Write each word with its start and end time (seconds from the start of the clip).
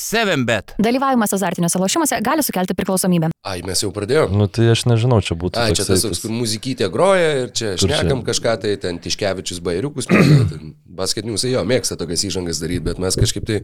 7bet. 0.00 0.74
Dalyvavimas 0.80 1.34
azartiniuose 1.36 1.78
lošimuose 1.78 2.20
gali 2.24 2.42
sukelti 2.42 2.74
priklausomybę. 2.78 3.28
Ai, 3.44 3.60
mes 3.64 3.82
jau 3.84 3.90
pradėjome. 3.94 4.36
Nu 4.36 4.46
tai 4.48 4.70
aš 4.72 4.86
nežinau, 4.88 5.20
čia 5.24 5.36
būtų. 5.38 5.60
Ai, 5.60 5.74
čia 5.76 5.84
tas 5.88 6.04
toks, 6.04 6.22
kur 6.24 6.32
muzikytė 6.32 6.88
groja 6.92 7.28
ir 7.42 7.52
čia 7.56 7.74
šnekam 7.80 8.24
kažką, 8.24 8.56
tai 8.64 8.74
ten 8.80 8.98
Tiškevičius 9.00 9.60
bairiukus, 9.64 10.08
ten 10.08 10.72
basketiniusai 11.00 11.52
jo 11.52 11.64
mėgsta 11.68 11.98
tokias 12.00 12.24
įžangas 12.28 12.60
daryti, 12.62 12.84
bet 12.88 13.00
mes 13.02 13.16
kažkaip 13.20 13.46
tai 13.48 13.60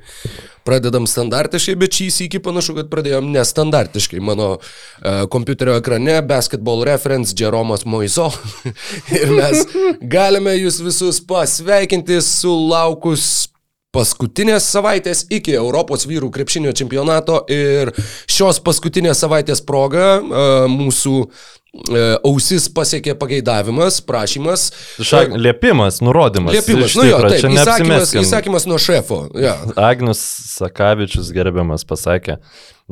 pradedam 0.69 1.09
standartiškai, 1.09 1.77
bet 1.81 1.97
šį 1.97 2.11
įsikį 2.13 2.43
panašu, 2.45 2.77
kad 2.79 2.93
pradėjom 2.93 3.33
nestandartiškai. 3.35 4.21
Mano 4.25 4.53
uh, 4.57 5.25
kompiuterio 5.33 5.79
ekrane 5.81 6.21
basketball 6.29 6.85
reference 6.89 7.37
Jeromas 7.37 7.85
Moiso 7.89 8.31
ir 9.17 9.37
mes 9.37 9.67
galime 10.01 10.57
jūs 10.57 10.81
visus 10.85 11.21
pasveikinti 11.25 12.21
sulaukus 12.25 13.47
paskutinės 13.97 14.69
savaitės 14.69 15.25
iki 15.33 15.57
Europos 15.57 16.07
vyrų 16.09 16.31
krepšinio 16.35 16.75
čempionato 16.77 17.43
ir 17.53 17.93
šios 18.29 18.61
paskutinės 18.65 19.23
savaitės 19.25 19.63
proga 19.67 20.17
e, 20.17 20.47
mūsų 20.73 21.15
e, 21.25 22.05
ausis 22.27 22.69
pasiekė 22.77 23.17
pageidavimas, 23.21 24.03
prašymas. 24.05 24.69
Šak, 25.01 25.35
liepimas, 25.41 26.03
nurodymas. 26.05 26.59
Liepimas, 26.59 26.97
nu 26.99 27.09
jo, 27.09 27.21
taip, 27.25 27.49
įsakymas, 27.57 28.15
įsakymas 28.23 28.69
nuo 28.69 28.81
šefo. 28.83 29.23
Ja. 29.41 29.57
Agnius 29.89 30.23
Sakavičius 30.57 31.33
gerbiamas 31.37 31.87
pasakė, 31.89 32.41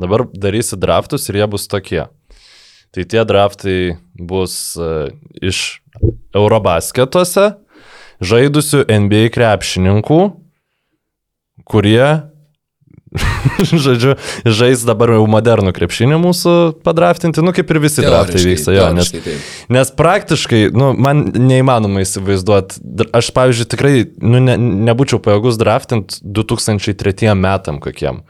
dabar 0.01 0.25
darysi 0.33 0.79
draftus 0.81 1.29
ir 1.29 1.43
jie 1.43 1.51
bus 1.55 1.69
tokie. 1.71 2.05
Tai 2.95 3.03
tie 3.11 3.25
draftai 3.27 3.79
bus 4.15 4.53
uh, 4.79 5.09
iš 5.43 5.81
Eurobasketuose 6.35 7.49
žaidusių 8.23 8.85
NBA 8.87 9.29
krepšininkų, 9.35 10.19
kurie, 11.67 12.05
žodžiu, 13.85 14.15
žais 14.43 14.83
dabar 14.87 15.13
jau 15.15 15.25
modernų 15.29 15.73
krepšinį 15.75 16.19
mūsų 16.21 16.55
padraftinti, 16.85 17.43
nu 17.45 17.53
kaip 17.55 17.71
ir 17.71 17.81
visi 17.83 18.03
draftai 18.03 18.41
vyksta, 18.43 18.75
jo, 18.75 18.87
nes, 18.97 19.11
nes 19.71 19.93
praktiškai, 19.97 20.65
nu, 20.75 20.91
man 20.99 21.27
neįmanoma 21.33 22.03
įsivaizduoti, 22.05 22.81
aš 23.15 23.31
pavyzdžiui 23.35 23.69
tikrai, 23.71 23.93
nu, 24.23 24.41
ne, 24.43 24.57
nebūčiau 24.89 25.21
pajėgus 25.23 25.59
draftinti 25.61 26.19
2003 26.25 27.35
metam 27.39 27.79
kokiem. 27.83 28.23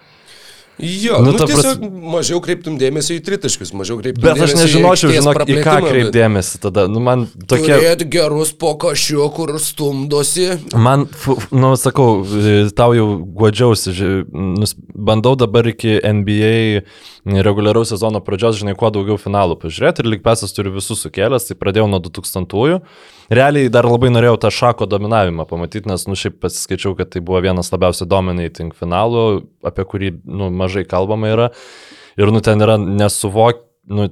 Jo, 0.79 1.21
Nu, 1.23 1.31
nu, 1.31 1.37
tiesiog 1.39 1.79
pras- 1.79 1.91
mažiau 2.15 2.41
kreiptum 2.43 2.75
dėmesio 2.79 3.15
į 3.15 3.21
tritaškius, 3.23 3.71
mažiau 3.77 3.95
kreiptum 4.01 4.25
Bet 4.25 4.35
aš 4.35 4.51
dėmesio 4.51 4.57
į 4.57 4.61
nežinočiau, 4.65 5.11
žinok, 5.15 5.39
į 5.47 5.57
ką 5.63 5.75
bet 5.79 5.87
kreipdėmėsi 5.87 6.59
tada. 6.59 6.83
Nu, 6.91 6.99
man 6.99 7.23
tokie... 7.47 7.71
Turėti 7.71 8.07
gerus 8.11 8.51
pokašiu, 8.59 9.23
kur 9.35 9.53
stumdosi. 9.63 10.49
Man, 10.75 11.07
nu, 11.55 11.71
sakau, 11.79 12.25
e, 12.27 12.67
tau 12.75 12.91
jau 12.97 13.07
guodžiausi, 13.23 13.95
bandau 14.91 15.37
dabar 15.39 15.71
iki 15.71 15.95
NBA 16.03 16.83
reguliaraus 17.47 17.93
sezono 17.95 18.19
pradžios, 18.19 18.59
žinai, 18.59 18.75
kuo 18.75 18.91
daugiau 18.91 19.15
finalų 19.21 19.55
pažiūrėti 19.63 20.03
ir 20.03 20.11
Likpesas 20.11 20.51
turi 20.55 20.75
visus 20.75 21.07
sukėlęs, 21.07 21.47
tai 21.47 21.55
pradėjau 21.55 21.87
nuo 21.87 22.03
2000-ųjų. 22.03 22.81
Realiai 23.33 23.71
dar 23.73 23.87
labai 23.89 24.11
norėjau 24.13 24.37
tą 24.43 24.51
šako 24.53 24.87
dominavimą 24.89 25.47
pamatyti, 25.49 25.89
nes, 25.89 26.05
nu, 26.09 26.17
šiaip 26.19 26.37
pasiskaičiau, 26.43 26.93
kad 26.97 27.09
tai 27.13 27.23
buvo 27.25 27.41
vienas 27.45 27.71
labiausiai 27.73 28.09
dominating 28.09 28.75
finalų, 28.77 29.25
apie 29.65 29.85
kurį, 29.89 30.11
nu, 30.29 30.51
mažai 30.53 30.85
kalbama 30.89 31.31
yra. 31.33 31.51
Ir, 32.19 32.29
nu, 32.33 32.41
ten 32.45 32.61
yra 32.61 32.77
nesuvok, 32.81 33.63
nu, 33.89 34.09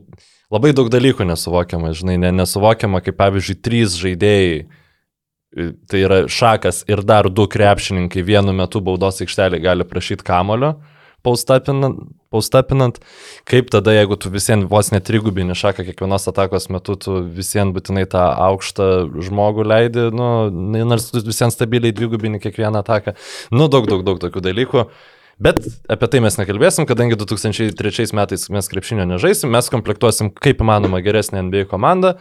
labai 0.53 0.73
daug 0.77 0.89
dalykų 0.93 1.27
nesuvokiama, 1.29 1.93
žinai, 1.97 2.17
ne, 2.25 2.33
nesuvokiama, 2.41 3.03
kaip 3.05 3.19
pavyzdžiui, 3.21 3.59
trys 3.61 3.99
žaidėjai 4.01 4.63
Tai 5.53 5.99
yra 6.01 6.23
šakas 6.25 6.81
ir 6.89 7.03
dar 7.05 7.29
du 7.29 7.45
krepšininkai 7.45 8.23
vienu 8.25 8.55
metu 8.57 8.81
baudos 8.81 9.21
aikštelį 9.21 9.59
gali 9.61 9.85
prašyti 9.85 10.25
kamulio, 10.25 10.73
paustapinant, 11.23 12.03
paustapinant. 12.33 12.99
Kaip 13.49 13.71
tada, 13.73 13.95
jeigu 13.95 14.17
tu 14.19 14.31
visiems 14.33 14.67
vos 14.69 14.91
net 14.93 15.07
trigubini 15.07 15.55
šaką 15.57 15.85
kiekvienos 15.87 16.27
atakos 16.31 16.69
metu, 16.73 16.97
tu 16.99 17.21
visiems 17.37 17.75
būtinai 17.75 18.05
tą 18.11 18.27
aukštą 18.49 18.89
žmogų 19.29 19.67
leidi, 19.67 20.07
nu, 20.15 20.29
nors 20.83 21.09
tu 21.11 21.23
visiems 21.25 21.57
stabiliai 21.57 21.95
dvigubini 21.95 22.41
kiekvieną 22.43 22.83
ataką. 22.83 23.17
Nu, 23.55 23.69
daug, 23.71 23.89
daug, 23.89 24.05
daug 24.07 24.21
tokių 24.23 24.43
dalykų. 24.51 24.87
Bet 25.43 25.63
apie 25.89 26.07
tai 26.13 26.21
mes 26.21 26.35
nekalbėsim, 26.37 26.85
kadangi 26.87 27.17
2003 27.17 28.13
metais 28.15 28.45
mes 28.53 28.69
krepšinio 28.69 29.07
nežaisim, 29.09 29.49
mes 29.51 29.69
komplektuosim 29.73 30.29
kaip 30.29 30.61
įmanoma 30.61 31.01
geresnę 31.03 31.41
NBA 31.47 31.65
komandą, 31.71 32.13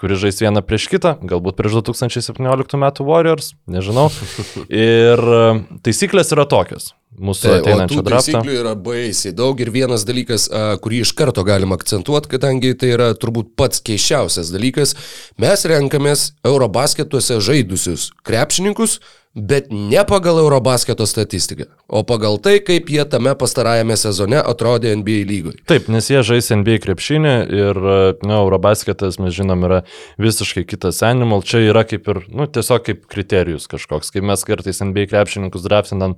kuri 0.00 0.18
žais 0.18 0.40
vieną 0.42 0.62
prieš 0.66 0.88
kitą, 0.92 1.14
galbūt 1.22 1.56
prieš 1.58 1.78
2017 1.80 2.80
metų 2.82 3.06
Warriors, 3.06 3.52
nežinau. 3.70 4.08
Ir 4.68 5.22
e, 5.22 5.42
taisyklės 5.86 6.34
yra 6.34 6.46
tokios. 6.50 6.92
Mūsų 7.14 7.46
Tai, 7.46 7.58
ateinančio 7.60 8.00
tų 8.00 8.04
draftą. 8.08 8.32
taisyklių 8.34 8.54
yra 8.58 8.72
baisiai 8.74 9.30
daug 9.38 9.60
ir 9.62 9.70
vienas 9.70 10.02
dalykas, 10.02 10.48
a, 10.50 10.64
kurį 10.82 11.04
iš 11.04 11.12
karto 11.14 11.44
galima 11.46 11.78
akcentuoti, 11.78 12.32
kadangi 12.32 12.72
tai 12.74 12.90
yra 12.96 13.12
turbūt 13.14 13.52
pats 13.54 13.78
keiščiausias 13.86 14.50
dalykas, 14.50 14.96
mes 15.38 15.62
renkamės 15.70 16.32
Eurobasketuose 16.42 17.38
žaidusius 17.38 18.08
krepšininkus, 18.26 18.98
bet 19.34 19.66
ne 19.70 20.04
pagal 20.06 20.38
Eurobasketo 20.38 21.06
statistiką, 21.06 21.66
o 21.88 22.04
pagal 22.06 22.38
tai, 22.38 22.60
kaip 22.62 22.90
jie 22.90 23.02
tame 23.10 23.34
pastarajame 23.38 23.96
sezone 23.98 24.38
atrodė 24.38 24.94
NBA 25.00 25.24
lygoj. 25.26 25.56
Taip, 25.70 25.88
nes 25.90 26.06
jie 26.10 26.22
žais 26.26 26.52
NBA 26.54 26.78
krepšinį 26.84 27.34
ir, 27.50 27.80
nu, 28.22 28.36
Eurobasketas, 28.38 29.18
mes 29.22 29.34
žinom, 29.34 29.66
yra 29.66 29.82
visiškai 30.22 30.62
kitas 30.70 31.02
animal. 31.06 31.42
Čia 31.42 31.64
yra 31.66 31.82
kaip 31.88 32.06
ir, 32.14 32.22
nu, 32.30 32.46
tiesiog 32.46 32.86
kaip 32.86 33.04
kriterijus 33.10 33.66
kažkoks. 33.70 34.14
Kaip 34.14 34.26
mes 34.30 34.46
kartais 34.46 34.82
NBA 34.84 35.08
krepšininkus 35.10 35.66
draftinam 35.66 36.14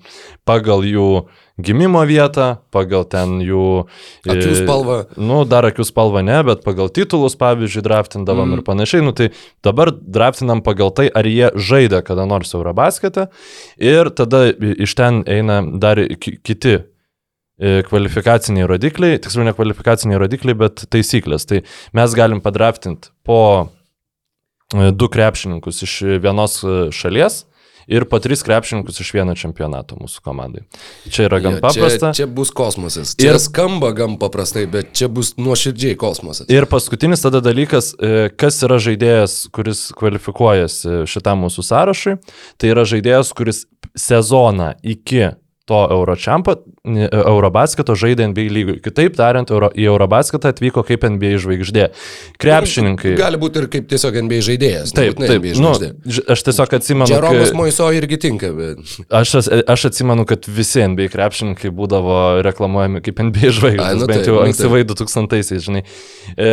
pagal 0.49 0.85
jų 0.85 1.11
gimimo 1.59 2.03
vietą, 2.05 2.57
pagal 2.75 3.07
ten 3.09 3.39
jų... 3.45 3.87
Akių 4.29 4.51
e, 4.51 4.57
spalvą. 4.59 4.97
Nu, 5.17 5.41
dar 5.49 5.65
akių 5.69 5.87
spalvą 5.89 6.21
ne, 6.27 6.37
bet 6.47 6.61
pagal 6.67 6.91
titulus, 6.93 7.37
pavyzdžiui, 7.41 7.85
draftindavom 7.87 8.51
mm. 8.51 8.59
ir 8.59 8.65
panašiai. 8.67 9.05
Nu, 9.07 9.15
tai 9.17 9.31
dabar 9.65 9.93
draftinam 9.95 10.61
pagal 10.67 10.93
tai, 10.97 11.09
ar 11.09 11.29
jie 11.29 11.49
žaidė 11.57 12.03
kada 12.07 12.29
nors 12.29 12.53
Eurobasketą 12.57 13.29
ir 13.81 14.13
tada 14.13 14.51
iš 14.53 14.97
ten 14.99 15.23
eina 15.25 15.63
dar 15.81 16.03
ki- 16.21 16.37
kiti 16.45 16.77
e, 16.77 17.81
kvalifikaciniai 17.89 18.69
rodikliai, 18.69 19.23
tiksliau 19.25 19.49
ne 19.49 19.57
kvalifikaciniai 19.57 20.21
rodikliai, 20.27 20.61
bet 20.67 20.85
taisyklės. 20.93 21.49
Tai 21.49 21.65
mes 21.97 22.21
galim 22.21 22.45
padraftinti 22.45 23.15
po 23.25 23.41
e, 24.77 24.93
du 24.93 25.09
krepšininkus 25.09 25.87
iš 25.89 26.01
vienos 26.21 26.61
šalies 26.93 27.47
ir 27.87 28.05
po 28.11 28.19
tris 28.19 28.43
krepšininkus 28.43 29.01
iš 29.01 29.13
vieno 29.15 29.35
čempionato 29.39 29.99
mūsų 30.01 30.23
komandai. 30.25 30.65
Čia 31.07 31.29
yra 31.29 31.41
gan 31.45 31.57
Jo, 31.59 31.63
paprasta. 31.65 32.11
Čia, 32.11 32.25
čia 32.25 32.27
bus 32.27 32.51
kosmosas. 32.55 33.15
Čia 33.19 33.35
ir 33.35 33.41
skamba 33.43 33.93
gan 33.97 34.19
paprastai, 34.21 34.67
bet 34.71 34.93
čia 34.97 35.09
bus 35.13 35.35
nuoširdžiai 35.39 35.99
kosmosas. 36.01 36.51
Ir 36.53 36.67
paskutinis 36.71 37.23
tada 37.23 37.41
dalykas, 37.45 37.93
e, 37.95 38.29
kas 38.35 38.59
yra 38.67 38.81
žaidėjas, 38.83 39.39
kuris 39.55 39.89
kvalifikuojasi 39.97 41.05
šitam 41.11 41.47
mūsų 41.47 41.67
sąrašui, 41.71 42.19
tai 42.59 42.75
yra 42.75 42.87
žaidėjas, 42.89 43.35
kuris 43.37 43.65
sezoną 43.97 44.75
iki 44.83 45.31
to 45.67 45.81
Eurochampo, 45.91 46.53
e, 46.87 47.09
Eurobasketo 47.11 47.97
žaidė 47.99 48.29
NBA 48.31 48.45
lygui. 48.55 48.77
Kitaip 48.85 49.17
tariant, 49.19 49.51
Euro, 49.51 49.69
į 49.75 49.89
Eurobasketą 49.91 50.53
atvyko 50.55 50.85
kaip 50.87 51.03
NBA 51.11 51.41
žvaigždė. 51.43 51.89
Krepšininkai. 52.43 53.17
Gali 53.19 53.41
būti 53.43 53.63
ir 53.63 53.69
kaip 53.73 53.89
tiesiog 53.91 54.19
NBA 54.27 54.39
žaidėjas. 54.47 54.95
Taip, 54.95 55.17
nebūtinai 55.17 55.29
taip. 55.33 55.43
NBA 55.43 55.59
Nu, 55.63 55.73
žvaigždė. 55.75 55.91
ž- 56.19 56.25
aš 56.37 56.45
tiesiog 56.49 56.77
atsimenu. 56.79 57.11
Jeromas 57.11 57.51
kai- 57.51 57.59
Moiso 57.59 57.89
irgi 57.99 58.19
tinka, 58.29 58.53
bet... 58.55 58.79
Aš, 59.11 59.35
aš 59.67 59.85
atsimenu, 59.91 60.27
kad 60.29 60.47
visi 60.47 60.85
NBA 60.87 61.09
krepšininkai 61.15 61.71
būdavo 61.75 62.19
reklamuojami 62.47 63.03
kaip 63.03 63.19
NBA 63.27 63.51
Ai, 63.51 63.55
žvaigždės, 63.59 64.01
nu 64.01 64.07
bent 64.07 64.23
taip, 64.23 64.31
jau 64.31 64.39
nu 64.39 64.47
ankstyvai 64.47 64.85
2000-aisiais, 64.87 65.67
žinai. 65.67 65.83
E, 66.37 66.53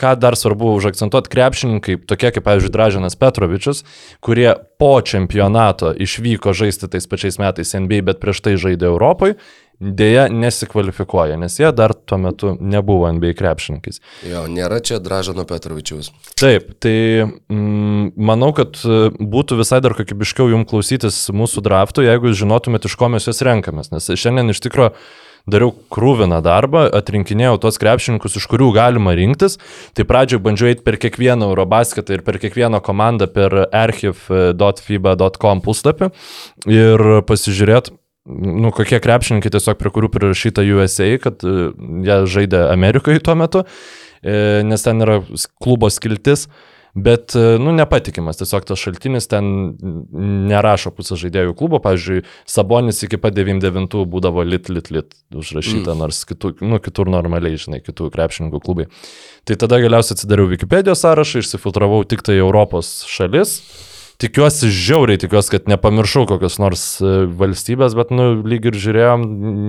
ką 0.00 0.14
dar 0.20 0.36
svarbu 0.38 0.72
užakcentuoti, 0.78 1.30
krepšininkai, 1.32 1.98
tokie 2.08 2.32
kaip, 2.32 2.46
pavyzdžiui, 2.46 2.72
Dražinas 2.74 3.18
Petrovičius, 3.20 3.84
kurie 4.24 4.54
po 4.80 4.94
čempionato 5.04 5.92
išvyko 5.92 6.54
žaisti 6.56 6.88
tais 6.88 7.08
pačiais 7.10 7.40
metais 7.42 7.74
NBA, 7.76 8.02
bet 8.08 8.22
prieš 8.22 8.40
tai 8.46 8.56
žaidė 8.60 8.88
Europoje, 8.90 9.36
dėja 9.80 10.26
nesikvalifikuoja, 10.32 11.38
nes 11.40 11.56
jie 11.60 11.70
dar 11.76 11.94
tuo 11.94 12.18
metu 12.20 12.52
nebuvo 12.60 13.08
NBA 13.16 13.32
krepšininkais. 13.38 14.02
Jo, 14.28 14.44
nėra 14.52 14.82
čia 14.84 15.00
Dražano 15.02 15.46
Petrovičiaus. 15.48 16.12
Taip, 16.40 16.74
tai 16.84 16.94
mm, 17.24 18.12
manau, 18.20 18.52
kad 18.56 18.76
e, 18.84 19.00
būtų 19.16 19.60
visai 19.62 19.80
dar 19.84 19.96
kokybiškiau 19.98 20.52
jums 20.52 20.68
klausytis 20.70 21.22
mūsų 21.32 21.64
draftų, 21.64 22.04
jeigu 22.06 22.36
žinotumėte, 22.36 22.90
iš 22.90 23.00
ko 23.00 23.08
mes 23.12 23.28
juos 23.28 23.42
renkamės. 23.46 23.92
Nes 23.94 24.12
šiandien 24.20 24.52
iš 24.52 24.62
tikrųjų 24.68 24.92
dariau 25.48 25.72
krūviną 25.92 26.40
darbą, 26.44 26.84
atrinkinėjau 26.96 27.58
tos 27.62 27.78
krepšininkus, 27.80 28.36
iš 28.36 28.46
kurių 28.50 28.70
galima 28.76 29.14
rinktis. 29.16 29.58
Tai 29.96 30.06
pradžioje 30.08 30.42
bandžiau 30.44 30.70
eiti 30.72 30.84
per 30.86 30.98
kiekvieną 31.00 31.50
Eurobasketą 31.50 32.18
ir 32.18 32.24
per 32.26 32.40
kiekvieną 32.42 32.82
komandą 32.84 33.30
per 33.32 33.56
archiv.fiba.com 33.66 35.64
puslapį 35.64 36.10
ir 36.70 37.06
pasižiūrėti, 37.28 37.96
nu, 38.38 38.72
kokie 38.74 39.00
krepšininkai 39.02 39.52
tiesiog 39.52 39.78
prie 39.80 39.92
kurių 39.94 40.10
prirašyta 40.14 40.64
USA, 40.74 41.12
kad 41.22 41.44
e, 41.46 41.70
jie 42.06 42.18
žaidė 42.30 42.66
Amerikoje 42.70 43.22
tuo 43.24 43.36
metu, 43.38 43.64
e, 44.22 44.60
nes 44.66 44.86
ten 44.86 45.02
yra 45.06 45.20
klubo 45.62 45.90
skiltis. 45.92 46.48
Bet, 46.90 47.36
e, 47.38 47.54
nu, 47.62 47.70
nepatikimas, 47.70 48.40
tiesiog 48.40 48.64
tas 48.66 48.80
šaltinis 48.82 49.28
ten 49.30 49.44
nerašo 50.50 50.90
pusę 50.90 51.14
žaidėjų 51.20 51.54
klubo, 51.58 51.78
pavyzdžiui, 51.84 52.24
Sabonis 52.50 53.04
iki 53.06 53.20
pat 53.22 53.36
99 53.36 54.00
būdavo 54.10 54.42
lit, 54.42 54.66
lit, 54.74 54.90
lit 54.90 55.14
užrašyta, 55.30 55.92
mm. 55.92 56.00
nors 56.02 56.24
kitų, 56.26 56.56
nu, 56.66 56.80
kitur 56.82 57.12
normaliai, 57.12 57.60
žinai, 57.62 57.78
kitų 57.86 58.10
krepšininkų 58.10 58.62
klubai. 58.64 58.88
Tai 59.46 59.58
tada 59.62 59.78
galiausiai 59.84 60.18
atsidariau 60.18 60.50
Wikipedijos 60.50 61.06
sąrašą, 61.06 61.44
išsifiltravau 61.44 62.02
tik 62.10 62.26
tai 62.26 62.40
Europos 62.42 63.04
šalis 63.06 63.60
tikiuosi, 64.20 64.68
žiauriai 64.74 65.20
tikiuosi, 65.20 65.52
kad 65.54 65.68
nepamiršau 65.70 66.26
kokios 66.28 66.58
nors 66.60 66.84
e, 67.02 67.12
valstybės, 67.40 67.96
bet, 67.98 68.12
nu, 68.14 68.30
lyg 68.46 68.68
ir 68.70 68.78
žiūrėjom, 68.80 69.26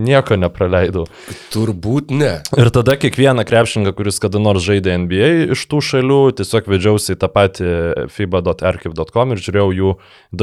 nieko 0.08 0.38
nepraleidau. 0.40 1.06
Turbūt 1.54 2.14
ne. 2.16 2.34
Ir 2.60 2.72
tada 2.76 2.98
kiekvieną 3.00 3.46
krepšininką, 3.48 3.96
kuris 3.98 4.22
kada 4.24 4.42
nors 4.44 4.66
žaidė 4.66 4.98
NBA 5.06 5.32
iš 5.56 5.66
tų 5.72 5.82
šalių, 5.92 6.22
tiesiog 6.42 6.72
vedžiausi 6.72 7.16
į 7.16 7.20
tą 7.22 7.32
patį 7.32 7.76
fiba.archive.com 8.12 9.36
ir 9.36 9.44
žiūrėjau 9.46 9.70
jų 9.80 9.94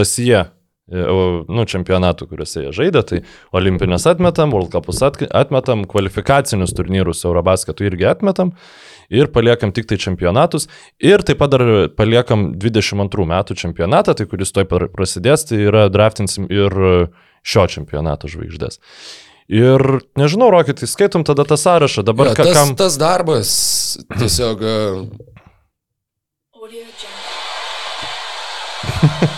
dosiją 0.01 0.45
e, 0.49 1.07
nu, 1.47 1.69
čempionatų, 1.69 2.31
kuriuose 2.33 2.67
jie 2.67 2.75
žaidė, 2.81 3.05
tai 3.07 3.25
olimpinės 3.57 4.09
atmetam, 4.11 4.57
World 4.57 4.73
Cupus 4.75 5.05
atmetam, 5.05 5.85
kvalifikacinius 5.89 6.77
turnyrus 6.77 7.27
Eurobasketų 7.29 7.93
irgi 7.93 8.09
atmetam 8.17 8.57
ir 9.09 9.31
paliekam 9.33 9.73
tik 9.75 9.89
tai 9.89 9.99
čempionatus 10.01 10.69
ir 11.01 11.25
taip 11.27 11.41
pat 11.43 11.55
dar 11.55 11.65
paliekam 11.97 12.53
22 12.61 13.29
metų 13.33 13.57
čempionatą, 13.59 14.15
tai 14.19 14.29
kuris 14.29 14.53
toj 14.53 14.69
prasidės, 14.69 15.49
tai 15.49 15.63
yra 15.69 15.89
draftinsim 15.93 16.49
ir 16.53 16.77
šio 17.47 17.67
čempionato 17.73 18.29
žvaigždės. 18.31 18.81
Ir 19.49 19.81
nežinau, 20.21 20.51
Rokitai, 20.53 20.85
skaitom 20.91 21.25
tada 21.25 21.47
tą 21.49 21.57
sąrašą. 21.57 22.05
Dabar 22.05 22.35
ja, 22.35 22.37
tas, 22.37 22.53
kam... 22.53 22.77
tas 22.77 23.01
darbas 23.01 23.49
tiesiog... 24.19 24.61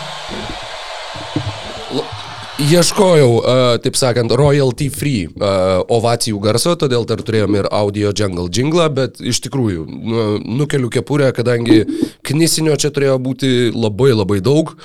Ieškojau, 2.61 3.29
uh, 3.41 3.59
taip 3.81 3.95
sakant, 3.97 4.29
royalty 4.37 4.85
free 4.93 5.25
uh, 5.25 5.81
ovacijų 5.89 6.37
garso, 6.43 6.75
todėl 6.77 7.07
dar 7.09 7.23
turėjom 7.25 7.55
ir 7.57 7.67
audio 7.73 8.11
jungle 8.13 8.45
jinglą, 8.53 8.85
bet 8.93 9.17
iš 9.17 9.39
tikrųjų 9.47 9.85
nu, 9.89 10.25
nukeliu 10.59 10.91
kepurę, 10.93 11.31
kadangi 11.33 11.79
knisinio 12.27 12.75
čia 12.77 12.91
turėjo 12.93 13.17
būti 13.23 13.49
labai 13.73 14.11
labai 14.13 14.37
daug. 14.45 14.75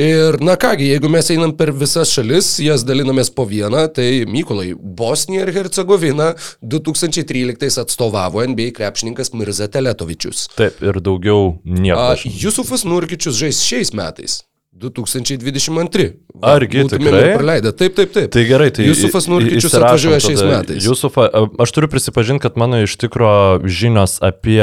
Ir 0.00 0.40
na 0.42 0.56
kągi, 0.58 0.90
jeigu 0.90 1.12
mes 1.12 1.30
einam 1.30 1.54
per 1.54 1.70
visas 1.70 2.10
šalis, 2.10 2.56
jas 2.64 2.82
dalinamės 2.88 3.30
po 3.30 3.46
vieną, 3.46 3.86
tai 3.94 4.26
Mykolai, 4.26 4.74
Bosnija 4.74 5.46
ir 5.46 5.54
Hercegovina 5.54 6.32
2013 6.66 7.84
atstovavo 7.84 8.42
NBA 8.42 8.72
krepšininkas 8.74 9.36
Mirza 9.38 9.70
Teletovičius. 9.70 10.48
Taip, 10.58 10.82
ir 10.82 10.98
daugiau 10.98 11.60
nieko. 11.62 12.10
Uh, 12.10 12.38
Jusufas 12.42 12.82
Nurkičius 12.88 13.38
žais 13.38 13.62
šiais 13.62 13.94
metais. 13.94 14.40
2022. 14.80 16.06
Argi 16.42 16.84
tikrai? 16.88 17.34
Praleidę. 17.36 17.72
Taip, 17.76 17.94
taip, 17.98 18.12
taip. 18.12 18.30
Tai 18.32 18.44
gerai, 18.48 18.70
tai 18.72 18.86
Jusufas 18.88 19.26
Nurkičius 19.28 19.74
atvažiuoja 19.76 20.20
šiais 20.24 20.42
metais. 20.46 20.86
Jusufą, 20.86 21.26
aš 21.60 21.74
turiu 21.76 21.90
prisipažinti, 21.92 22.42
kad 22.46 22.56
mano 22.60 22.80
iš 22.80 22.96
tikro 23.00 23.32
žinios 23.68 24.16
apie 24.24 24.62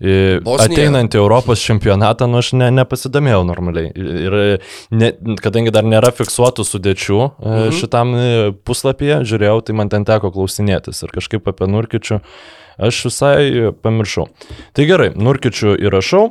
Bosnija. 0.00 0.64
ateinantį 0.64 1.20
Europos 1.20 1.60
čempionatą, 1.62 2.26
nu 2.32 2.40
aš 2.40 2.54
ne, 2.56 2.70
nepasidomėjau 2.80 3.44
normaliai. 3.50 3.92
Ir 3.92 4.38
ne, 4.90 5.12
kadangi 5.44 5.74
dar 5.74 5.86
nėra 5.86 6.14
fiksuotų 6.16 6.66
sudėčių 6.66 7.20
mhm. 7.28 7.76
šitam 7.76 8.16
puslapyje, 8.64 9.20
žiūrėjau, 9.28 9.60
tai 9.68 9.78
man 9.78 9.92
ten 9.92 10.08
teko 10.08 10.32
klausinėtis 10.34 11.04
ir 11.04 11.14
kažkaip 11.20 11.52
apie 11.52 11.68
Nurkičių 11.70 12.22
aš 12.82 13.04
visai 13.08 13.72
pamiršau. 13.82 14.28
Tai 14.72 14.86
gerai, 14.88 15.12
Nurkičių 15.16 15.76
įrašau. 15.76 16.30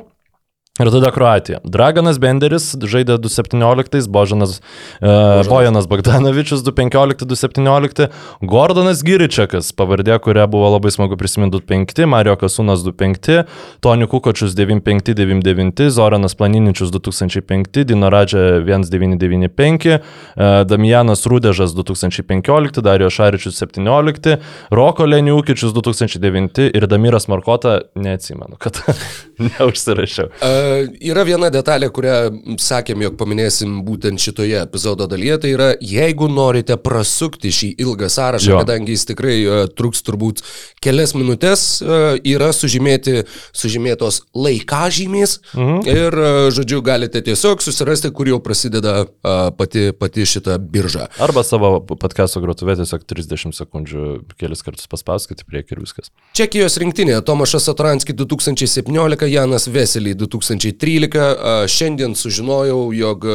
Ir 0.82 0.90
tada 0.90 1.10
Kroatija. 1.14 1.60
Draganas 1.62 2.16
Benderis 2.18 2.72
žaidė 2.74 3.14
2.17, 3.22 4.08
Božanas, 4.10 4.56
uh, 4.98 5.42
Bojanas 5.46 5.86
Bogdanovičius 5.86 6.64
2.15-2.17, 6.66 8.08
Gordonas 8.50 9.04
Giričiakas, 9.06 9.70
pavardė, 9.78 10.16
kurią 10.24 10.48
buvo 10.50 10.72
labai 10.74 10.90
smagu 10.90 11.18
prisiminti 11.20 11.60
2.5, 11.62 12.02
Mario 12.10 12.34
Kasunas 12.40 12.82
2.5, 12.82 13.44
Toni 13.84 14.08
Kukočius 14.10 14.56
9.5-9.9, 14.58 15.86
Zoranas 15.94 16.34
Planiničius 16.34 16.90
2005, 16.96 17.84
Dinoradžia 17.92 18.58
1.995, 18.66 19.94
uh, 20.00 20.64
Damianas 20.66 21.22
Rūdežas 21.30 21.76
2015, 21.78 22.82
Dario 22.82 23.12
Šaričius 23.12 23.62
17, 23.62 24.34
Roko 24.74 25.06
Leniukičius 25.06 25.76
2009 25.78 26.72
ir 26.74 26.90
Damiras 26.90 27.30
Markota, 27.30 27.78
neatsimenu, 27.94 28.58
kad 28.58 28.82
neužsirašiau. 29.52 30.30
Uh, 30.32 30.92
yra 31.02 31.24
viena 31.28 31.50
detalė, 31.52 31.90
kurią 31.94 32.16
sakėm, 32.62 33.04
jog 33.06 33.16
paminėsim 33.20 33.80
būtent 33.86 34.22
šitoje 34.22 34.60
epizodo 34.62 35.08
dalyje, 35.10 35.38
tai 35.44 35.52
yra, 35.54 35.70
jeigu 35.78 36.28
norite 36.32 36.76
prasukti 36.80 37.52
šį 37.54 37.72
ilgą 37.84 38.10
sąrašą, 38.12 38.52
jo. 38.54 38.60
kadangi 38.62 38.96
jis 38.96 39.06
tikrai 39.12 39.36
uh, 39.42 39.64
truks 39.70 40.04
turbūt 40.06 40.42
kelias 40.82 41.16
minutės, 41.16 41.64
uh, 41.84 42.14
yra 42.18 42.52
sužymėti, 42.56 43.22
sužymėtos 43.56 44.22
laikažymės 44.36 45.38
mhm. 45.52 45.82
ir, 45.90 46.18
uh, 46.18 46.40
žodžiu, 46.54 46.82
galite 46.86 47.22
tiesiog 47.24 47.64
susirasti, 47.64 48.12
kur 48.14 48.30
jau 48.30 48.40
prasideda 48.44 49.02
uh, 49.04 49.48
pati, 49.56 49.90
pati 49.96 50.26
šita 50.28 50.58
birža. 50.58 51.08
Arba 51.22 51.44
savo 51.46 51.78
podcast'o 51.86 52.42
grotuvė 52.44 52.76
tiesiog 52.80 53.06
30 53.08 53.56
sekundžių 53.56 54.06
kelis 54.40 54.64
kartus 54.64 54.88
paspauskite 54.90 55.46
priekį 55.48 55.76
ir 55.76 55.82
viskas. 55.84 56.12
Čekijos 56.36 56.78
rinktinė 56.80 57.18
Tomašas 57.26 57.68
Atranski 57.72 58.14
2017, 58.16 59.28
Janas 59.32 59.68
Veselį 59.72 60.16
2000. 60.22 60.62
2013 60.62 61.66
šiandien 61.68 62.14
sužinojau, 62.14 62.92
jog 62.94 63.26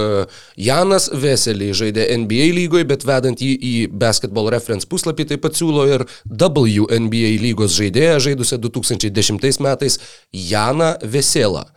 Janas 0.56 1.10
Veselį 1.14 1.72
žaidė 1.78 2.08
NBA 2.24 2.50
lygoje, 2.56 2.88
bet 2.88 3.06
vedant 3.08 3.42
jį 3.42 3.54
į 3.56 3.74
Basketball 3.92 4.52
Reference 4.54 4.88
puslapį 4.90 5.28
taip 5.32 5.46
pat 5.46 5.58
siūlo 5.58 5.88
ir 5.90 6.06
WNBA 6.26 7.38
lygos 7.44 7.78
žaidėją 7.78 8.20
žaidusią 8.30 8.62
2010 8.64 9.64
metais 9.64 10.00
Janą 10.34 10.96
Veselą. 11.04 11.68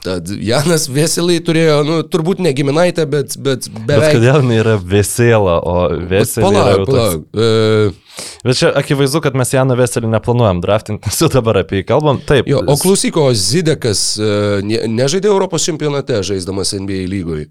Tad 0.00 0.30
Janas 0.32 0.86
Veselai 0.88 1.38
turėjo, 1.44 1.80
nu, 1.84 1.96
turbūt 2.08 2.40
ne 2.40 2.54
giminaitę, 2.56 3.04
bet, 3.10 3.34
bet 3.42 3.66
beveik. 3.68 4.06
Bet 4.06 4.14
kodėl 4.16 4.38
jinai 4.40 4.60
yra 4.62 4.76
Vesela, 4.80 5.58
o 5.60 5.74
Veselai 6.08 6.46
palauk. 6.46 6.86
Palauk, 6.88 7.26
toks... 7.26 7.42
e... 7.44 8.30
Bet 8.44 8.58
čia 8.58 8.70
akivaizdu, 8.76 9.20
kad 9.24 9.36
mes 9.36 9.52
Janą 9.52 9.76
Veselį 9.80 10.10
neplanuojam 10.14 10.62
draftinti, 10.64 11.04
nes 11.08 11.20
jau 11.20 11.28
dabar 11.32 11.60
apie 11.62 11.82
jį 11.82 11.88
kalbam. 11.92 12.20
Taip. 12.24 12.48
Jo, 12.48 12.62
o 12.64 12.76
klausyk, 12.80 13.18
o 13.20 13.28
Zidekas 13.36 14.04
e, 14.16 14.30
ne, 14.66 14.80
nežaidė 15.00 15.28
Europos 15.32 15.68
čempionate, 15.68 16.22
žaisdamas 16.26 16.72
NBA 16.76 17.04
lygoje. 17.10 17.50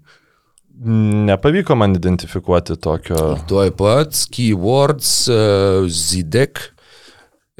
Nepavyko 0.80 1.76
man 1.76 1.94
identifikuoti 1.98 2.78
tokio. 2.80 3.34
Tuoj 3.48 3.74
pat, 3.76 4.16
keywords, 4.32 5.10
uh, 5.28 5.88
Zidek. 5.92 6.70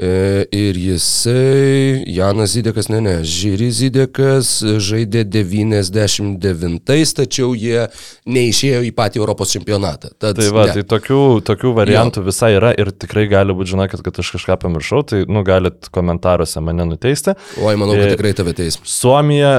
E, 0.01 0.47
ir 0.57 0.77
jisai, 0.81 2.05
Janas 2.09 2.55
Zidekas, 2.55 2.87
ne, 2.89 3.03
ne, 3.05 3.15
Žyri 3.21 3.67
Zidekas 3.69 4.49
žaidė 4.81 5.27
99, 5.29 6.79
tačiau 7.19 7.51
jie 7.53 7.83
neišėjo 8.25 8.79
į 8.89 8.95
patį 8.97 9.21
Europos 9.21 9.53
čempionatą. 9.53 10.15
Tad, 10.17 10.41
tai 10.41 10.47
va, 10.57 10.65
ne. 10.71 10.79
tai 10.79 10.87
tokių, 10.89 11.21
tokių 11.45 11.75
variantų 11.77 12.23
jo. 12.23 12.29
visai 12.31 12.55
yra 12.57 12.73
ir 12.81 12.95
tikrai 12.97 13.27
gali 13.29 13.53
būti, 13.59 13.75
žinokit, 13.75 14.01
kad 14.07 14.23
aš 14.25 14.33
kažką 14.39 14.57
pamiršau, 14.65 15.03
tai 15.05 15.21
nu 15.29 15.45
galit 15.45 15.93
komentaruose 15.93 16.65
mane 16.65 16.89
nuteisti. 16.95 17.37
Oi, 17.61 17.77
manau, 17.77 17.93
kad 17.93 18.09
e, 18.09 18.17
tikrai 18.17 18.33
tave 18.41 18.57
teis. 18.57 18.81
Suomija 18.89 19.53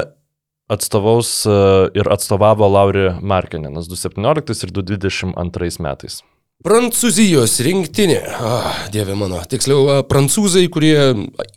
atstovaus 0.73 1.35
e, 1.45 1.53
ir 2.01 2.09
atstovavo 2.17 2.65
Lauri 2.65 3.11
Markininas 3.21 3.93
2017 3.93 4.65
ir 4.65 4.73
2022 4.81 5.85
metais. 5.85 6.23
Prancūzijos 6.61 7.55
rinktinė, 7.65 8.19
ah, 8.37 8.83
dieve 8.93 9.15
mano, 9.17 9.39
tiksliau, 9.49 10.03
prancūzai, 10.05 10.67
kurie 10.69 10.93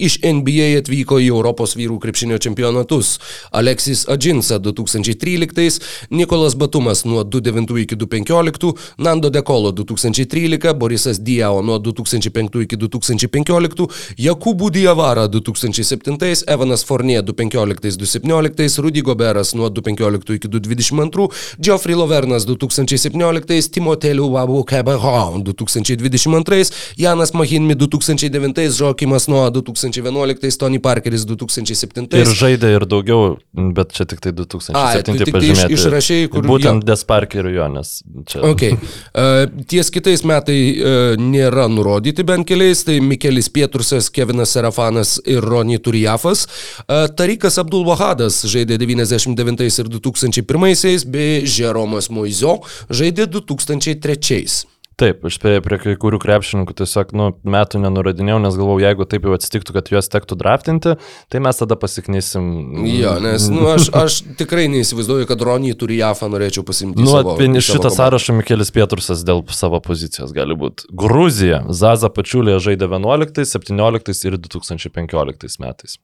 iš 0.00 0.14
NBA 0.24 0.70
atvyko 0.78 1.18
į 1.20 1.26
Europos 1.28 1.74
vyrų 1.76 1.98
krepšinio 2.00 2.38
čempionatus. 2.40 3.18
Aleksis 3.52 4.06
Adžinsa 4.08 4.56
2013, 4.64 5.84
Nikolas 6.08 6.56
Batumas 6.56 7.04
nuo 7.04 7.20
2009 7.20 7.82
iki 7.82 7.98
2015, 8.00 8.70
Nando 9.04 9.28
Dekolo 9.28 9.74
2013, 9.76 10.72
Borisas 10.72 11.20
Diao 11.20 11.60
nuo 11.60 11.76
2005 11.84 12.64
iki 12.64 12.80
2015, 12.80 13.88
Jakubų 14.24 14.72
Diavara 14.72 15.26
2007, 15.28 16.46
Evanas 16.48 16.86
Fornie 16.88 17.20
2015-2017, 17.20 18.80
Rudy 18.80 19.04
Goberas 19.04 19.52
nuo 19.52 19.68
2015 19.68 20.40
iki 20.40 20.48
2022, 20.48 21.28
Geoffrey 21.60 22.00
Lovernas 22.00 22.48
2017, 22.48 23.70
Timoteliu 23.76 24.32
Wabu 24.32 24.64
Keba 24.64 24.93
Leroy 24.98 25.42
2022, 25.42 26.70
Janas 26.96 27.32
Mahinmi 27.34 27.74
2009, 27.74 28.70
Žokimas 28.78 29.28
nuo 29.28 29.50
2011, 29.50 30.58
Tony 30.58 30.78
Parkeris 30.78 31.24
2007. 31.26 32.06
Ir 32.14 32.30
žaidė 32.30 32.70
ir 32.76 32.86
daugiau, 32.86 33.36
bet 33.74 33.92
čia 33.96 34.06
tik 34.08 34.20
tai 34.22 34.32
2007 34.32 34.76
Ai, 34.78 35.02
tu 35.02 35.12
tik 35.12 35.18
tai 35.18 35.26
iš- 35.26 35.34
pažymėti. 35.34 35.72
išrašei, 35.78 36.28
kur- 36.32 36.46
Būtent 36.46 36.82
jo. 36.84 36.86
Desparkerio 36.92 37.50
jo, 37.54 37.68
nes 37.68 38.02
čia. 38.26 38.42
Okay. 38.52 38.72
Uh, 39.14 39.46
ties 39.68 39.90
kitais 39.90 40.22
metai 40.24 40.58
uh, 40.78 41.16
nėra 41.20 41.66
nurodyti 41.72 42.24
bent 42.26 42.46
keliais, 42.48 42.84
tai 42.84 43.00
Mikelis 43.00 43.48
Pietursas, 43.50 44.10
Kevinas 44.10 44.54
Serafanas 44.54 45.16
ir 45.26 45.40
Rony 45.42 45.78
Turijafas. 45.78 46.46
Uh, 46.88 47.06
Tarikas 47.16 47.58
Abdul 47.58 47.84
Wahadas 47.88 48.42
žaidė 48.46 48.78
99 48.78 49.80
ir 49.82 49.88
2001, 49.88 51.04
bei 51.10 51.42
Žeromas 51.46 52.10
Moizio 52.10 52.60
žaidė 52.90 53.26
2003. 53.26 54.66
Taip, 55.00 55.24
aš 55.26 55.40
prie, 55.42 55.56
prie 55.64 55.78
kai 55.82 55.92
kurių 55.98 56.20
krepšininkų 56.22 56.74
tiesiog 56.78 57.10
nu, 57.18 57.24
metų 57.50 57.80
nenurodinėjau, 57.82 58.36
nes 58.44 58.58
galvojau, 58.58 58.84
jeigu 58.84 59.06
taip 59.10 59.26
jau 59.26 59.34
atsitiktų, 59.34 59.74
kad 59.74 59.90
juos 59.90 60.10
tektų 60.12 60.38
draftinti, 60.38 60.94
tai 61.32 61.40
mes 61.42 61.58
tada 61.58 61.74
pasiknysim. 61.80 62.46
Jo, 62.86 63.16
nes 63.24 63.48
nu, 63.50 63.66
aš, 63.72 63.88
aš 63.98 64.20
tikrai 64.38 64.68
neįsivaizduoju, 64.70 65.26
kad 65.30 65.42
Rony 65.42 65.74
Turijafą 65.78 66.30
norėčiau 66.30 66.62
pasimti. 66.68 67.02
Nu, 67.02 67.16
apie 67.18 67.50
šitą 67.58 67.90
sąrašą 67.90 68.38
Mikelis 68.38 68.70
Pietrursas 68.74 69.26
dėl 69.26 69.42
savo 69.50 69.82
pozicijos 69.82 70.30
gali 70.36 70.54
būti. 70.58 70.86
Gruzija, 70.94 71.64
Zaza 71.74 72.12
Pačiulė 72.14 72.60
žaidė 72.62 72.86
11, 72.86 73.42
17 73.50 74.30
ir 74.30 74.38
2015 74.46 75.62
metais. 75.64 75.98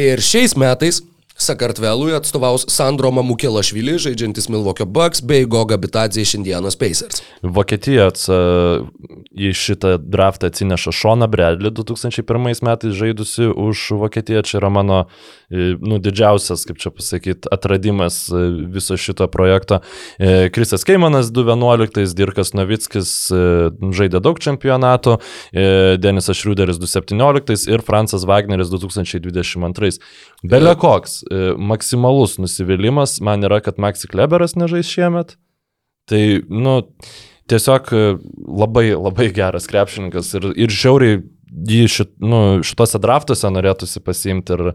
Ir 0.00 0.24
šiais 0.24 0.56
metais 0.56 1.02
Sakartvelui 1.42 2.14
atstovaus 2.16 2.66
Sandro 2.70 3.10
Mamukėlašvili, 3.14 3.96
žaidžiantis 4.02 4.48
Milvokio 4.52 4.86
Bucks, 4.86 5.22
bei 5.26 5.46
Goga 5.50 5.78
Bitadzė 5.80 6.22
iš 6.22 6.36
Indianos 6.38 6.78
Pacers. 6.78 7.22
Vokietija 7.42 8.08
atsa, 8.12 8.38
į 9.32 9.52
šitą 9.56 9.96
draftą 10.00 10.50
atsineša 10.52 10.92
Šoną 10.94 11.28
Bredlį 11.32 11.72
2001 11.74 12.62
metais 12.66 12.94
žaidusi 12.96 13.48
už 13.48 13.84
Vokietiją. 14.02 14.42
Čia 14.46 14.58
yra 14.60 14.70
mano 14.72 14.98
e, 15.50 15.72
nu, 15.80 15.98
didžiausias, 16.02 16.66
kaip 16.68 16.80
čia 16.82 16.92
pasakyti, 16.94 17.50
atradimas 17.52 18.24
e, 18.30 18.42
viso 18.72 18.96
šito 19.00 19.26
projekto. 19.32 19.80
E, 20.18 20.50
Krisas 20.54 20.84
Keimanas 20.88 21.32
2011, 21.34 22.14
Dirkas 22.18 22.52
Novickis 22.56 23.14
e, 23.32 23.42
žaidė 23.96 24.20
daug 24.24 24.40
čempionatų, 24.42 25.18
e, 25.52 25.66
Denisas 26.02 26.38
Šriuderis 26.40 26.80
2017 26.82 27.70
ir 27.72 27.84
Francas 27.86 28.26
Wagneris 28.28 28.72
2022. 28.72 29.98
Belė 30.42 30.74
koks, 30.78 31.22
e, 31.24 31.31
maksimalus 31.58 32.38
nusivylimas 32.42 33.18
man 33.24 33.44
yra, 33.46 33.60
kad 33.64 33.80
Maxi 33.82 34.10
Kleberas 34.10 34.56
nežais 34.58 34.90
šiemet. 34.90 35.36
Tai, 36.10 36.22
nu, 36.50 36.80
tiesiog 37.50 37.92
e, 37.94 38.02
labai, 38.62 38.88
labai 38.96 39.28
geras 39.34 39.68
krepšininkas 39.70 40.32
ir, 40.38 40.48
ir 40.66 40.74
žiauriai 40.74 41.20
jį 41.52 41.86
šit, 41.90 42.10
nu, 42.22 42.62
šitose 42.64 42.98
draftuose 43.02 43.50
norėtųsi 43.52 44.00
pasiimti 44.04 44.54
ir 44.56 44.72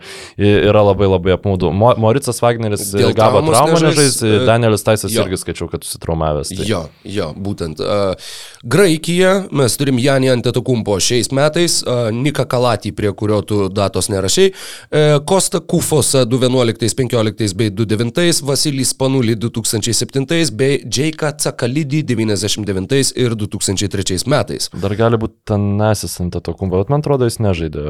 yra 0.69 0.83
labai 0.85 1.09
labai 1.09 1.33
apmaudu. 1.35 1.71
Mo, 1.75 1.93
Mauricas 1.99 2.39
Wagneris 2.43 2.91
e, 2.93 3.01
Dėl 3.01 3.15
gavo 3.17 3.41
traumą 3.47 3.79
nežais, 3.81 4.19
e, 4.21 4.41
Danielis 4.47 4.85
Taisas 4.85 5.13
jo. 5.13 5.25
irgi 5.25 5.39
skaičiau, 5.41 5.69
kad 5.71 5.85
susitraumavęs. 5.85 6.51
Tai. 6.53 6.67
Jo, 6.67 6.83
jo, 7.07 7.29
būtent. 7.33 7.81
Uh, 7.81 8.29
Graikija, 8.67 9.33
mes 9.55 9.77
turim 9.79 9.99
Janį 10.01 10.31
Antetokumpo 10.35 10.97
šiais 11.03 11.31
metais, 11.35 11.79
uh, 11.85 12.09
Nika 12.13 12.47
Kalatį, 12.49 12.93
prie 12.97 13.11
kurio 13.17 13.41
tu 13.47 13.59
datos 13.73 14.11
nerašiai, 14.13 14.53
uh, 14.53 15.17
Kosta 15.27 15.61
Kufosą 15.61 16.25
2011, 16.29 16.95
15 17.01 17.57
bei 17.57 17.73
2009, 17.73 18.43
Vasilis 18.47 18.93
Panulį 18.97 19.37
2007 19.47 20.53
bei 20.57 20.81
Džeika 20.85 21.33
Cakalidį 21.41 22.03
99 22.13 23.15
ir 23.17 23.37
2003 23.37 24.27
metais. 24.29 24.69
Dar 24.77 24.95
gali 24.97 25.19
būti 25.21 25.39
Tanasis 25.47 26.19
ant 26.23 26.37
to 26.69 26.75
kumpo, 26.75 26.83
bet 26.83 26.89
man 26.93 27.01
atrodo, 27.03 27.25
jis 27.29 27.37
nežaidė 27.39 27.83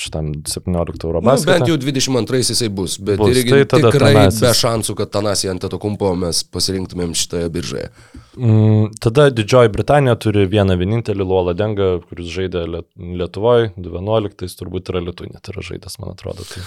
šitam 0.00 0.32
17 0.48 1.04
euro 1.06 1.20
Nu, 1.20 1.26
basketą. 1.30 1.58
bent 1.58 1.68
jau 1.68 1.76
22 1.76 2.42
jisai 2.52 2.68
bus, 2.68 2.98
bet 2.98 3.18
Bus, 3.18 3.36
irgi 3.36 3.64
tai 3.68 3.80
tikrai 3.82 4.12
Thanasis. 4.14 4.40
be 4.40 4.52
šansų, 4.62 4.94
kad 4.96 5.10
Tanasį 5.14 5.50
Antetokumpo 5.54 6.14
mes 6.16 6.42
pasirinktumėm 6.44 7.14
šitoje 7.14 7.48
biržoje. 7.52 7.88
Mm, 8.36 8.92
tada 9.00 9.30
Didžioji 9.30 9.68
Britanija 9.72 10.14
turi 10.16 10.46
vieną 10.48 10.76
vienintelį 10.80 11.26
Lola 11.28 11.52
Dengą, 11.54 12.00
kuris 12.08 12.26
žaidė 12.32 12.64
Liet- 12.66 12.88
Lietuvoje, 12.96 13.72
2011, 13.76 14.56
turbūt 14.56 14.88
yra 14.88 15.00
Lietuvė, 15.04 15.34
net 15.34 15.52
yra 15.52 15.60
žaidęs, 15.62 15.98
man 16.00 16.14
atrodo. 16.16 16.44
Tai. 16.48 16.62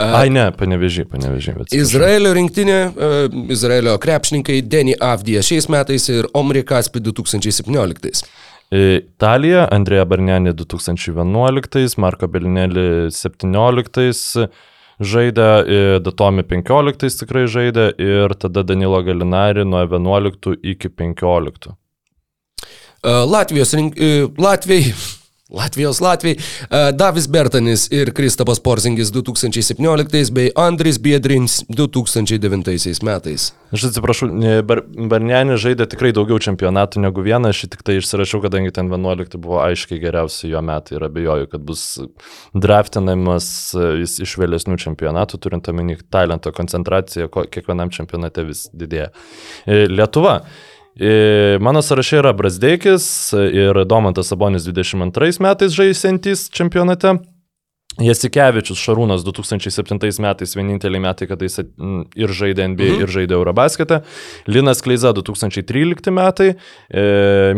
Ai 0.00 0.30
ne, 0.32 0.46
panevežiai, 0.56 1.04
panevežiai. 1.04 1.66
Izraelio 1.76 2.32
rinktinė, 2.32 2.78
uh, 2.88 3.50
Izraelio 3.52 3.98
krepšininkai 4.00 4.62
Denny 4.64 4.94
Avdija 4.96 5.42
šiais 5.44 5.68
metais 5.68 6.08
ir 6.08 6.24
Omri 6.32 6.62
Kaspi 6.64 7.00
2017. 7.04 8.24
Italija, 8.72 9.66
Andrėja 9.68 10.06
Barnenė 10.08 10.54
2011, 10.56 11.98
Marko 12.00 12.28
Belinelį 12.32 13.10
17 13.12 14.46
žaidė, 15.02 15.48
Datomi 16.00 16.44
15 16.48 17.20
tikrai 17.20 17.44
žaidė 17.52 17.90
ir 18.00 18.32
tada 18.40 18.64
Danilo 18.64 19.02
Galinari 19.04 19.66
nuo 19.68 19.82
11 19.84 20.56
iki 20.74 20.88
15. 20.88 21.74
Uh, 23.02 23.24
Latvijos 23.26 23.74
rink... 23.76 23.98
Latvijai. 24.38 24.94
Latvijos 25.52 26.00
Latvijai, 26.00 26.36
uh, 26.38 26.90
Davis 26.96 27.28
Bertanis 27.28 27.86
ir 27.92 28.12
Kristapas 28.16 28.60
Porzingis 28.62 29.12
2017 29.12 30.32
bei 30.32 30.50
Andris 30.56 30.98
Biedrins 31.02 31.60
2009 31.68 33.02
metais. 33.04 33.50
Aš 33.72 33.86
atsiprašau, 33.88 34.28
Bar 34.68 34.82
Barnenė 34.84 35.56
žaidė 35.60 35.86
tikrai 35.88 36.10
daugiau 36.16 36.40
čempionatų 36.42 37.00
negu 37.04 37.24
vieną, 37.24 37.52
aš 37.54 37.64
tik 37.72 37.84
tai 37.86 37.98
išsirašiau, 38.00 38.42
kadangi 38.44 38.72
ten 38.74 38.90
11 38.92 39.38
buvo 39.40 39.62
aiškiai 39.64 40.00
geriausi 40.02 40.50
jo 40.52 40.60
metai 40.64 40.98
ir 40.98 41.06
abejoju, 41.08 41.48
kad 41.52 41.64
bus 41.64 41.84
draftinamas 42.52 43.46
e, 43.76 43.86
jis 44.02 44.18
iš 44.26 44.36
vėlesnių 44.42 44.76
čempionatų, 44.82 45.40
turint 45.42 45.70
omeny 45.72 45.96
talento 46.12 46.52
koncentraciją, 46.54 47.30
ko- 47.32 47.46
kiekvienam 47.48 47.92
čempionate 47.94 48.44
vis 48.48 48.66
didėja. 48.76 49.10
E, 49.64 49.86
Lietuva. 49.88 50.42
E, 51.00 51.58
Mano 51.60 51.82
sąraše 51.82 52.16
yra 52.16 52.32
Brasdeikis 52.32 53.32
ir 53.52 53.84
Domantas 53.86 54.26
Sabonis 54.26 54.64
22 54.64 55.40
metais 55.40 55.72
žaisiantys 55.72 56.50
čempionate. 56.50 57.16
Jasikevičius 58.00 58.80
Šarūnas 58.80 59.20
2007 59.26 60.22
metais 60.24 60.54
vieninteliai 60.56 61.02
metai, 61.04 61.26
kada 61.28 61.44
jis 61.44 61.58
mm, 61.60 62.06
ir 62.16 62.32
žaidė 62.32 62.64
NBA, 62.72 62.86
mhm. 62.94 63.02
ir 63.04 63.12
žaidė 63.12 63.36
Eurobasketą. 63.36 63.98
Linas 64.48 64.80
Kleiza 64.84 65.12
2013 65.12 66.08
metai. 66.14 66.54
E, 66.88 67.02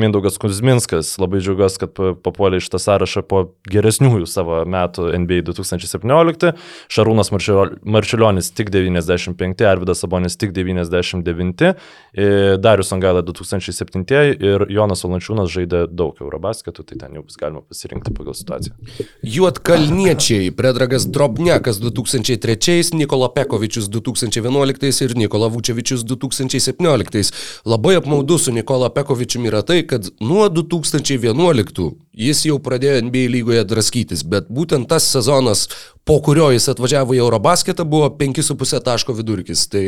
Mindaugas 0.01 0.41
Kuzminskas, 0.43 1.13
labai 1.23 1.39
džiaugiuosi, 1.39 1.79
kad 1.85 1.95
pa- 1.95 2.15
papuolė 2.19 2.59
iš 2.59 2.67
tą 2.73 2.81
sąrašą 2.83 3.23
po 3.31 3.45
geresniųjų 3.71 4.27
savo 4.31 4.59
metų 4.67 5.13
NBA 5.21 5.45
2017. 5.53 6.51
Šarūnas 6.91 7.31
Marčiul- 7.31 7.77
Marčiulionis 7.87 8.51
tik 8.59 8.75
95, 8.75 9.63
Arvidas 9.71 10.03
Sabonis 10.03 10.35
tik 10.41 10.51
99, 10.57 11.75
e, 12.11 12.59
Darius 12.59 12.91
Angaila 12.97 13.23
2007 13.23 14.35
ir 14.35 14.67
Jonas 14.67 15.07
Valančiūnas 15.07 15.55
žaidė 15.55 15.87
daug 15.95 16.19
Eurobasketų, 16.19 16.91
tai 16.91 16.99
ten 17.07 17.15
jau 17.15 17.23
bus 17.23 17.39
galima 17.39 17.63
pasirinkti 17.63 18.11
pagal 18.19 18.35
situaciją. 18.35 18.75
Juotkalniečiai, 19.23 20.24
Predragas 20.57 21.07
Drobniakas 21.07 21.81
2003, 21.81 22.95
Nikola 22.95 23.29
Pekovičius 23.29 23.89
2011 23.91 25.05
ir 25.05 25.17
Nikola 25.17 25.47
Vučevičius 25.47 26.01
2017. 26.01 27.33
Labai 27.65 27.97
apmaudu 27.97 28.39
su 28.39 28.53
Nikola 28.53 28.89
Pekovičiumi 28.89 29.49
yra 29.49 29.63
tai, 29.63 29.83
kad 29.87 30.09
nuo 30.21 30.49
2011 30.49 32.04
jis 32.15 32.45
jau 32.49 32.61
pradėjo 32.63 33.03
NBA 33.09 33.27
lygoje 33.33 33.65
draskytis, 33.69 34.23
bet 34.27 34.49
būtent 34.53 34.89
tas 34.91 35.07
sezonas, 35.11 35.67
po 36.05 36.19
kurio 36.25 36.51
jis 36.53 36.69
atvažiavo 36.69 37.17
į 37.17 37.21
Eurobasketą, 37.23 37.87
buvo 37.89 38.11
5,5 38.19 38.81
taško 38.85 39.15
vidurkis. 39.17 39.65
Tai 39.73 39.83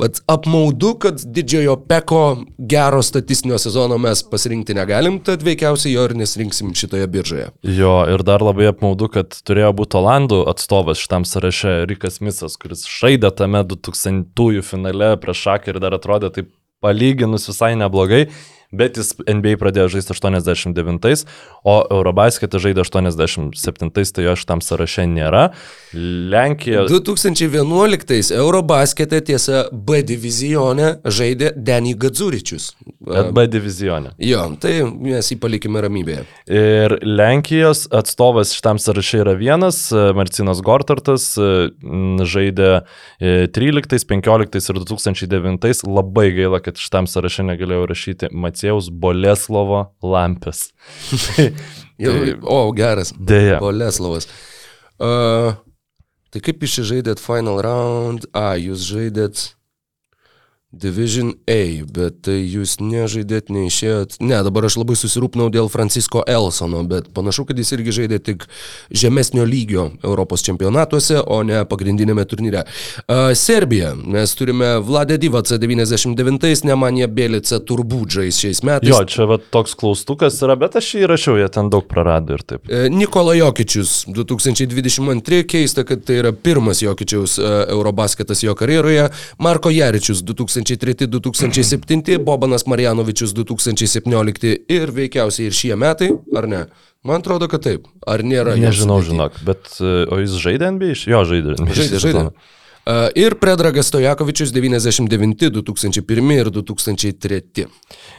vat, 0.00 0.18
apmaudu, 0.30 0.94
kad 1.02 1.22
didžiojo 1.24 1.76
Peko 1.88 2.22
gero 2.58 3.02
statistinio 3.06 3.58
sezono 3.62 3.98
mes 4.02 4.24
pasirinkti 4.30 4.74
negalim, 4.76 5.20
tad 5.24 5.44
veikiausiai 5.46 5.94
jo 5.94 6.08
ir 6.08 6.16
nesirinksim 6.18 6.74
šitoje 6.74 7.06
biržoje. 7.10 7.48
Jo, 7.62 7.94
ir 8.10 8.26
dar 8.26 8.42
labai 8.44 8.68
apmaudu, 8.72 9.08
kad 9.14 9.38
turėjo 9.46 9.70
būti 9.78 10.00
Olandų 10.00 10.42
atstovas 10.50 11.00
šitam 11.02 11.26
sąraše, 11.28 11.84
Rikas 11.90 12.20
Misas, 12.24 12.58
kuris 12.60 12.84
žaidė 12.90 13.30
tame 13.38 13.62
2000-ųjų 13.70 14.66
finale 14.66 15.14
prieš 15.22 15.46
šaką 15.46 15.74
ir 15.74 15.80
dar 15.82 15.96
atrodė 15.96 16.34
taip 16.34 16.52
palyginus 16.84 17.48
visai 17.48 17.72
neblogai, 17.80 18.26
bet 18.78 18.98
jis 19.00 19.14
NBA 19.24 19.56
pradėjo 19.60 19.88
žaisti 19.96 20.14
89, 20.16 21.24
o 21.64 21.76
Eurobasketą 21.94 22.60
žaidė 22.62 22.84
87, 22.84 23.90
tai 23.94 24.26
jo 24.26 24.36
šitam 24.38 24.62
sąraše 24.64 25.06
nėra. 25.10 25.48
Lenkija. 25.94 26.84
2011 26.90 28.34
Eurobaskete 28.34 29.20
tiesa 29.24 29.64
B 29.72 30.02
divizione 30.06 30.96
žaidė 31.04 31.52
Denny 31.56 31.94
Gadzuričius. 31.98 32.72
Bet 33.04 33.30
B 33.36 33.46
divizionė. 33.50 34.14
Jo, 34.22 34.46
tai 34.60 34.76
mes 34.84 35.30
jį 35.30 35.38
palikime 35.42 35.82
ramybėje. 35.84 36.24
Ir 36.50 36.96
Lenkijos 37.04 37.84
atstovas 37.94 38.54
šitam 38.56 38.80
sąraše 38.82 39.20
yra 39.22 39.34
vienas, 39.38 39.86
e, 39.92 40.06
Marcinas 40.16 40.62
Gortartas, 40.64 41.34
e, 41.38 41.68
žaidė 42.24 42.70
e, 43.20 43.46
13, 43.52 44.06
15 44.08 44.70
ir 44.72 44.80
2009. 44.80 45.84
Labai 45.84 46.30
gaila, 46.36 46.60
kad 46.64 46.80
šitam 46.80 47.08
sąraše 47.10 47.44
negalėjau 47.46 47.88
rašyti 47.90 48.32
Maciej 48.32 48.63
Aleksėjaus 48.64 48.88
Boleslovo 48.90 49.92
Lampės. 50.02 50.72
Jau, 52.02 52.14
o, 52.42 52.72
geras. 52.74 53.12
Deja. 53.14 53.60
Boleslavas. 53.60 54.26
Uh, 54.98 55.54
tai 56.32 56.40
kaip 56.42 56.64
jūs 56.64 56.80
žaidėt 56.88 57.20
Final 57.20 57.60
Round? 57.62 58.26
A, 58.32 58.56
jūs 58.56 58.86
žaidėt 58.88 59.54
Division 60.80 61.32
A, 61.50 61.60
bet 61.94 62.22
tai 62.26 62.38
jūs 62.40 62.76
nežaidėt, 62.82 63.50
neišėjot. 63.54 64.18
Ne, 64.24 64.40
dabar 64.46 64.68
aš 64.68 64.78
labai 64.80 64.96
susirūpinau 64.98 65.50
dėl 65.54 65.70
Francisko 65.72 66.24
Elsono, 66.28 66.82
bet 66.88 67.10
panašu, 67.14 67.46
kad 67.48 67.58
jis 67.60 67.74
irgi 67.76 67.94
žaidė 68.00 68.20
tik 68.24 68.46
žemesnio 68.94 69.46
lygio 69.48 69.90
Europos 70.02 70.44
čempionatuose, 70.46 71.20
o 71.20 71.40
ne 71.46 71.62
pagrindinėme 71.68 72.24
turnyre. 72.28 72.64
Uh, 73.04 73.32
Serbija. 73.38 73.94
Mes 73.94 74.34
turime 74.34 74.78
Vladę 74.84 75.18
Divacą 75.18 75.58
99, 75.58 76.64
Nemanija 76.68 77.08
Bėlica 77.08 77.60
turbūt 77.64 78.18
žais 78.18 78.38
šiais 78.40 78.62
metais. 78.66 78.90
Jo, 78.90 79.02
čia 79.08 79.28
va, 79.30 79.38
toks 79.38 79.76
klaustukas 79.78 80.40
yra, 80.44 80.56
bet 80.60 80.78
aš 80.80 80.90
jį 80.94 81.04
įrašiau, 81.06 81.38
jie 81.40 81.48
ten 81.52 81.70
daug 81.72 81.86
prarado 81.90 82.36
ir 82.36 82.44
taip. 82.46 82.64
E, 82.68 82.86
Nikola 82.92 83.36
Jokičius 83.38 84.04
2022, 84.10 85.42
keista, 85.50 85.84
kad 85.88 86.04
tai 86.06 86.20
yra 86.22 86.32
pirmas 86.34 86.82
Jokičiaus 86.84 87.38
e, 87.38 87.52
Eurobasketas 87.74 88.44
jo 88.44 88.54
karjeroje, 88.58 89.08
Marko 89.42 89.72
Jaričius 89.74 90.22
2003-2007, 90.64 92.18
Bobanas 92.24 92.66
Marjanovičius 92.66 93.34
2017 93.36 94.56
ir 94.72 94.90
veikiausiai 94.96 95.50
ir 95.50 95.56
šie 95.56 95.76
metai, 95.76 96.10
ar 96.36 96.48
ne? 96.48 96.64
Man 97.04 97.20
atrodo, 97.20 97.48
kad 97.52 97.60
taip. 97.66 97.86
Ar 98.08 98.22
nėra? 98.24 98.56
Nežinau, 98.56 99.02
žinok, 99.04 99.36
bet 99.44 99.68
e, 99.80 100.04
o 100.08 100.20
jis 100.22 100.38
žaidė 100.40 100.70
NBA? 100.72 100.92
iš- 100.96 101.06
Jo, 101.12 101.24
žaidė. 101.28 101.58
NBA 101.60 101.74
Žaidė, 101.76 101.98
žaidė. 102.00 102.22
E, 102.84 102.94
Ir 103.20 103.36
Predragas 103.40 103.90
Stojakovičius 103.92 104.52
99, 104.56 105.50
2001 105.52 106.32
ir 106.38 106.48
2003. 106.52 107.66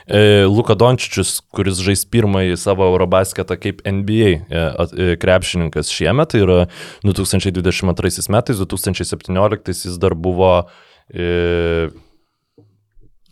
E, 0.05 0.21
Luka 0.45 0.73
Dončičius, 0.77 1.39
kuris 1.53 1.81
žais 1.81 2.05
pirmąjį 2.05 2.57
savo 2.61 2.85
Eurobasketą 2.91 3.57
kaip 3.61 3.81
NBA 3.85 5.17
krepšininkas 5.21 5.89
šiemet, 5.93 6.33
tai 6.35 6.43
yra 6.45 6.59
2022 7.05 8.29
metais, 8.37 8.61
2017 8.61 9.73
jis 9.89 9.97
dar 10.01 10.13
buvo 10.13 10.53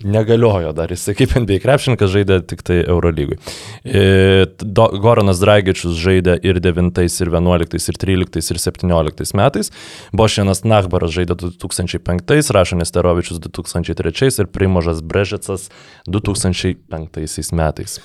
Negaliojo 0.04 0.74
dar 0.76 0.92
jisai 0.92 1.16
kaip 1.18 1.36
NBA 1.38 1.60
krepšininkas 1.64 2.12
žaidė 2.14 2.40
tik 2.50 2.64
tai 2.66 2.82
Eurolygui. 2.84 3.38
E, 3.84 4.04
Do, 4.60 4.88
Goranas 5.04 5.42
Dragičius 5.44 5.96
žaidė 6.00 6.38
ir 6.44 6.60
9, 6.64 7.00
ir 7.04 7.32
11, 7.34 7.78
ir 7.94 8.00
13, 8.04 8.52
ir 8.56 8.62
17 8.66 9.38
metais. 9.40 9.72
Bošinas 10.16 10.64
Nachbaras 10.68 11.16
žaidė 11.16 11.38
2005, 11.46 12.52
Rašanės 12.58 12.94
Terovičius 12.96 13.42
2003 13.48 14.44
ir 14.44 14.52
Primožas 14.52 15.02
Brežicas 15.02 15.70
2005 16.08 17.56
metais. 17.56 18.00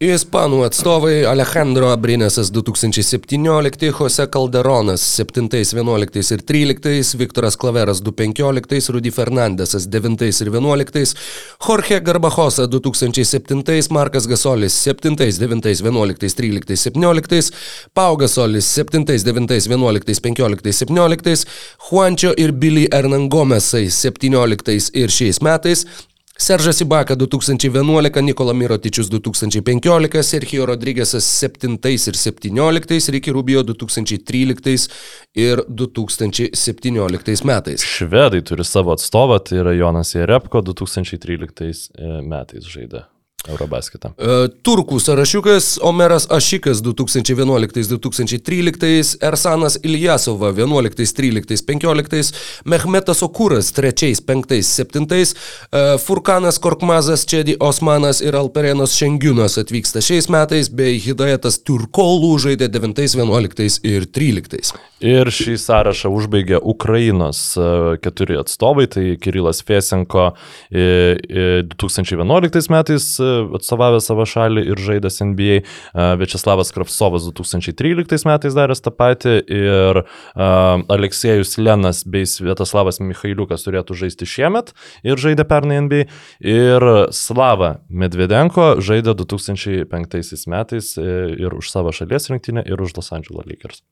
Ispanų 0.00 0.62
atstovai 0.64 1.26
Alejandro 1.28 1.90
Abrinesas 1.92 2.48
2017, 2.56 3.90
Jose 3.98 4.24
Calderonas 4.32 5.02
7, 5.04 5.44
11 5.52 6.32
ir 6.32 6.44
13, 6.48 7.18
Viktoras 7.20 7.58
Klaveras 7.60 8.00
2015, 8.00 8.88
Rudy 8.96 9.12
Fernandesas 9.12 9.84
9 9.92 10.40
ir 10.40 10.52
11, 10.56 11.12
Jorge 11.66 12.00
Garbajosa 12.00 12.64
2007, 12.64 13.92
Markas 13.92 14.24
Gasolis 14.24 14.72
7, 14.88 15.18
9, 15.20 15.84
11, 15.84 16.34
13, 16.40 16.76
17, 16.88 17.52
Pau 17.92 18.16
Gasolis 18.16 18.72
7, 18.72 19.04
9, 19.04 19.68
11, 19.68 20.20
15, 20.30 20.72
17, 20.80 21.44
Juančio 21.90 22.32
ir 22.40 22.56
Billy 22.56 22.88
Hernangomesai 22.88 23.90
17 23.92 24.94
ir 24.96 25.12
šiais 25.12 25.44
metais, 25.44 25.84
Seržas 26.40 26.80
Ibaka 26.80 27.14
2011, 27.14 28.20
Nikola 28.22 28.52
Mirotičius 28.56 29.10
2015, 29.12 30.22
Sergio 30.24 30.64
Rodrygėsas 30.70 31.26
7 31.36 31.76
ir 31.84 32.16
17, 32.16 33.10
Riki 33.12 33.34
Rubio 33.36 33.60
2013 33.68 34.88
ir 35.36 35.60
2017 35.68 37.44
metais. 37.44 37.84
Švedai 37.84 38.40
turi 38.40 38.64
savo 38.64 38.96
atstovą, 38.96 39.36
tai 39.44 39.60
yra 39.60 39.76
Jonas 39.76 40.16
Jerepko 40.16 40.64
2013 40.64 41.84
metais 42.24 42.72
žaidė 42.72 43.04
Eurobasketą. 43.48 44.08
E, 44.18 44.48
Turkų 44.62 45.00
sąrašiukas 45.00 45.78
Omeras 45.82 46.26
Ašikas 46.30 46.82
2011-2013, 46.82 49.16
Ersanas 49.20 49.78
Iljasova 49.82 50.52
11-13-15, 50.52 52.34
Mehmetas 52.64 53.22
Okuras 53.22 53.74
3-5-7, 53.74 55.34
e, 55.72 55.98
Furkanas 55.98 56.58
Korkmazas, 56.58 57.26
Čedi 57.26 57.56
Osmanas 57.60 58.20
ir 58.20 58.36
Alperenas 58.36 58.94
Šengiunas 58.98 59.58
atvyksta 59.58 60.00
šiais 60.04 60.28
metais, 60.28 60.68
bei 60.68 61.00
Hidajetas 61.00 61.58
Turkolų 61.64 62.38
žaidė 62.44 62.68
9-11 62.68 63.80
ir 63.88 64.04
13. 64.04 64.74
Ir 65.00 65.24
šį 65.32 65.56
sąrašą 65.56 66.12
užbaigė 66.12 66.60
Ukrainos 66.60 67.56
e, 67.56 67.96
keturi 68.04 68.36
atstovai, 68.40 68.86
tai 68.92 69.16
Kirilas 69.20 69.62
Fesenko 69.64 70.28
e, 70.28 70.32
e, 71.16 71.64
2011 71.72 72.68
metais 72.72 73.08
atstovavęs 73.58 74.08
savo 74.10 74.26
šalį 74.28 74.64
ir 74.72 74.80
žaidęs 74.80 75.20
NBA, 75.30 75.60
Večeslavas 76.20 76.72
Kravsovas 76.74 77.26
2013 77.28 78.28
metais 78.28 78.56
daręs 78.56 78.82
tą 78.84 78.92
patį 78.94 79.36
ir 79.44 80.02
Aleksėjus 80.36 81.56
Lenas 81.60 82.02
bei 82.04 82.28
Svietoslavas 82.28 83.00
Mikhailiukas 83.02 83.66
turėtų 83.66 83.96
žaisti 84.04 84.28
šiemet 84.28 84.74
ir 85.06 85.20
žaidė 85.20 85.46
pernai 85.48 85.80
NBA 85.86 86.04
ir 86.40 86.88
Slava 87.14 87.76
Medvedenko 87.88 88.76
žaidė 88.82 89.14
2005 89.18 90.46
metais 90.50 90.92
e, 90.98 91.08
ir 91.38 91.56
už 91.56 91.72
savo 91.72 91.94
šalies 91.94 92.30
rinktinę 92.32 92.66
ir 92.66 92.80
už 92.80 92.96
Los 92.98 93.12
Angeles 93.12 93.46
Lakers. 93.46 93.82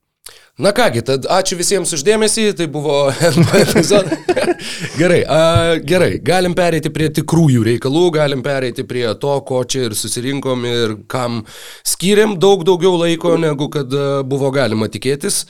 Na 0.59 0.73
kągi, 0.75 1.01
tad 1.07 1.23
ačiū 1.31 1.55
visiems 1.55 1.93
uždėmesį, 1.95 2.43
tai 2.59 2.65
buvo 2.67 3.07
epizodas. 3.61 4.19
gerai, 4.99 5.21
a, 5.23 5.39
gerai, 5.79 6.17
galim 6.19 6.55
pereiti 6.57 6.91
prie 6.91 7.07
tikrųjų 7.15 7.63
reikalų, 7.63 8.01
galim 8.17 8.43
pereiti 8.43 8.83
prie 8.87 9.05
to, 9.21 9.37
ko 9.47 9.61
čia 9.63 9.85
ir 9.87 9.95
susirinkom 9.95 10.65
ir 10.67 10.95
kam 11.11 11.45
skiriam 11.87 12.35
daug 12.35 12.67
daugiau 12.67 12.99
laiko, 12.99 13.37
negu 13.39 13.69
kad 13.71 13.95
buvo 14.27 14.51
galima 14.51 14.91
tikėtis. 14.91 15.45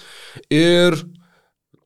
Ir 0.53 0.99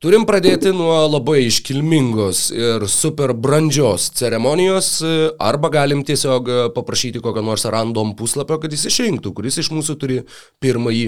Turim 0.04 0.26
pradėti 0.28 0.68
nuo 0.76 0.92
labai 1.08 1.46
iškilmingos 1.46 2.50
ir 2.52 2.82
super 2.92 3.32
brandžios 3.32 4.10
ceremonijos, 4.18 4.98
arba 5.40 5.70
galim 5.72 6.02
tiesiog 6.04 6.50
e, 6.50 6.58
paprašyti 6.76 7.22
kokio 7.24 7.40
nors 7.46 7.64
random 7.72 8.10
puslapio, 8.18 8.58
kad 8.60 8.74
jis 8.74 8.84
išrinktų, 8.90 9.32
kuris 9.38 9.56
iš 9.62 9.70
mūsų 9.72 9.96
turi 10.02 10.18
pirmąjį 10.60 11.06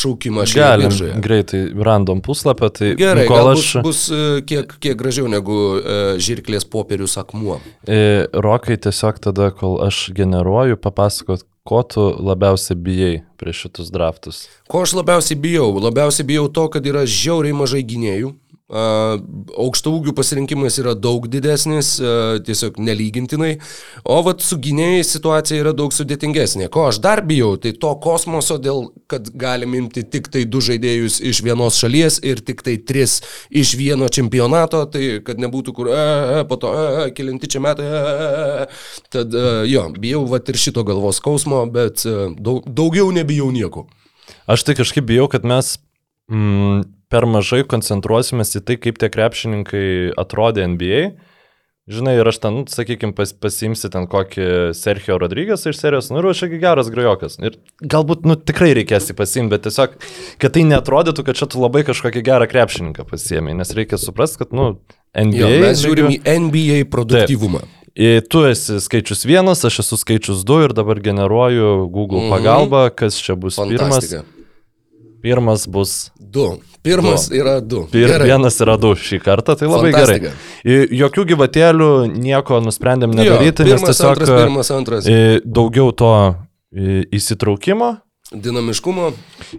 šaukimą 0.00 0.46
šioje 0.48 0.64
Galim 0.64 0.88
biržoje. 0.88 1.18
greitai 1.24 1.60
random 1.84 2.22
puslapio, 2.24 2.70
tai 2.72 2.94
Gerai, 2.96 3.26
kol 3.28 3.52
aš... 3.52 3.66
bus, 3.84 3.84
bus 3.84 4.00
e, 4.16 4.40
kiek, 4.48 4.72
kiek 4.80 4.96
gražiau 5.00 5.28
negu 5.28 5.58
e, 5.76 6.00
žirklės 6.24 6.64
popierius 6.68 7.18
akmuo. 7.20 7.58
E, 7.84 8.28
Rokai 8.32 8.76
tiesiog 8.80 9.20
tada, 9.28 9.50
kol 9.56 9.78
aš 9.84 10.06
generuoju, 10.16 10.80
papasakot, 10.80 11.44
ko 11.68 11.82
tu 11.84 12.00
labiausiai 12.24 12.78
bijai 12.80 13.16
prieš 13.36 13.66
šitus 13.66 13.90
draftus. 13.92 14.36
Ko 14.72 14.80
aš 14.86 14.94
labiausiai 14.96 15.36
bijau? 15.36 15.68
Labiausiai 15.84 16.24
bijau 16.30 16.46
to, 16.48 16.64
kad 16.72 16.86
yra 16.88 17.04
žiauriai 17.04 17.56
mažai 17.56 17.82
gynėjų. 17.84 18.32
Aukšto 18.68 19.94
ūgių 19.96 20.12
pasirinkimas 20.12 20.74
yra 20.82 20.92
daug 20.92 21.24
didesnis, 21.32 21.94
tiesiog 22.44 22.76
nelygintinai, 22.84 23.54
o 24.04 24.18
vat 24.26 24.42
su 24.44 24.58
gynėjai 24.60 25.06
situacija 25.08 25.62
yra 25.62 25.72
daug 25.72 25.94
sudėtingesnė. 25.96 26.66
Ko 26.72 26.84
aš 26.90 26.98
dar 27.00 27.22
bijau, 27.24 27.54
tai 27.56 27.72
to 27.72 27.94
kosmoso, 28.04 28.58
dėl 28.60 28.90
kad 29.08 29.30
galim 29.40 29.72
imti 29.78 30.04
tik 30.04 30.28
tai 30.34 30.44
du 30.44 30.60
žaidėjus 30.60 31.16
iš 31.30 31.40
vienos 31.46 31.78
šalies 31.80 32.18
ir 32.28 32.42
tik 32.44 32.60
tai 32.66 32.76
tris 32.76 33.22
iš 33.48 33.72
vieno 33.80 34.10
čempionato, 34.12 34.84
tai 34.92 35.22
kad 35.24 35.40
nebūtų 35.40 35.72
kur, 35.72 35.88
a, 35.94 36.04
a, 36.42 36.44
po 36.48 36.60
to, 36.60 36.68
a, 36.68 36.84
a, 37.06 37.08
kilinti 37.16 37.48
čia 37.48 37.64
metai, 37.64 37.88
a, 37.88 38.04
a, 38.04 38.28
a. 38.66 38.68
tad 39.16 39.32
a, 39.32 39.46
jo, 39.64 39.86
bijau 39.96 40.26
vat 40.28 40.52
ir 40.52 40.60
šito 40.60 40.84
galvos 40.84 41.22
skausmo, 41.22 41.64
bet 41.72 42.04
a, 42.04 42.28
daug, 42.36 42.68
daugiau 42.68 43.08
nebijau 43.16 43.48
nieko. 43.54 43.88
Aš 44.44 44.68
tai 44.68 44.76
kažkaip 44.76 45.08
bijau, 45.08 45.24
kad 45.32 45.48
mes 45.48 45.78
mm, 46.28 46.84
per 47.08 47.26
mažai 47.26 47.62
koncentruosimės 47.68 48.56
į 48.58 48.64
tai, 48.68 48.76
kaip 48.76 48.98
tie 49.00 49.08
krepšininkai 49.12 49.86
atrodė 50.20 50.66
NBA. 50.74 51.02
Žinai, 51.88 52.18
ir 52.20 52.28
aš 52.28 52.36
ten, 52.42 52.52
nu, 52.52 52.64
sakykime, 52.68 53.14
pas, 53.16 53.30
pasimsi 53.32 53.88
ten 53.88 54.04
kokį 54.12 54.74
Sergio 54.76 55.16
Rodrygės 55.16 55.62
iš 55.70 55.78
serijos, 55.80 56.10
nu 56.12 56.20
ir 56.20 56.26
aš 56.28 56.42
čia 56.42 56.58
geras 56.60 56.90
grajokas. 56.92 57.38
Ir 57.40 57.56
galbūt, 57.80 58.26
nu, 58.28 58.36
tikrai 58.36 58.74
reikės 58.76 59.08
jį 59.08 59.16
pasimti, 59.16 59.54
bet 59.54 59.64
tiesiog, 59.64 59.94
kad 60.36 60.52
tai 60.52 60.66
netrodytų, 60.68 61.24
kad 61.24 61.40
čia 61.40 61.48
tu 61.48 61.62
labai 61.64 61.86
kažkokį 61.88 62.20
gerą 62.28 62.44
krepšininką 62.52 63.08
pasiemi, 63.08 63.56
nes 63.56 63.72
reikia 63.72 63.96
suprasti, 63.96 64.42
kad, 64.42 64.52
nu, 64.52 64.74
NBA. 65.16 65.40
Jo, 65.40 65.48
mes 65.64 65.80
žiūrim 65.80 66.12
į 66.12 66.20
NBA 66.44 66.78
produktyvumą. 66.92 67.64
I, 67.96 68.20
Tu 68.20 68.44
esi 68.52 68.76
skaičius 68.84 69.24
vienas, 69.26 69.64
aš 69.64 69.80
esu 69.80 69.96
skaičius 69.98 70.44
du 70.46 70.60
ir 70.68 70.76
dabar 70.76 71.00
generuoju 71.00 71.88
Google 71.88 72.26
Mhm. 72.26 72.30
pagalba, 72.36 72.90
kas 72.94 73.16
čia 73.16 73.32
bus 73.34 73.56
pirmas. 73.56 73.96
Fantastika. 73.96 74.24
Pirmas 75.24 75.64
bus. 75.66 76.10
Du. 76.20 76.58
Pirmas 76.82 77.28
Du. 77.28 77.36
yra 77.40 77.56
du. 77.60 77.82
Pir, 77.92 78.06
Gerai. 78.08 78.26
vienas 78.30 78.56
yra 78.64 78.76
du 78.80 78.92
šį 78.96 79.18
kartą, 79.24 79.56
tai 79.58 79.68
labai 79.68 79.90
Fantastika. 79.92 80.32
gerai. 80.64 80.98
Jokių 81.00 81.24
gyvatėlių, 81.32 81.88
nieko 82.22 82.60
nusprendėm 82.64 83.12
Jo, 83.16 83.22
nedaryti, 83.24 83.64
nes 83.66 83.74
pirmas, 83.80 83.88
tiesiog 83.90 84.12
antras, 84.14 84.30
pirmas, 84.42 84.70
antras. 84.70 85.08
daugiau 85.44 85.92
to 85.92 86.12
įsitraukimo. 87.12 87.96
Dinamiškumo. 88.32 89.10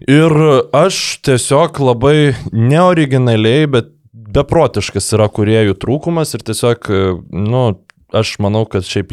Ir 0.08 0.34
aš 0.78 1.00
tiesiog 1.26 1.80
labai 1.82 2.36
neoriginaliai, 2.54 3.66
bet 3.72 3.90
beprotiškas 4.14 5.08
yra 5.18 5.26
kuriejų 5.34 5.74
trūkumas 5.82 6.36
ir 6.38 6.44
tiesiog, 6.46 6.86
nu, 7.34 7.64
aš 8.14 8.36
manau, 8.44 8.66
kad 8.70 8.86
šiaip 8.86 9.12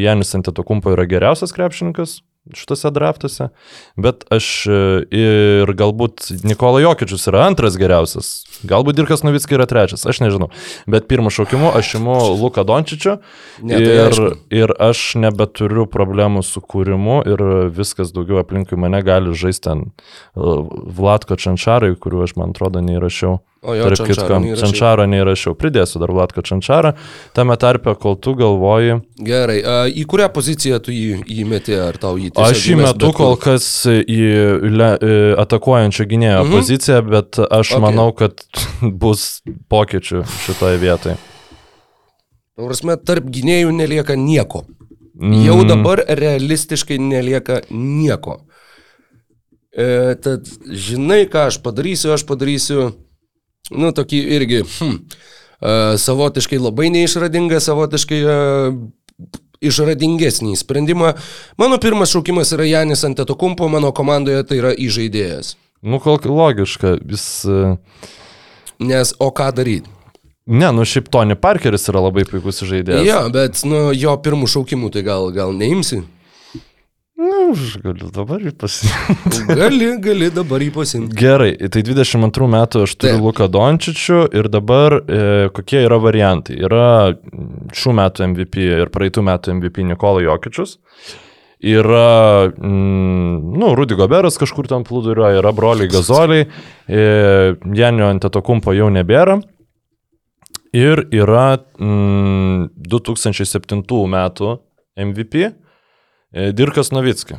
Janis 0.00 0.32
Antetokumpo 0.38 0.94
yra 0.96 1.04
geriausias 1.08 1.52
krepšininkas 1.52 2.22
šitose 2.52 2.90
draftuose, 2.92 3.48
bet 3.96 4.24
aš 4.34 4.48
e, 4.68 4.78
ir 5.16 5.72
galbūt 5.78 6.28
Nikola 6.44 6.82
Jokičius 6.84 7.24
yra 7.30 7.46
antras 7.48 7.78
geriausias, 7.80 8.32
galbūt 8.68 8.98
Dirkas 8.98 9.24
Novickai 9.24 9.56
yra 9.56 9.68
trečias, 9.70 10.04
aš 10.04 10.20
nežinau, 10.20 10.50
bet 10.90 11.08
pirmą 11.08 11.32
šaukimu 11.32 11.72
aš 11.78 11.94
imu 12.00 12.18
Luką 12.42 12.66
Dončičių 12.68 13.16
Ne, 13.62 13.78
tai 13.78 13.94
ir, 13.94 14.04
aišku. 14.10 14.28
ir 14.52 14.74
aš 14.82 15.02
nebeturiu 15.24 15.86
problemų 15.90 16.44
su 16.44 16.60
kūrimu 16.60 17.22
ir 17.30 17.44
viskas 17.72 18.12
daugiau 18.12 18.42
aplinkui 18.42 18.78
mane 18.80 19.00
gali 19.06 19.32
žaisti 19.32 19.64
ten 19.64 19.84
uh, 19.88 20.60
Vlatko 20.98 21.38
Čančarai, 21.40 21.94
kuriuo 21.96 22.26
aš 22.26 22.36
man 22.36 22.52
atrodo 22.52 22.82
neįrašiau. 22.84 23.38
O 23.64 23.72
jo, 23.74 23.84
Tarp 23.88 23.96
Čančaro 23.96 24.40
kitko. 24.44 24.56
Čančarą 24.60 25.04
neįrašiau, 25.08 25.54
pridėsiu 25.56 26.00
dar 26.02 26.10
Vlatko 26.12 26.42
Čančarą. 26.44 26.90
Tame 27.32 27.56
tarpe, 27.56 27.94
kol 27.96 28.16
tu 28.20 28.34
galvoji, 28.36 28.98
Gerai. 29.24 29.58
A, 29.64 29.76
į 29.88 30.04
kurią 30.10 30.28
poziciją 30.34 30.80
tu 30.84 30.92
jį 30.92 31.22
įmeti, 31.40 31.72
ar 31.80 31.96
tau 31.96 32.18
jį 32.20 32.28
tiesiog 32.34 32.50
aš 32.50 32.64
įmetu 32.74 33.06
bet 33.08 33.16
kol 33.16 33.36
kas 33.40 33.68
į 33.88 34.20
le, 34.68 34.90
atakuojančio 35.40 36.04
gynėjo 36.10 36.42
Mhm. 36.44 36.52
poziciją, 36.58 37.00
bet 37.08 37.38
aš 37.48 37.72
Okay. 37.72 37.80
manau, 37.80 38.12
kad 38.12 38.44
bus 39.02 39.40
pokyčių 39.72 40.24
šitoje 40.44 40.78
vietoje. 40.84 41.16
Prasme, 42.56 42.96
tarp 43.00 43.24
gynėjų 43.34 43.72
nelieka 43.74 44.14
nieko. 44.14 44.64
Jau 45.14 45.56
Mm. 45.62 45.68
dabar 45.68 46.00
realistiškai 46.08 46.98
nelieka 46.98 47.60
nieko. 47.70 48.40
E, 49.76 50.14
tad 50.22 50.46
žinai, 50.70 51.24
ką 51.30 51.48
aš 51.48 51.58
padarysiu, 51.62 52.12
aš 52.14 52.22
padarysiu, 52.26 52.92
nu, 53.72 53.92
tokį 53.96 54.20
irgi, 54.36 54.60
hm, 54.76 54.98
savotiškai 56.00 56.60
labai 56.60 56.90
neišradingą, 56.92 57.60
savotiškai 57.64 58.20
e, 58.20 58.36
išradingesnį 59.64 60.58
sprendimą. 60.60 61.14
Mano 61.60 61.78
pirmas 61.80 62.12
šaukimas 62.12 62.52
yra 62.56 62.66
Janis 62.68 63.04
Antetokumpo, 63.06 63.68
mano 63.72 63.92
komandoje 63.96 64.44
tai 64.48 64.60
yra 64.60 64.74
įžaidėjas. 64.76 65.54
Nu, 65.84 66.00
kol 66.00 66.20
logiška, 66.24 66.98
jis... 67.04 67.26
e, 67.48 67.76
Nes 68.84 69.14
o 69.22 69.28
ką 69.30 69.52
daryti? 69.54 69.90
Ne, 70.44 70.68
nu 70.76 70.84
šiaip 70.84 71.06
Tony 71.08 71.36
Parkeris 71.40 71.86
yra 71.88 72.02
labai 72.04 72.26
puikus 72.28 72.60
žaidėjas. 72.68 73.06
Jo, 73.06 73.20
bet 73.32 73.62
nu, 73.64 73.86
jo 73.96 74.12
pirmų 74.20 74.48
šaukimų 74.50 74.90
tai 74.92 75.04
gal, 75.06 75.30
gal 75.32 75.54
neimsi. 75.56 76.02
Nu, 77.16 77.52
aš 77.52 77.76
galiu 77.78 78.08
dabar 78.10 78.42
ir 78.42 78.56
pasiimti. 78.58 79.44
Gali, 79.60 79.86
gali 80.02 80.30
dabar 80.34 80.62
jį 80.64 80.72
pasimti. 80.74 81.14
Gerai, 81.14 81.52
tai 81.70 81.84
22 81.86 82.48
metų 82.50 82.82
aš 82.88 82.96
turiu 82.98 83.20
Taip. 83.20 83.22
Luką 83.22 83.46
Dončičių 83.54 84.18
ir 84.34 84.48
dabar 84.50 84.96
e, 84.98 85.20
kokie 85.54 85.84
yra 85.84 86.00
variantai. 86.02 86.58
Yra 86.66 86.88
šių 87.70 87.94
metų 88.00 88.26
MVP 88.32 88.66
ir 88.80 88.90
praeitų 88.94 89.22
metų 89.30 89.54
MVP 89.60 89.86
Nikola 89.92 90.26
Jokičius. 90.26 90.74
Yra, 91.64 92.50
mm, 92.50 93.56
nu, 93.62 93.72
Rudy 93.78 93.94
Goberas 93.96 94.34
kažkur 94.40 94.66
ten 94.68 94.82
plūduriuoja, 94.84 95.38
yra 95.38 95.54
broliai 95.54 95.88
Gazoliai, 95.88 96.48
e, 96.90 97.04
Janio 97.78 98.10
Antetokumpo 98.10 98.74
jau 98.74 98.90
nebėra. 98.92 99.38
Ir 100.74 101.06
yra 101.14 101.52
mm, 101.78 102.72
2007 102.90 103.86
metų 103.86 104.56
MVP 104.98 105.52
Dirkas 106.34 106.90
Novitski. 106.90 107.38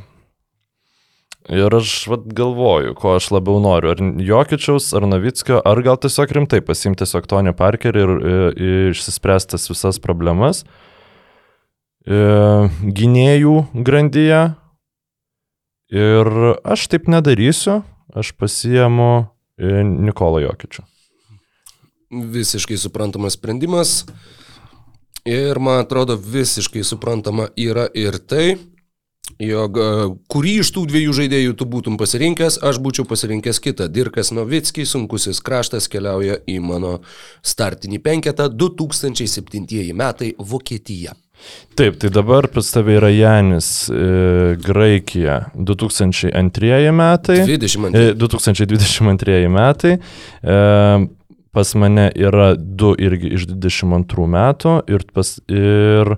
Ir 1.52 1.76
aš 1.78 2.08
vat, 2.10 2.24
galvoju, 2.34 2.96
ko 2.98 3.12
aš 3.20 3.28
labiau 3.36 3.60
noriu. 3.62 3.92
Ar 3.94 4.00
Jokičiaus, 4.26 4.88
ar 4.98 5.06
Novickio, 5.06 5.60
ar 5.62 5.82
gal 5.86 6.00
tiesiog 6.02 6.32
rimtai 6.34 6.62
pasimti 6.66 7.04
tiesiog 7.04 7.28
Tonį 7.30 7.54
Parkerį 7.60 8.02
ir, 8.02 8.14
ir, 8.16 8.46
ir 8.58 8.96
išsispręstas 8.96 9.70
visas 9.70 10.02
problemas. 10.02 10.64
E, 12.10 12.18
gynėjų 12.82 13.60
grandyje. 13.86 14.42
Ir 15.94 16.34
aš 16.66 16.90
taip 16.90 17.12
nedarysiu. 17.14 17.84
Aš 18.16 18.34
pasiemu 18.40 19.12
e, 19.60 19.84
Nikolą 19.86 20.42
Jokičių. 20.48 20.82
Visiškai 22.34 22.78
suprantamas 22.80 23.38
sprendimas. 23.38 24.00
Ir 25.30 25.62
man 25.62 25.84
atrodo 25.84 26.18
visiškai 26.18 26.82
suprantama 26.86 27.52
yra 27.58 27.86
ir 27.98 28.18
tai, 28.22 28.56
jog 29.42 29.80
e, 29.80 29.88
kurį 30.32 30.54
iš 30.64 30.72
tų 30.76 30.86
dviejų 30.92 31.16
žaidėjų 31.20 31.58
tu 31.60 31.68
būtum 31.70 31.98
pasirinkęs, 32.00 32.60
aš 32.66 32.80
būčiau 32.84 33.08
pasirinkęs 33.10 33.60
kitą. 33.64 33.90
Dirkas 33.92 34.32
Novickis, 34.36 34.94
sunkusis 34.96 35.42
kraštas, 35.44 35.90
keliauja 35.92 36.40
į 36.48 36.60
mano 36.64 37.00
startinį 37.46 38.02
penketą 38.06 38.50
2007 38.54 39.94
metai 39.96 40.34
Vokietija. 40.40 41.16
Taip, 41.76 41.98
tai 42.00 42.10
dabar 42.10 42.48
pas 42.48 42.70
tavai 42.72 42.96
yra 42.96 43.10
Janis, 43.12 43.90
e, 43.92 44.56
Graikija, 44.64 45.52
2002 45.54 46.94
metai. 46.96 47.42
22. 47.44 47.92
E, 47.92 48.14
2022 48.16 49.50
metai. 49.52 49.98
E, 50.00 51.10
pas 51.56 51.74
mane 51.76 52.10
yra 52.16 52.54
du 52.56 52.94
irgi 53.00 53.36
iš 53.36 53.46
22 53.52 54.28
metų 54.32 54.80
ir, 54.92 55.06
pas, 55.16 55.36
ir 55.52 56.16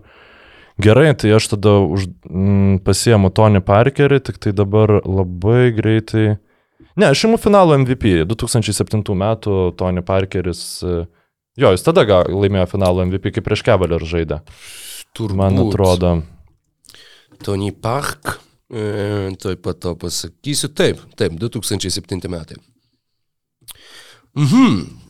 gerai, 0.81 1.11
tai 1.17 1.33
aš 1.37 1.47
tada 1.55 1.77
už, 1.83 2.07
mm, 2.29 2.79
pasiemu 2.85 3.29
Tony 3.33 3.61
Parkerį, 3.61 4.19
tik 4.23 4.37
tai 4.37 4.53
dabar 4.53 4.99
labai 5.03 5.71
greitai. 5.75 6.37
Ne, 6.97 7.05
aš 7.09 7.25
imu 7.27 7.37
finalo 7.37 7.77
MVP. 7.77 8.25
2007 8.25 9.03
metų 9.17 9.75
Tony 9.77 10.01
Parkeris. 10.01 10.83
e, 10.83 11.05
Jo, 11.57 11.71
jis 11.73 11.81
tada 11.81 12.05
laimėjo 12.29 12.67
finalo 12.69 13.01
MVP, 13.05 13.31
kaip 13.33 13.45
prieš 13.47 13.63
Cavalier 13.65 14.03
žaidė. 14.05 14.43
Turbūt. 15.17 15.35
Man 15.35 15.57
atrodo. 15.57 16.11
Tony 17.43 17.71
Park. 17.71 18.39
E, 18.69 19.31
Tuoj 19.41 19.55
pat 19.63 19.79
to 19.79 19.95
pasakysiu. 19.95 20.69
Taip, 20.75 21.01
taip, 21.17 21.33
2007 21.39 22.29
metai. 22.29 22.57
Mhm. 24.35 25.07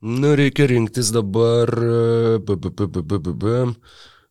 Nu, 0.00 0.34
reikia 0.34 0.66
rinktis 0.66 1.10
dabar. 1.10 1.70
b, 2.38 2.56
b, 2.56 2.70
b, 2.70 2.86
b, 2.86 3.02
b, 3.02 3.18
b, 3.18 3.32
b. 3.34 3.74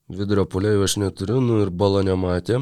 Vidurio 0.07 0.45
polėjų 0.47 0.85
aš 0.85 0.95
neturiu, 1.01 1.41
nu 1.43 1.59
ir 1.65 1.73
balo 1.75 1.99
nematė. 2.07 2.61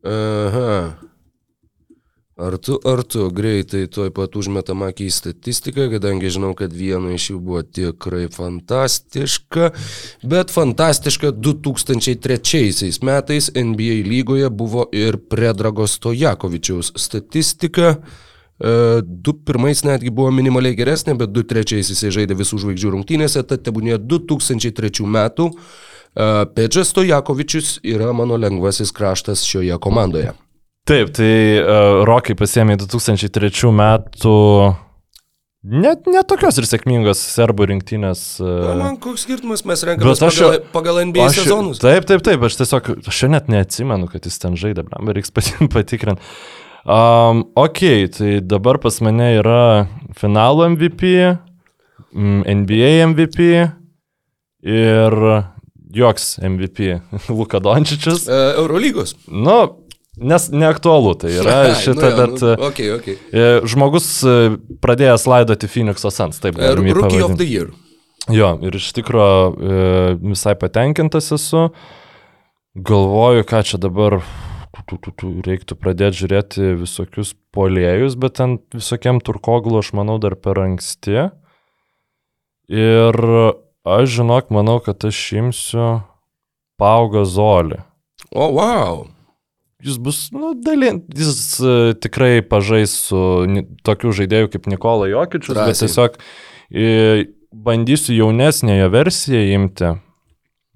Aha. 0.00 0.96
Ar 2.40 2.56
tu, 2.56 2.78
ar 2.88 3.02
tu 3.04 3.28
greitai 3.32 3.84
tuoj 3.92 4.14
pat 4.16 4.36
užmetam 4.36 4.84
akį 4.88 5.10
į 5.10 5.12
statistiką, 5.12 5.90
kadangi 5.92 6.32
žinau, 6.32 6.54
kad 6.56 6.72
viena 6.72 7.12
iš 7.12 7.30
jų 7.30 7.40
buvo 7.44 7.62
tikrai 7.64 8.26
fantastiška, 8.32 9.70
bet 10.24 10.52
fantastiška 10.52 11.34
2003 11.36 12.92
metais 13.04 13.52
NBA 13.52 14.04
lygoje 14.08 14.48
buvo 14.48 14.88
ir 14.92 15.20
Predrago 15.28 15.84
Stojakovičiaus 15.88 16.94
statistika. 16.96 17.96
E, 17.96 18.25
Du 18.58 19.34
pirmais 19.44 19.82
netgi 19.84 20.08
buvo 20.08 20.30
minimaliai 20.32 20.76
geresnė, 20.78 21.12
bet 21.20 21.28
du 21.34 21.42
trečiais 21.44 21.90
jisai 21.92 22.08
žaidė 22.14 22.38
visų 22.38 22.56
žvaigždžių 22.62 22.92
rungtynėse, 22.94 23.42
tad 23.44 23.60
tebūnė 23.66 23.98
2003 24.00 25.04
metų. 25.04 25.50
E, 25.52 26.30
Pedžas 26.56 26.88
Stojakovičius 26.94 27.74
yra 27.84 28.14
mano 28.16 28.38
lengvasis 28.40 28.94
kraštas 28.96 29.44
šioje 29.44 29.76
komandoje. 29.84 30.32
Taip, 30.88 31.10
tai 31.18 31.28
uh, 31.60 32.00
Rokai 32.06 32.36
pasėmė 32.38 32.78
2003 32.78 33.72
metų 33.74 34.34
net, 35.66 36.04
net 36.06 36.28
tokios 36.30 36.60
ir 36.62 36.66
sėkmingos 36.70 37.18
serbų 37.34 37.66
rinktinės. 37.72 38.20
Na, 38.38 38.52
Uh, 38.70 38.76
man 38.78 38.96
koks 39.02 39.24
skirtumas, 39.26 39.64
mes 39.66 39.82
renkamės 39.88 40.22
aš 40.22 40.38
pagal, 40.38 40.60
pagal 40.76 41.00
NBA 41.10 41.24
aš- 41.26 41.40
sezonus. 41.42 41.80
Taip, 41.82 42.06
taip, 42.08 42.22
taip, 42.22 42.44
aš 42.46 42.60
tiesiog, 42.62 42.92
aš 43.10 43.22
net 43.32 43.50
neatsimenu, 43.50 44.06
kad 44.12 44.24
jis 44.30 44.38
ten 44.38 44.54
žaidė, 44.56 44.86
blam, 44.86 45.10
reiks 45.10 45.34
pati- 45.34 45.66
patikrinti. 45.74 46.22
Um, 46.86 47.42
ok, 47.58 47.80
tai 48.14 48.40
dabar 48.46 48.78
pas 48.78 49.00
mane 49.02 49.32
yra 49.40 49.88
finalo 50.14 50.68
MVP, 50.70 51.08
NBA 52.14 52.90
MVP 53.10 53.40
ir 54.62 55.16
joks 55.90 56.36
MVP 56.38 57.00
Luka 57.36 57.58
Dončičius. 57.58 58.28
Eurolygos. 58.30 59.16
Nu, 59.26 59.56
nes 60.16 60.46
neaktualu 60.54 61.16
tai 61.18 61.34
yra 61.40 61.58
Ai, 61.64 61.74
šitą, 61.82 62.12
nu 62.12 62.16
bet... 62.22 62.38
nu, 62.46 62.54
okay, 62.70 62.92
okay. 62.94 63.18
E, 63.34 63.48
Žmogus 63.66 64.08
e, 64.22 64.36
pradėjęs 64.82 65.26
laidoti 65.26 65.66
Phoenix'o 65.70 66.14
Suns, 66.14 66.38
taip 66.38 66.54
E, 66.54 66.62
galime 66.62 66.92
jį 66.92 66.98
Rookie 67.00 67.18
of 67.18 67.34
pavadinti. 67.34 67.42
the 67.42 67.50
Year. 67.50 67.74
Jo, 68.34 68.54
ir 68.62 68.78
iš 68.78 68.92
tikrųjų 68.96 69.42
e, 69.74 69.84
visai 70.22 70.54
patenkintas 70.58 71.34
esu. 71.34 71.68
Galvoju, 72.78 73.42
ką 73.48 73.66
čia 73.66 73.78
dabar 73.82 74.20
reiktų 75.46 75.76
pradėti 75.78 76.22
žiūrėti 76.22 76.74
visokius 76.80 77.34
polėjus, 77.54 78.16
bet 78.20 78.38
ten 78.40 78.58
visokiam 78.74 79.20
turkoglu 79.24 79.80
aš 79.80 79.92
manau 79.96 80.18
dar 80.22 80.36
per 80.36 80.60
anksti. 80.62 81.28
Ir 82.72 83.20
aš 83.86 84.06
žinok, 84.18 84.50
manau, 84.54 84.78
kad 84.82 85.04
aš 85.06 85.20
imsiu 85.38 85.90
paugą 86.80 87.24
zolį. 87.24 87.82
O, 88.32 88.48
wow. 88.58 89.04
Jis 89.84 90.00
bus, 90.02 90.18
nu, 90.32 90.54
dalin, 90.56 91.02
jis 91.14 91.60
uh, 91.60 91.92
tikrai 92.00 92.40
pažais 92.42 92.94
su 93.06 93.18
ni, 93.50 93.62
tokiu 93.86 94.10
žaidėju 94.16 94.50
kaip 94.54 94.66
Nikola 94.72 95.06
Jokičius, 95.10 95.52
bet 95.52 95.76
Drąsiai. 95.76 95.86
tiesiog 95.86 96.16
uh, 96.16 97.26
bandysiu 97.52 98.16
jaunesnėje 98.16 98.88
versiją 98.92 99.44
imti. 99.54 99.92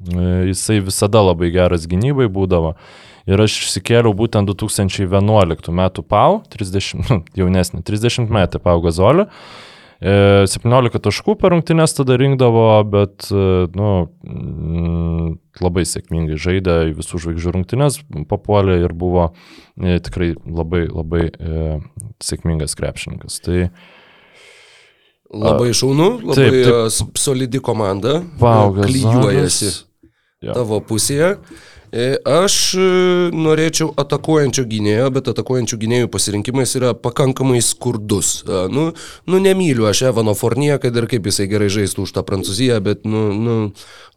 Uh, 0.00 0.46
jisai 0.48 0.78
visada 0.80 1.20
labai 1.20 1.50
geras 1.52 1.86
gynybai 1.90 2.28
būdavo. 2.32 2.74
Ir 3.28 3.40
aš 3.44 3.58
išsikėliau 3.64 4.14
būtent 4.16 4.48
2011 4.48 5.74
metų 5.76 6.04
PAU, 6.08 6.40
30, 6.50 7.02
nu, 7.04 7.18
jaunesnį, 7.36 7.82
30 7.86 8.32
metį 8.32 8.62
PAU 8.64 8.80
gazolį. 8.86 9.26
E, 10.00 10.46
17 10.48 10.96
taškų 11.04 11.34
per 11.36 11.52
rungtynės 11.52 11.92
tada 11.92 12.16
rinkdavo, 12.16 12.64
bet 12.88 13.28
e, 13.28 13.42
nu, 13.76 13.90
mm, 14.24 15.34
labai 15.60 15.84
sėkmingai 15.84 16.38
žaidė 16.40 16.76
į 16.88 16.94
visų 17.02 17.20
žvaigždžių 17.26 17.52
rungtynės, 17.58 18.00
papuolė 18.30 18.78
ir 18.86 18.96
buvo 18.96 19.28
e, 19.76 19.98
tikrai 20.00 20.32
labai, 20.40 20.86
labai 20.88 21.26
e, 21.28 21.66
sėkmingas 22.24 22.78
krepšininkas. 22.80 23.42
Tai 23.44 23.66
Labai 25.30 25.68
šaunu, 25.76 26.08
labai 26.26 26.34
Taip, 26.34 26.56
taip. 26.56 26.74
e, 26.74 27.20
solidi 27.20 27.60
komanda. 27.62 28.16
E, 28.18 28.56
Klyjuojasi 28.80 29.68
Gazonas. 29.68 29.84
Jo. 30.40 30.54
tavo 30.56 30.78
pusėje. 30.80 31.34
E, 31.92 32.14
Aš 32.24 32.54
e, 32.78 32.82
norėčiau 33.34 33.90
atakuojančio 33.98 34.62
gynėjo, 34.70 35.08
bet 35.12 35.26
atakuojančių 35.32 35.78
gynėjų 35.82 36.10
pasirinkimas 36.14 36.72
yra 36.78 36.94
pakankamai 36.96 37.58
skurdus. 37.64 38.38
E, 38.46 38.62
Nu, 38.72 38.86
nu 39.28 39.40
nemyliu 39.42 39.88
aš 39.90 40.06
Evano 40.08 40.32
Fornie, 40.38 40.72
kad 40.80 40.96
ir 40.96 41.08
kaip 41.10 41.26
jisai 41.28 41.48
gerai 41.50 41.68
žaistų 41.68 42.06
už 42.06 42.14
tą 42.16 42.22
Prancūziją, 42.24 42.78
bet 42.86 43.04
nu, 43.04 43.26
nu, 43.34 43.56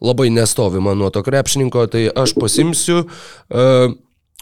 labai 0.00 0.30
nestovi 0.32 0.80
man 0.80 1.02
nuo 1.02 1.10
to 1.12 1.20
krepšininko, 1.26 1.84
tai 1.92 2.06
aš 2.08 2.32
pasimsiu 2.38 3.02
uh, 3.04 3.92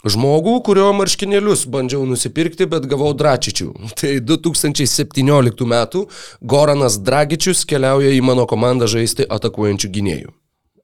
žmogų, 0.07 0.53
kurio 0.67 0.91
marškinėlius 0.95 1.65
bandžiau 1.73 2.05
nusipirkti, 2.07 2.67
bet 2.69 2.87
gavau 2.91 3.11
Dračičių. 3.17 3.71
Tai 3.99 4.13
2017 4.29 5.67
metų 5.73 6.05
Goranas 6.39 6.99
Dragičius 7.01 7.65
keliauja 7.67 8.13
į 8.13 8.23
mano 8.23 8.47
komandą 8.49 8.87
žaisti 8.91 9.27
atakuojančių 9.27 9.93
gynėjų. 9.97 10.33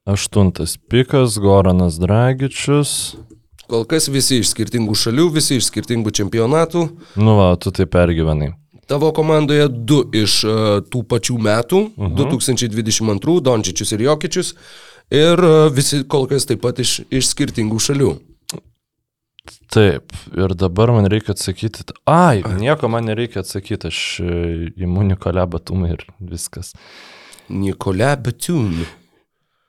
Aštuntas 0.04 0.76
pikas, 0.90 1.38
Goranas 1.38 1.98
Dragičius. 2.00 3.16
Kol 3.70 3.84
kas 3.86 4.08
visi 4.10 4.40
iš 4.42 4.50
skirtingų 4.50 4.96
šalių, 4.98 5.28
visi 5.36 5.60
iš 5.60 5.68
skirtingų 5.70 6.10
čempionatų. 6.18 6.86
Nu, 7.20 7.36
va, 7.38 7.52
tu 7.60 7.70
tai 7.74 7.86
pergyvenai. 7.86 8.54
Tavo 8.90 9.12
komandoje 9.14 9.68
du 9.70 10.00
iš 10.16 10.40
uh, 10.42 10.54
tų 10.82 11.04
pačių 11.06 11.36
metų, 11.38 11.82
uh 11.94 12.08
-huh. 12.08 12.16
2022, 12.18 13.40
Dončičius 13.40 13.92
ir 13.92 14.00
Jokičius. 14.08 14.54
Ir 15.10 15.38
uh, 15.38 15.70
visi 15.72 16.02
kol 16.04 16.26
kas 16.26 16.46
taip 16.46 16.60
pat 16.60 16.78
iš, 16.78 17.00
iš 17.10 17.30
skirtingų 17.30 17.78
šalių. 17.78 18.16
Taip, 19.70 20.12
ir 20.34 20.54
dabar 20.54 20.90
man 20.90 21.06
reikia 21.06 21.30
atsakyti. 21.30 21.84
Ai, 22.04 22.42
nieko 22.58 22.88
man 22.88 23.06
nereikia 23.06 23.40
atsakyti, 23.40 23.86
aš 23.86 24.20
e, 24.20 24.70
imu 24.82 25.02
Nikolę 25.02 25.46
Batumą 25.46 25.92
ir 25.94 26.02
viskas. 26.18 26.74
Nikolė 27.48 28.16
Betun. 28.24 28.82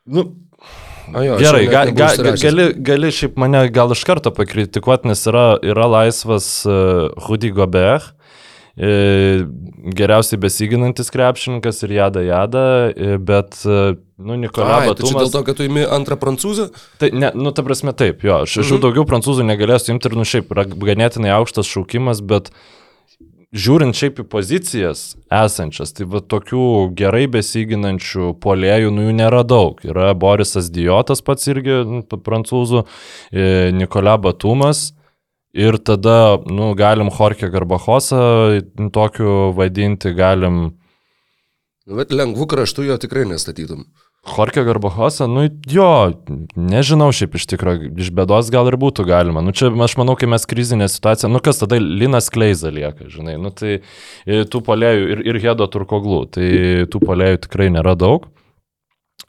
Nu, 0.05 0.23
jo, 1.23 1.35
Gerai, 1.37 1.65
ga, 1.69 1.85
ga, 1.91 2.07
ga, 2.17 2.33
gali, 2.41 2.71
gali 2.77 3.11
šiaip 3.13 3.37
mane 3.41 3.65
gal 3.73 3.91
iš 3.93 4.01
karto 4.07 4.31
pakritikuoti, 4.33 5.11
nes 5.11 5.21
yra, 5.29 5.45
yra 5.65 5.85
laisvas 5.91 6.47
uh, 6.65 7.11
Rudy 7.27 7.51
Gobert, 7.53 8.15
e, 8.77 9.43
geriausiai 9.97 10.39
besiginantis 10.41 11.11
krepšininkas 11.13 11.83
ir 11.85 11.95
jada 11.97 12.23
jada, 12.25 12.63
e, 12.95 13.17
bet, 13.19 13.57
e, 13.65 13.95
nu, 14.17 14.37
Nikola 14.39 14.79
Ai, 14.79 14.87
tai 14.87 15.03
čia 15.03 15.11
dėl 15.11 15.17
Batumas. 15.19 15.33
to, 15.35 15.43
kad 15.49 15.59
tu 15.59 15.67
imi 15.67 15.83
antrą 15.85 16.17
prancūzą? 16.21 16.69
Tai, 17.01 17.11
ne, 17.13 17.33
nu, 17.35 17.53
ta 17.55 17.65
prasme, 17.67 17.93
taip, 17.97 18.23
jo, 18.25 18.41
aš, 18.45 18.61
aš 18.63 18.75
jau 18.75 18.81
daugiau 18.81 19.05
prancūzų 19.09 19.45
negalėsiu 19.49 19.95
imti 19.95 20.09
ir, 20.09 20.17
nu, 20.17 20.27
šiaip, 20.27 20.53
yra 20.55 20.65
ganėtinai 20.71 21.33
aukštas 21.35 21.69
šaukimas, 21.69 22.23
bet 22.25 22.53
žiūrint 23.51 23.97
šiaip 23.97 24.21
į 24.23 24.27
pozicijas 24.31 25.03
esančias, 25.27 25.93
tai 25.95 26.07
va 26.09 26.21
tokių 26.23 26.91
gerai 26.97 27.25
besiginančių 27.31 28.33
polėjų, 28.43 28.91
nu, 28.95 29.07
jų 29.09 29.15
nėra 29.19 29.43
daug. 29.47 29.81
Yra 29.85 30.13
Borisas 30.15 30.71
Diotas 30.73 31.23
pats 31.25 31.49
irgi, 31.51 31.81
nu, 31.87 32.01
prancūzų, 32.05 32.85
e, 33.31 33.71
Nikola 33.75 34.17
Batumas. 34.21 34.91
Ir 35.51 35.75
tada, 35.83 36.39
nu, 36.47 36.71
galim 36.79 37.09
Jorge 37.11 37.49
Garbachosą 37.51 38.61
tokiu 38.95 39.51
vadinti, 39.57 40.13
galim 40.15 40.69
Nu, 41.91 41.97
bet 41.97 42.13
lengvų 42.13 42.45
kraštų 42.47 42.85
jo 42.87 42.95
tikrai 43.01 43.25
nestatytum. 43.27 43.87
Jorge 44.21 44.63
Garbachosą, 44.63 45.25
nu 45.27 45.47
jo, 45.65 46.13
nežinau 46.53 47.07
šiaip 47.15 47.39
iš 47.39 47.47
tikrųjų, 47.55 47.87
iš 48.03 48.11
bėdos 48.13 48.51
gal 48.53 48.67
ir 48.69 48.77
būtų 48.77 49.07
galima. 49.09 49.41
Nu 49.41 49.49
čia 49.49 49.71
aš 49.73 49.95
manau, 49.97 50.13
kai 50.13 50.29
mes 50.29 50.45
krizinė 50.45 50.85
situacija, 50.93 51.29
nu 51.31 51.41
kas 51.41 51.57
tada 51.63 51.79
Linas 51.81 52.29
Kleiza 52.29 52.69
lieka, 52.69 53.09
žinai, 53.09 53.39
nu 53.41 53.49
tai 53.49 53.79
e, 53.79 54.43
tų 54.45 54.61
polėjų 54.67 55.07
ir, 55.15 55.23
ir 55.25 55.39
Hedo 55.41 55.65
Turkoglų, 55.65 56.19
tai 56.37 56.49
tų 56.93 57.01
polėjų 57.01 57.47
tikrai 57.47 57.71
nėra 57.73 57.95
daug. 57.97 58.27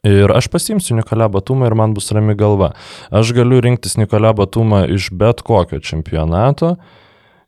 Ir 0.05 0.33
aš 0.35 0.51
pasimsiu 0.53 0.99
Nikolę 0.99 1.29
Batumą 1.31 1.71
ir 1.71 1.77
man 1.79 1.95
bus 1.97 2.11
rami 2.13 2.35
galva. 2.37 2.73
Aš 3.09 3.31
galiu 3.37 3.63
rinktis 3.65 3.95
Nikolę 3.97 4.35
Batumą 4.37 4.83
iš 4.93 5.09
bet 5.17 5.41
kokio 5.47 5.81
čempionato. 5.81 6.75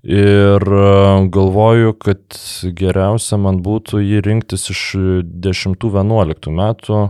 Ir 0.05 0.65
e, 0.65 0.89
galvoju, 1.35 1.93
kad 2.01 2.41
geriausia 2.79 3.37
man 3.41 3.61
būtų 3.65 4.01
jį 4.01 4.25
rinktis 4.25 4.71
iš 4.73 4.87
10-11 5.45 6.51
metų. 6.55 7.03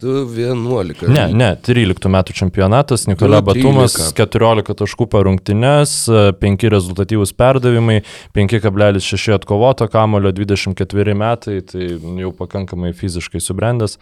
2-11. 0.00 1.06
Ne, 1.12 1.26
ne, 1.36 1.50
13 1.66 2.10
metų 2.12 2.36
čempionatas, 2.36 3.06
Nikola 3.10 3.40
Du, 3.40 3.50
Batumas, 3.50 3.96
13. 3.98 4.16
14 4.18 4.78
taškų 4.82 5.06
per 5.12 5.26
rungtynes, 5.28 5.94
5 6.42 6.68
rezultatyvūs 6.74 7.34
perdavimai, 7.38 8.00
5,6 8.36 9.34
atkovoto 9.36 9.88
kamulio, 9.92 10.32
24 10.36 11.16
metai, 11.18 11.58
tai 11.66 11.90
jau 12.24 12.32
pakankamai 12.36 12.94
fiziškai 12.96 13.42
subrendęs 13.44 13.98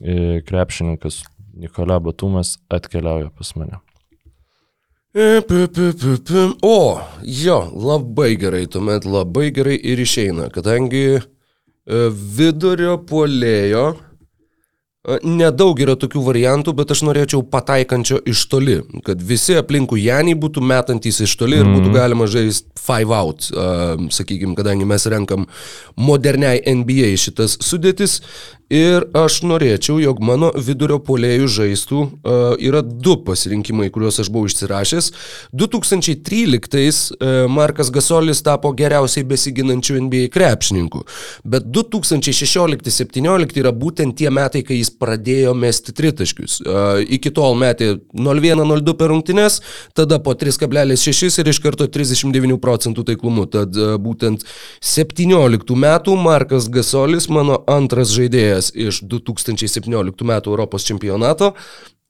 e, 0.00 0.42
krepšininkas 0.48 1.22
Nikola 1.52 1.98
Batumas 2.00 2.56
atkeliauja 2.72 3.30
pas 3.36 3.56
mane. 3.56 3.80
E. 5.14 5.42
O, 6.62 7.00
jo, 7.22 7.58
labai 7.76 8.36
gerai, 8.40 8.64
tuomet 8.66 9.04
labai 9.04 9.50
gerai 9.52 9.74
ir 9.76 10.00
išeina, 10.00 10.48
kadangi 10.54 11.04
e, 11.18 11.20
vidurio 12.08 12.96
puolėjo 13.04 13.90
nedaug 15.26 15.80
yra 15.82 15.96
tokių 15.98 16.20
variantų, 16.22 16.74
bet 16.78 16.92
aš 16.94 17.00
norėčiau 17.08 17.42
pataikančio 17.50 18.20
iš 18.28 18.44
toli, 18.50 18.76
kad 19.06 19.22
visi 19.26 19.56
aplinkų 19.58 19.98
Janį 19.98 20.36
būtų 20.38 20.62
metantys 20.62 21.18
iš 21.26 21.34
toli 21.40 21.58
ir 21.58 21.66
būtų 21.66 21.90
galima 21.94 22.28
žaisti 22.30 22.70
five 22.82 23.14
out, 23.14 23.48
uh, 23.50 23.96
sakykime, 24.14 24.54
kadangi 24.58 24.86
mes 24.86 25.06
renkam 25.10 25.48
moderniai 25.98 26.62
NBA 26.78 27.16
šitas 27.18 27.58
sudėtis. 27.62 28.20
Ir 28.72 29.04
aš 29.12 29.42
norėčiau, 29.44 29.98
jog 30.00 30.22
mano 30.24 30.48
vidurio 30.56 30.96
polėjų 31.04 31.48
žaistų 31.58 31.98
uh, 32.00 32.54
yra 32.56 32.80
du 32.80 33.18
pasirinkimai, 33.20 33.90
kuriuos 33.92 34.22
aš 34.22 34.30
buvau 34.32 34.48
išsirašęs. 34.48 35.10
2013 35.52 37.12
uh, 37.12 37.50
Markas 37.52 37.90
Gasolis 37.92 38.40
tapo 38.40 38.70
geriausiai 38.72 39.26
besiginančių 39.28 39.98
NBA 40.06 40.30
krepšininkų, 40.32 41.02
bet 41.44 41.66
2016-17 41.68 43.60
yra 43.60 43.74
būtent 43.76 44.16
tie 44.16 44.32
metai, 44.32 44.62
kai 44.64 44.80
jis 44.80 44.92
pradėjo 44.96 45.52
mesti 45.52 45.92
tritaškius. 45.98 46.62
Uh, 46.64 47.02
iki 47.04 47.34
tol 47.36 47.58
metė 47.60 47.98
0,1-0,2 48.16 48.96
per 48.96 49.12
rungtynes, 49.12 49.60
tada 49.92 50.16
po 50.24 50.32
3,6 50.32 51.42
ir 51.44 51.52
iš 51.52 51.60
karto 51.60 51.90
39 51.92 52.56
procentų 52.64 53.04
taiklumu. 53.12 53.44
Tad 53.52 53.76
uh, 53.76 53.98
būtent 54.00 54.48
17 54.80 55.76
metų 55.84 56.16
Markas 56.24 56.72
Gasolis, 56.72 57.28
mano 57.28 57.60
antras 57.68 58.16
žaidėjas 58.16 58.61
iš 58.70 59.02
2017 59.10 60.22
metų 60.30 60.52
Europos 60.54 60.86
čempionato 60.86 61.52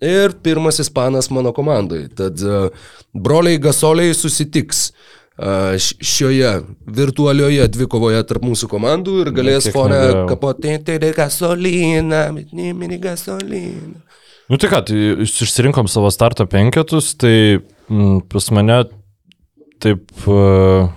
ir 0.02 0.34
pirmas 0.42 0.80
ispanas 0.82 1.30
mano 1.30 1.52
komandai. 1.56 2.08
Tad 2.18 2.40
uh, 2.44 2.68
broliai 3.14 3.60
Gasoliai 3.62 4.12
susitiks 4.18 4.90
š- 5.78 5.96
šioje 6.04 6.50
virtualioje 6.92 7.64
dvikovoje 7.72 8.20
tarp 8.28 8.44
mūsų 8.44 8.68
komandų 8.68 9.14
ir 9.22 9.30
galės 9.34 9.70
fone 9.72 10.00
kapotėti 10.28 10.98
de 11.00 11.12
gasolina, 11.16 12.26
mini 12.32 12.98
gasolina. 13.00 14.02
Nu 14.50 14.58
tai 14.60 14.68
ką, 14.68 14.82
tai 14.90 14.98
iš- 15.24 15.38
išsirinkom 15.46 15.88
savo 15.88 16.10
starto 16.12 16.44
penketus, 16.50 17.14
tai 17.16 17.62
mm, 17.88 18.26
pas 18.28 18.50
mane 18.52 18.82
taip 19.80 20.04
uh, 20.28 20.90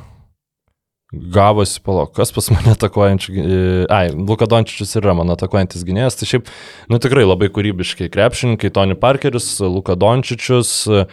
gavosi, 1.35 1.79
palauk, 1.85 2.11
kas 2.17 2.31
pas 2.35 2.49
mane 2.53 2.73
atakuojančių, 2.75 3.33
gy- 3.35 3.85
ai, 3.93 4.09
Luka 4.15 4.47
Dončičius 4.51 4.95
yra 5.01 5.13
mano 5.17 5.35
atakuojantis 5.37 5.85
gynėjas, 5.87 6.17
tai 6.19 6.27
šiaip, 6.29 6.51
nu 6.91 6.99
tikrai 7.01 7.25
labai 7.25 7.49
kūrybiškai 7.55 8.09
krepšininkai, 8.13 8.71
Tony 8.75 8.97
Parkeris, 8.99 9.47
Luka 9.63 9.95
Dončičius, 9.99 10.73
e, 10.91 11.05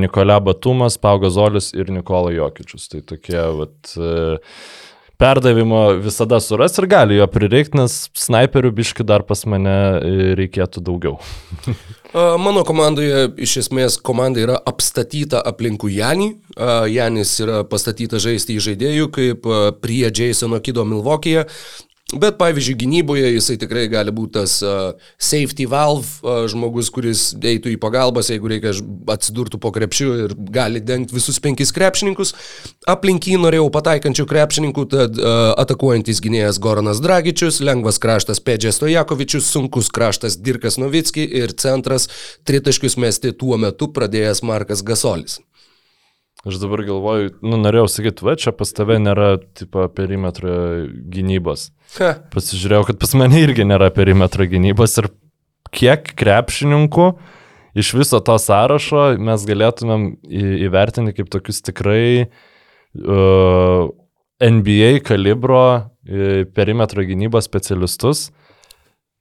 Nikola 0.00 0.38
Batumas, 0.40 0.96
Paugas 0.96 1.34
Zolis 1.36 1.72
ir 1.76 1.90
Nikola 1.92 2.30
Jokičius. 2.32 2.88
Tai 2.88 3.02
tokie, 3.04 3.40
vat, 3.58 3.94
e, 4.00 4.48
perdavimo 5.18 5.82
visada 6.00 6.38
suras 6.40 6.78
ir 6.78 6.86
gali 6.88 7.18
jo 7.18 7.26
prireikti, 7.26 7.76
nes 7.80 7.96
snaiperių 8.16 8.70
biški 8.78 9.04
dar 9.04 9.26
pas 9.28 9.42
mane 9.50 9.74
e, 9.98 10.34
reikėtų 10.38 10.80
daugiau. 10.86 11.18
Mano 12.16 12.62
komandoje 12.64 13.26
iš 13.44 13.58
esmės 13.62 13.98
komanda 14.00 14.40
yra 14.40 14.54
apstatyta 14.70 15.42
aplinkų 15.44 15.90
Janį. 15.92 16.28
Janis 16.88 17.34
yra 17.44 17.58
pastatytas 17.68 18.24
žaisti 18.24 18.56
į 18.56 18.62
žaidėjų 18.64 19.10
kaip 19.12 19.48
prie 19.82 20.06
Jasono 20.08 20.62
Kido 20.64 20.86
Milvokėje. 20.88 21.44
Bet 22.08 22.38
pavyzdžiui, 22.40 22.72
gynyboje 22.80 23.34
jisai 23.34 23.58
tikrai 23.60 23.82
gali 23.92 24.12
būti 24.16 24.38
tas 24.38 24.52
uh, 24.64 24.94
safety 25.20 25.66
valve 25.68 26.08
uh, 26.22 26.46
žmogus, 26.48 26.88
kuris 26.88 27.24
eitų 27.36 27.74
į 27.74 27.80
pagalbas, 27.82 28.30
jeigu 28.32 28.48
reikia 28.48 28.72
atsidurtų 29.12 29.60
po 29.60 29.68
krepšiu 29.76 30.14
ir 30.24 30.32
gali 30.48 30.80
dengti 30.80 31.12
visus 31.12 31.36
penkis 31.44 31.68
krepšininkus. 31.76 32.32
Aplink 32.88 33.28
jį 33.28 33.36
norėjau 33.42 33.66
pataikančių 33.74 34.24
krepšininkų, 34.30 34.86
tad 34.94 35.20
uh, 35.20 35.52
atakuojantis 35.60 36.22
gynėjas 36.24 36.60
Goranas 36.64 37.02
Dragičius, 37.04 37.60
lengvas 37.60 38.00
kraštas 38.00 38.40
Pedžės 38.40 38.80
Stojakovičius, 38.80 39.52
sunkus 39.52 39.92
kraštas 39.92 40.40
Dirkas 40.40 40.80
Novitski 40.80 41.28
ir 41.28 41.52
centras 41.60 42.08
tritaškius 42.48 42.96
mesti 42.96 43.36
tuo 43.36 43.60
metu 43.60 43.92
pradėjęs 43.92 44.40
Markas 44.48 44.80
Gasolis. 44.80 45.42
Aš 46.48 46.60
dabar 46.62 46.80
galvoju, 46.86 47.34
nu, 47.44 47.58
norėjau 47.60 47.88
sakyti, 47.92 48.24
va, 48.24 48.32
čia 48.40 48.54
pas 48.56 48.70
tave 48.72 48.96
nėra, 49.02 49.34
tipo, 49.58 49.84
perimetro 49.92 50.52
gynybos. 51.12 51.68
Ha. 51.98 52.14
Pasižiūrėjau, 52.32 52.86
kad 52.88 53.00
pas 53.02 53.12
mane 53.20 53.42
irgi 53.42 53.66
nėra 53.68 53.90
perimetro 53.92 54.46
gynybos 54.48 54.96
ir 55.02 55.10
kiek 55.76 56.14
krepšininkų 56.16 57.10
iš 57.78 57.92
viso 57.94 58.20
to 58.24 58.36
sąrašo 58.40 59.04
mes 59.22 59.44
galėtumėm 59.48 60.08
įvertinti 60.66 61.14
kaip 61.18 61.30
tokius 61.32 61.60
tikrai 61.66 62.26
uh, 62.26 63.90
NBA 64.42 65.02
kalibro 65.06 65.64
uh, 65.76 66.42
perimetro 66.56 67.04
gynybos 67.06 67.48
specialistus. 67.48 68.28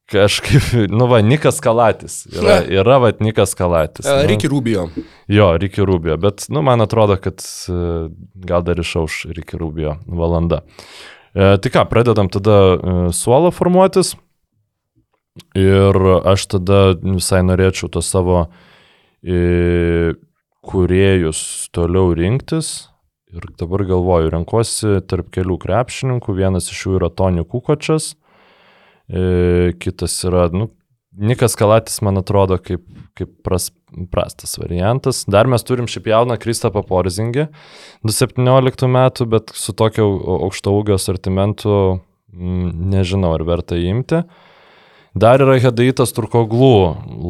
Kažkaip, 0.08 0.88
nu 0.88 1.06
va, 1.12 1.20
Nikas 1.20 1.58
Kalatis. 1.60 2.22
Yra, 2.32 2.62
yra 2.80 2.96
va, 3.04 3.12
Nikas 3.20 3.52
Kalatis. 3.60 4.06
Uh, 4.08 4.22
nu. 4.22 4.28
Ricky 4.30 4.48
Rubio. 4.48 4.86
Jo, 5.28 5.50
Ricky 5.60 5.84
Rubio, 5.84 6.16
bet, 6.18 6.46
nu, 6.48 6.62
man 6.64 6.82
atrodo, 6.82 7.18
kad 7.20 7.44
e, 7.44 7.80
gal 8.48 8.64
dar 8.64 8.80
išauš 8.80 9.26
Ricky 9.36 9.60
Rubio 9.60 9.98
valanda. 10.08 10.62
E, 11.36 11.58
tai 11.60 11.72
ką, 11.74 11.84
pradedam 11.92 12.32
tada 12.32 12.56
e, 12.56 12.94
suolą 13.12 13.52
formuotis. 13.52 14.14
Ir 15.60 16.00
aš 16.24 16.46
tada 16.56 16.80
visai 17.02 17.42
norėčiau 17.46 17.92
to 17.92 18.00
savo 18.02 18.46
e, 19.20 20.14
kuriejus 20.64 21.42
toliau 21.76 22.16
rinktis. 22.16 22.88
Ir 23.36 23.44
dabar 23.60 23.84
galvoju, 23.92 24.32
renkuosi 24.32 25.02
tarp 25.04 25.28
kelių 25.36 25.60
krepšininkų. 25.68 26.38
Vienas 26.40 26.72
iš 26.72 26.86
jų 26.86 26.96
yra 27.02 27.12
Tony 27.12 27.44
Kukočias, 27.44 28.14
e, 28.16 28.27
kitas 29.08 30.18
yra, 30.28 30.48
nu, 30.54 30.70
Nikas 31.18 31.56
Kalatis, 31.58 31.98
man 32.06 32.20
atrodo, 32.20 32.60
kaip, 32.62 32.84
kaip 33.18 33.32
pras, 33.46 33.72
prastas 34.14 34.54
variantas. 34.62 35.24
Dar 35.26 35.50
mes 35.50 35.64
turim 35.66 35.88
šiaip 35.90 36.12
jauną 36.12 36.36
Kristapą 36.38 36.84
Porzingį, 36.86 37.48
2017 38.06 38.90
metų, 38.94 39.26
bet 39.32 39.54
su 39.58 39.74
tokio 39.74 40.06
au- 40.06 40.38
aukšto 40.46 40.76
ūgio 40.78 41.00
sortimentu 41.02 41.72
mm, 41.98 42.70
nežinau, 42.94 43.34
ar 43.34 43.46
verta 43.50 43.80
jį 43.80 43.96
imti. 43.96 44.22
Dar 45.18 45.42
yra 45.42 45.56
Hedaitas 45.58 46.14
Turkoglų, 46.14 46.76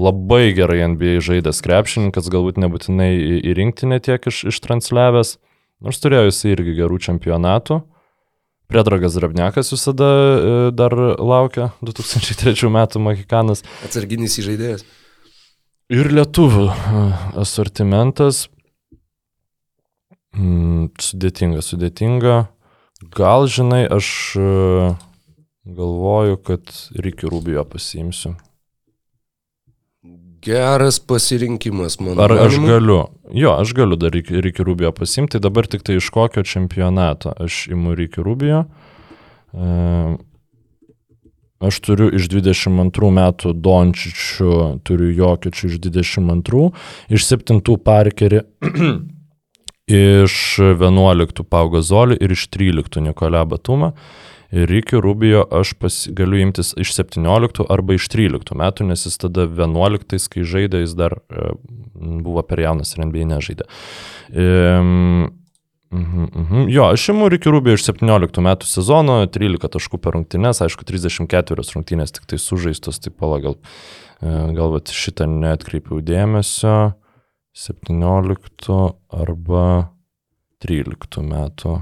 labai 0.03 0.51
gerai 0.57 0.81
NBA 0.91 1.21
žaidęs 1.23 1.63
krepšininkas, 1.63 2.27
galbūt 2.33 2.59
nebūtinai 2.59 3.13
į, 3.15 3.53
rinktinę 3.55 4.01
tiek 4.03 4.27
iš, 4.27 4.43
ištransliavęs, 4.51 5.37
nors 5.85 6.03
turėjo 6.03 6.27
jis 6.27 6.41
irgi 6.51 6.75
gerų 6.81 6.99
čempionatų. 7.07 7.79
Predragas 8.67 9.15
Rabnekas 9.15 9.71
visada 9.71 10.03
e, 10.03 10.71
dar 10.75 10.91
laukia, 11.15 11.69
2003 11.79 12.67
metų 12.67 12.99
Mahikanas. 12.99 13.63
Atsarginis 13.87 14.35
įžaidėjas. 14.41 14.83
Ir 15.87 16.09
lietuvių 16.11 16.65
e, 16.67 17.03
asortimentas. 17.39 18.49
Mm, 20.35 20.89
sudėtinga, 20.99 21.63
sudėtinga. 21.63 22.35
Gal 23.15 23.47
žinai, 23.47 23.85
aš 23.87 24.09
e, 24.35 24.49
galvoju, 25.63 26.41
kad 26.49 26.75
Ricky 26.99 27.31
Rubio 27.31 27.63
pasiimsiu. 27.71 28.35
Geras 30.43 30.99
pasirinkimas, 30.99 31.99
mano 31.99 32.21
Ar 32.23 32.31
aš 32.45 32.59
galiu? 32.61 33.01
Jo, 33.33 33.55
aš 33.57 33.73
galiu 33.77 33.97
dar 33.99 34.13
Ricky 34.13 34.41
Ricky 34.41 34.63
Rubio 34.63 34.91
pasiimti, 34.95 35.37
tai 35.37 35.43
dabar 35.43 35.67
tik 35.67 35.83
tai 35.87 35.97
iš 35.97 36.09
kokio 36.13 36.43
čempionato 36.43 37.33
aš 37.43 37.67
imu 37.73 37.95
Ricky 37.97 38.23
Rubio. 38.23 38.65
E, 39.53 40.15
Aš 41.57 41.79
turiu 41.81 42.11
iš 42.13 42.27
22 42.29 43.07
metų 43.17 43.51
Dončičių, 43.65 44.49
turiu 44.85 45.07
Jokičių 45.17 45.71
iš 45.71 45.79
22, 45.81 46.67
iš 47.17 47.23
7 47.25 47.63
Parkerį, 47.81 48.43
iš 50.01 50.35
11 50.61 51.41
Paugo 51.49 51.81
Zolį 51.81 52.19
ir 52.21 52.35
iš 52.35 52.45
13 52.53 53.01
Nikolą 53.07 53.41
Batumą. 53.49 53.95
Ir 54.55 54.71
iki 54.71 54.99
Rubio 55.03 55.41
aš 55.51 55.73
pas, 55.79 55.95
galiu 56.15 56.39
imtis 56.45 56.71
iš 56.79 56.93
17 56.95 57.65
arba 57.67 57.97
iš 57.97 58.07
13 58.13 58.53
metų, 58.55 58.87
nes 58.87 59.03
jis 59.07 59.19
tada 59.19 59.47
11, 59.49 60.29
kai 60.31 60.45
žaidė, 60.47 60.85
jis 60.85 60.95
dar 60.95 61.17
e, 61.27 61.49
buvo 61.95 62.45
per 62.47 62.63
jaunas 62.63 62.95
ir 62.95 63.03
NBA 63.07 63.27
nežaidė. 63.33 63.67
Um, 64.31 65.27
Mhm, 65.91 66.23
mhm. 66.35 66.69
Jo, 66.69 66.83
aš 66.91 67.09
imu 67.09 67.29
Ricky 67.29 67.49
Rubio 67.49 67.77
iš 67.77 67.85
17 67.87 68.41
metų 68.43 68.67
sezono, 68.67 69.21
13 69.31 69.71
taškų 69.71 69.99
per 70.03 70.17
rungtynes, 70.17 70.59
aišku, 70.65 70.83
34 70.83 71.63
rungtynės 71.75 72.11
tik 72.17 72.27
tai 72.27 72.39
sužaistos, 72.43 72.99
tai 72.99 73.13
pala 73.15 73.39
gal, 73.43 73.55
e, 74.19 74.33
gal 74.57 74.73
vat 74.75 74.91
šitą 74.91 75.29
netkreipiau 75.31 76.01
dėmesio, 76.03 76.91
17 77.55 78.75
arba 79.15 79.63
13 80.59 81.23
metų. 81.23 81.77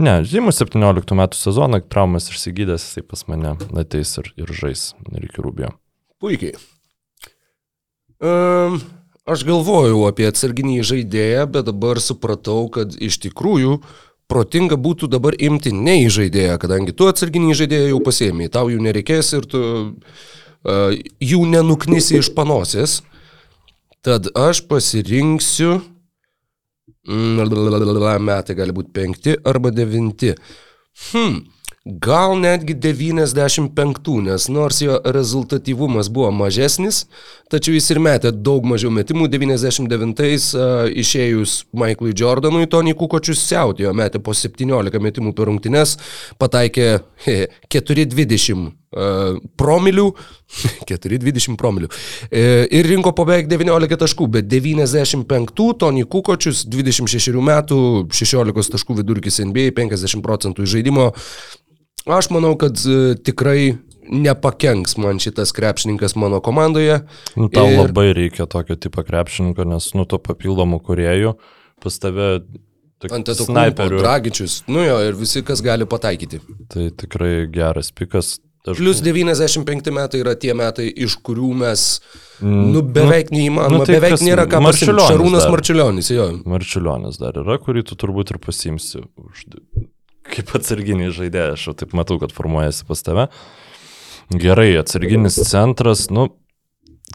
Ne, 0.00 0.20
žymus 0.24 0.56
17 0.62 1.12
metų 1.18 1.36
sezoną, 1.36 1.82
traumas 1.92 2.30
išsigydęs, 2.32 2.86
jisai 2.86 3.02
pas 3.04 3.26
mane 3.28 3.52
ateis 3.76 4.14
ir, 4.16 4.30
ir 4.40 4.52
žais 4.56 4.94
Ricky 5.12 5.44
Rubio. 5.44 5.74
Puikiai. 6.22 6.54
Um, 8.20 8.78
aš 9.28 9.44
galvojau 9.48 10.06
apie 10.08 10.24
atsarginį 10.30 10.78
žaidėją, 10.88 11.44
bet 11.52 11.68
dabar 11.68 12.00
supratau, 12.00 12.62
kad 12.72 12.96
iš 12.96 13.20
tikrųjų 13.26 13.78
protinga 14.30 14.80
būtų 14.80 15.10
dabar 15.12 15.36
imti 15.36 15.74
ne 15.76 15.98
į 16.06 16.10
žaidėją, 16.16 16.56
kadangi 16.62 16.96
tu 16.96 17.08
atsarginį 17.10 17.56
žaidėją 17.60 17.92
jau 17.92 18.00
pasėmėjai, 18.08 18.54
tau 18.56 18.66
jų 18.72 18.80
nereikės 18.86 19.34
ir 19.36 19.48
tu 19.52 19.60
uh, 19.60 20.96
jų 21.20 21.44
nenuknisi 21.50 22.22
iš 22.22 22.32
panosės. 22.36 23.00
Tad 24.00 24.32
aš 24.32 24.64
pasirinksiu. 24.64 25.82
Metai 28.20 28.58
gali 28.58 28.74
būti 28.76 28.92
penkti 28.92 29.38
arba 29.48 29.72
devinti. 29.72 30.34
Hmm. 31.10 31.40
Gal 31.84 32.34
netgi 32.36 32.74
95, 32.76 34.18
nes 34.20 34.48
nors 34.52 34.82
jo 34.82 34.98
rezultatyvumas 35.16 36.10
buvo 36.12 36.28
mažesnis, 36.30 37.06
tačiau 37.48 37.72
jis 37.72 37.88
ir 37.94 38.00
metė 38.04 38.34
daug 38.36 38.68
mažiau 38.68 38.92
metimų. 38.92 39.30
99-ais 39.32 40.50
uh, 40.58 40.90
išėjus 40.92 41.54
Michaelui 41.72 42.12
Jordanui, 42.12 42.68
Tony 42.68 42.92
Kukočius 42.92 43.46
siautėjo, 43.48 43.94
metė 43.96 44.20
po 44.20 44.36
17 44.36 45.00
metimų 45.00 45.32
per 45.32 45.48
rungtynes, 45.48 45.96
pataikė 46.36 46.90
he, 47.24 47.38
420 47.72 48.68
uh, 48.68 48.79
promilių, 48.90 50.06
420 50.90 51.54
promilių 51.60 51.90
e, 52.30 52.42
ir 52.74 52.88
rinko 52.90 53.12
po 53.14 53.26
beveik 53.28 53.46
19 53.50 54.00
taškų, 54.02 54.26
bet 54.38 54.48
95 54.50 55.54
Tony 55.78 56.02
Kukočius, 56.10 56.64
26 56.66 57.36
metų, 57.38 57.78
16 58.10 58.74
taškų 58.74 58.98
vidurkis 59.02 59.38
NBA, 59.46 59.70
50 59.78 60.24
procentų 60.26 60.66
žaidimo. 60.66 61.12
Aš 62.10 62.30
manau, 62.34 62.56
kad 62.58 62.80
e, 62.88 63.14
tikrai 63.20 63.76
nepakenks 64.10 64.96
man 64.98 65.20
šitas 65.22 65.52
krepšininkas 65.54 66.16
mano 66.18 66.40
komandoje. 66.42 67.02
Nu, 67.38 67.46
tau 67.52 67.68
Ir- 67.70 67.78
labai 67.84 68.08
reikia 68.16 68.48
tokio 68.50 68.74
tipo 68.74 69.04
krepšininko, 69.06 69.68
nes 69.70 69.92
nu 69.94 70.06
to 70.08 70.18
papildomų 70.18 70.80
kuriejų 70.82 71.36
pas 71.80 71.96
tave 72.02 72.40
Ant 73.08 73.24
to 73.24 73.32
snaiperių. 73.32 73.96
Dragičius, 74.02 74.58
nu 74.68 74.82
jo, 74.84 74.98
ir 75.08 75.14
visi, 75.16 75.40
kas 75.46 75.62
gali 75.64 75.86
pataikyti. 75.88 76.42
Tai 76.68 76.90
tikrai 77.00 77.46
geras 77.48 77.88
pikas. 77.96 78.34
Taškų. 78.66 78.78
Plius 78.80 79.00
95 79.04 79.90
metai 79.94 80.20
yra 80.24 80.34
tie 80.38 80.54
metai, 80.56 80.88
iš 80.90 81.16
kurių 81.26 81.52
mes, 81.64 81.86
Mm, 82.40 82.70
nu, 82.72 82.80
beveik 82.80 83.28
neįmanoma, 83.34 83.82
nu, 83.82 83.84
tai 83.84 83.98
beveik 83.98 84.14
kas- 84.14 84.22
nėra 84.24 84.46
ką. 84.48 84.62
Marčiulionis 84.64 85.10
Šarūnas 85.12 85.42
dar. 85.44 85.50
Marčiulionis, 85.52 86.06
jo. 86.14 86.26
Marčiulionis 86.48 87.18
dar 87.20 87.36
yra, 87.36 87.58
kurį 87.60 87.82
tu 87.90 87.98
turbūt 88.00 88.30
ir 88.32 88.38
pasimsi. 88.40 89.02
Už... 89.20 89.42
Kaip 90.30 90.54
atsarginiai 90.56 91.12
žaidėjai, 91.12 91.52
aš 91.58 91.66
jau 91.68 91.74
taip 91.76 91.92
matau, 91.92 92.16
kad 92.22 92.32
formuojasi 92.32 92.86
pas 92.88 93.02
tave. 93.04 93.26
Gerai, 94.32 94.70
atsarginis 94.80 95.36
centras, 95.50 96.06
nu, 96.08 96.30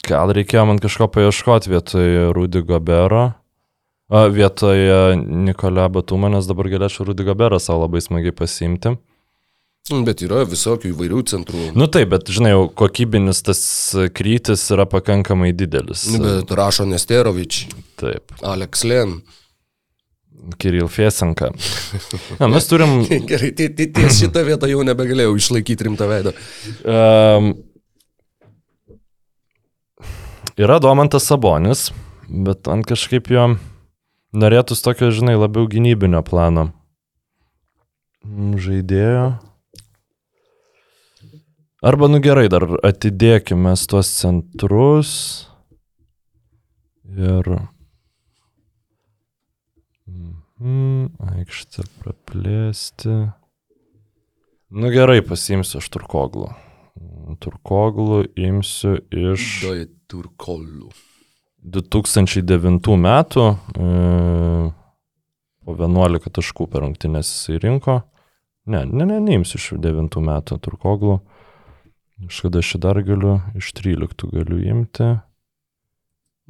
gal 0.05 0.29
reikėjo 0.35 0.67
man 0.69 0.77
kažko 0.83 1.07
paieškoti 1.09 1.73
vietoje 1.73 2.29
Rudy 2.37 2.61
Gobero. 2.61 3.31
Vietoje 4.11 5.15
Nikolio 5.17 5.87
Batumą, 5.89 6.29
nes 6.29 6.45
dabar 6.45 6.69
galėčiau 6.69 7.07
Rudy 7.09 7.25
Goberą 7.25 7.57
savo 7.57 7.87
labai 7.87 8.03
smagiai 8.05 8.35
pasiimti. 8.37 8.93
Bet 9.85 10.23
yra 10.25 10.41
visokių 10.49 10.89
įvairių 10.89 11.19
centrų. 11.29 11.63
Nu 11.77 11.85
taip, 11.93 12.09
bet 12.15 12.29
žinai, 12.33 12.55
kokybinis 12.73 13.43
tas 13.45 13.59
krytis 14.17 14.63
yra 14.73 14.87
pakankamai 14.89 15.51
didelis. 15.53 16.07
Nu, 16.09 16.23
Bet 16.23 16.53
rašo 16.57 16.87
Nesterovič, 16.89 17.67
Taip, 18.01 18.33
Alex 18.41 18.81
Len. 18.89 19.19
Kiril 20.57 20.89
Fiesenka. 20.89 21.51
Na, 22.41 22.49
mes 22.49 22.65
turim 22.69 22.99
Gerai, 23.29 23.51
tai 23.57 23.69
tai 23.77 23.87
ties 23.93 24.19
šitą 24.23 24.43
vietą 24.45 24.69
jau 24.69 24.81
nebegalėjau 24.85 25.37
išlaikyti 25.37 25.87
rimtą 25.87 26.09
veidą. 26.09 26.33
Um, 26.81 27.53
yra 30.57 30.81
Domantas 30.81 31.29
Sabonis, 31.29 31.87
bet 32.25 32.69
ant 32.73 32.85
kažkaip 32.89 33.29
jo 33.33 33.51
norėtųs 34.33 34.81
tokio, 34.85 35.13
žinai, 35.13 35.37
labiau 35.39 35.69
gynybinio 35.69 36.21
plano. 36.25 36.71
Mm, 38.25 38.57
Žaidėjo. 38.61 39.25
Arba, 41.83 42.07
nu 42.07 42.21
gerai, 42.23 42.47
dar 42.47 42.63
atidėkime 42.87 43.73
tuos 43.89 44.11
centrus. 44.15 45.11
Ir. 47.11 47.49
Mhm, 50.07 51.09
aikštę 51.35 51.83
praplėsti. 51.99 53.17
Nu 54.75 54.91
gerai, 54.93 55.19
pasiimsiu 55.23 55.81
aš 55.81 55.91
Turkoglų. 55.91 56.47
Turkoglų 57.43 58.21
imsiu 58.39 58.95
iš 59.11 59.51
Doj 59.65 59.85
Turkolų. 60.07 60.89
2009 61.75 62.95
metų. 63.03 63.45
E, 63.75 63.91
po 65.65 65.75
11 65.75 66.31
taškų 66.39 66.71
per 66.71 66.85
rungtynės 66.85 67.31
jisai 67.33 67.59
rinko. 67.67 68.01
Ne, 68.65 68.85
ne, 68.87 69.05
ne, 69.05 69.19
neimsiu 69.19 69.59
iš 69.59 69.73
9 69.83 70.21
metų 70.23 70.59
Turkoglų. 70.63 71.19
Iš 72.29 72.41
kada 72.45 72.59
aš 72.59 72.73
dar 72.81 73.01
galiu, 73.05 73.39
iš 73.57 73.71
13 73.77 74.25
galiu 74.33 74.59
imti. 74.63 75.11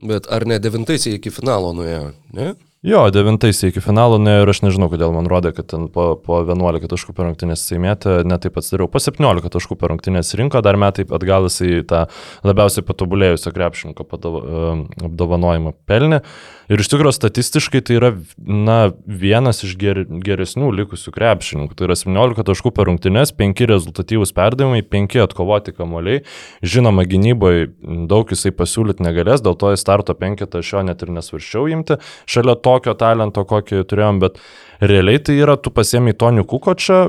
Bet 0.04 0.28
ar 0.32 0.46
ne 0.48 0.60
devintaisiai 0.60 1.20
iki 1.20 1.32
finalo 1.32 1.72
nuėjo, 1.76 2.10
ne? 2.36 2.54
Jo, 2.86 3.00
devintaisiai 3.10 3.72
iki 3.72 3.82
finalo 3.82 4.20
nuėjo 4.22 4.44
ir 4.44 4.50
aš 4.52 4.60
nežinau, 4.62 4.92
kodėl 4.92 5.10
man 5.16 5.26
rodė, 5.26 5.50
kad 5.58 5.66
ten 5.72 5.88
po, 5.90 6.04
po 6.22 6.44
11 6.46 6.86
taškų 6.92 7.16
per 7.18 7.26
rungtynės 7.26 7.64
jisai 7.64 7.80
mėtė, 7.82 8.20
netaip 8.30 8.60
atsidariau. 8.62 8.86
Po 8.94 9.02
17 9.02 9.50
taškų 9.56 9.78
per 9.82 9.90
rungtynės 9.90 10.30
rinko, 10.38 10.62
dar 10.62 10.78
metai 10.78 11.08
atgal 11.18 11.48
jisai 11.50 11.80
tą 11.90 12.04
labiausiai 12.46 12.86
patobulėjusio 12.86 13.50
e, 13.56 14.68
apdovanojimą 15.10 15.74
pelnė. 15.90 16.22
Ir 16.70 16.82
iš 16.82 16.90
tikrųjų 16.90 17.14
statistiškai 17.14 17.82
tai 17.86 17.98
yra 17.98 18.12
na, 18.38 18.78
vienas 19.06 19.64
iš 19.66 19.74
ger, 19.82 20.04
geresnių 20.10 20.70
likusių 20.84 21.14
krepšininkų. 21.14 21.78
Tai 21.78 21.90
yra 21.90 21.98
17 21.98 22.46
taškų 22.52 22.74
per 22.74 22.90
rungtynės, 22.90 23.34
5 23.38 23.66
rezultatyvūs 23.70 24.34
perdavimai, 24.38 24.82
5 24.86 25.20
atkovoti 25.26 25.74
kamuoliai. 25.78 26.24
Žinoma, 26.66 27.06
gynyboje 27.10 27.72
daug 28.10 28.34
jisai 28.34 28.54
pasiūlyti 28.54 29.06
negalės, 29.06 29.42
dėl 29.46 29.58
to 29.62 29.74
į 29.74 29.82
starto 29.82 30.18
penketą 30.18 30.62
aš 30.62 30.74
jo 30.74 30.86
net 30.86 31.06
ir 31.06 31.14
nesvaršiau 31.18 31.70
imti. 31.74 32.00
Šalia 32.30 32.58
tokio 32.76 32.96
talento, 33.00 33.46
kokį 33.48 33.84
turėjom, 33.88 34.22
bet 34.24 34.40
realiai 34.84 35.24
tai 35.24 35.40
yra, 35.40 35.56
tu 35.58 35.72
pasiemi 35.74 36.14
Tonių 36.14 36.46
Kukočią, 36.50 37.00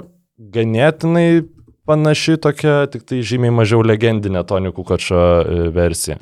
ganėtinai 0.54 1.44
panaši 1.86 2.36
tokia, 2.42 2.84
tik 2.90 3.06
tai 3.08 3.22
žymiai 3.26 3.54
mažiau 3.54 3.82
legendinė 3.86 4.44
Tonių 4.46 4.74
Kukočio 4.76 5.18
e, 5.18 5.68
versija. 5.74 6.18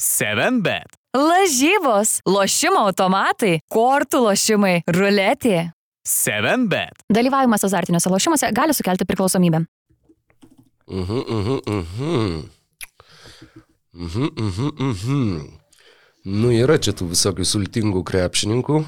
7bet. 0.00 0.96
Lažybos, 1.16 2.20
lošimo 2.28 2.86
automatai, 2.86 3.58
kortų 3.72 4.22
lošimai, 4.28 4.78
ruletė. 4.96 5.70
7bet. 6.06 7.04
Dalyvavimas 7.12 7.66
azartiniuose 7.66 8.12
lošimuose 8.12 8.52
gali 8.56 8.76
sukelti 8.76 9.04
priklausomybę. 9.08 9.64
Mhm, 10.90 11.20
mhm, 11.28 11.58
mhm. 11.66 12.40
Mhm, 13.92 14.28
mhm, 14.38 14.70
mhm. 14.78 15.59
Nu, 16.28 16.50
yra 16.52 16.76
čia 16.82 16.92
tų 16.92 17.10
visokių 17.14 17.46
sultingų 17.48 18.02
krepšininkų, 18.04 18.82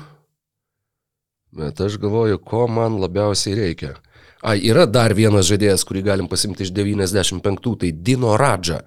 bet 1.57 1.81
aš 1.81 1.97
galvoju, 2.03 2.41
ko 2.45 2.67
man 2.69 2.99
labiausiai 3.01 3.57
reikia. 3.57 3.95
A, 4.43 4.57
yra 4.59 4.85
dar 4.91 5.15
vienas 5.15 5.47
žaidėjas, 5.49 5.85
kurį 5.87 6.03
galim 6.11 6.29
pasimti 6.29 6.67
iš 6.67 6.73
95, 6.75 7.77
tai 7.81 7.93
Dino 7.95 8.35
Radža. 8.37 8.83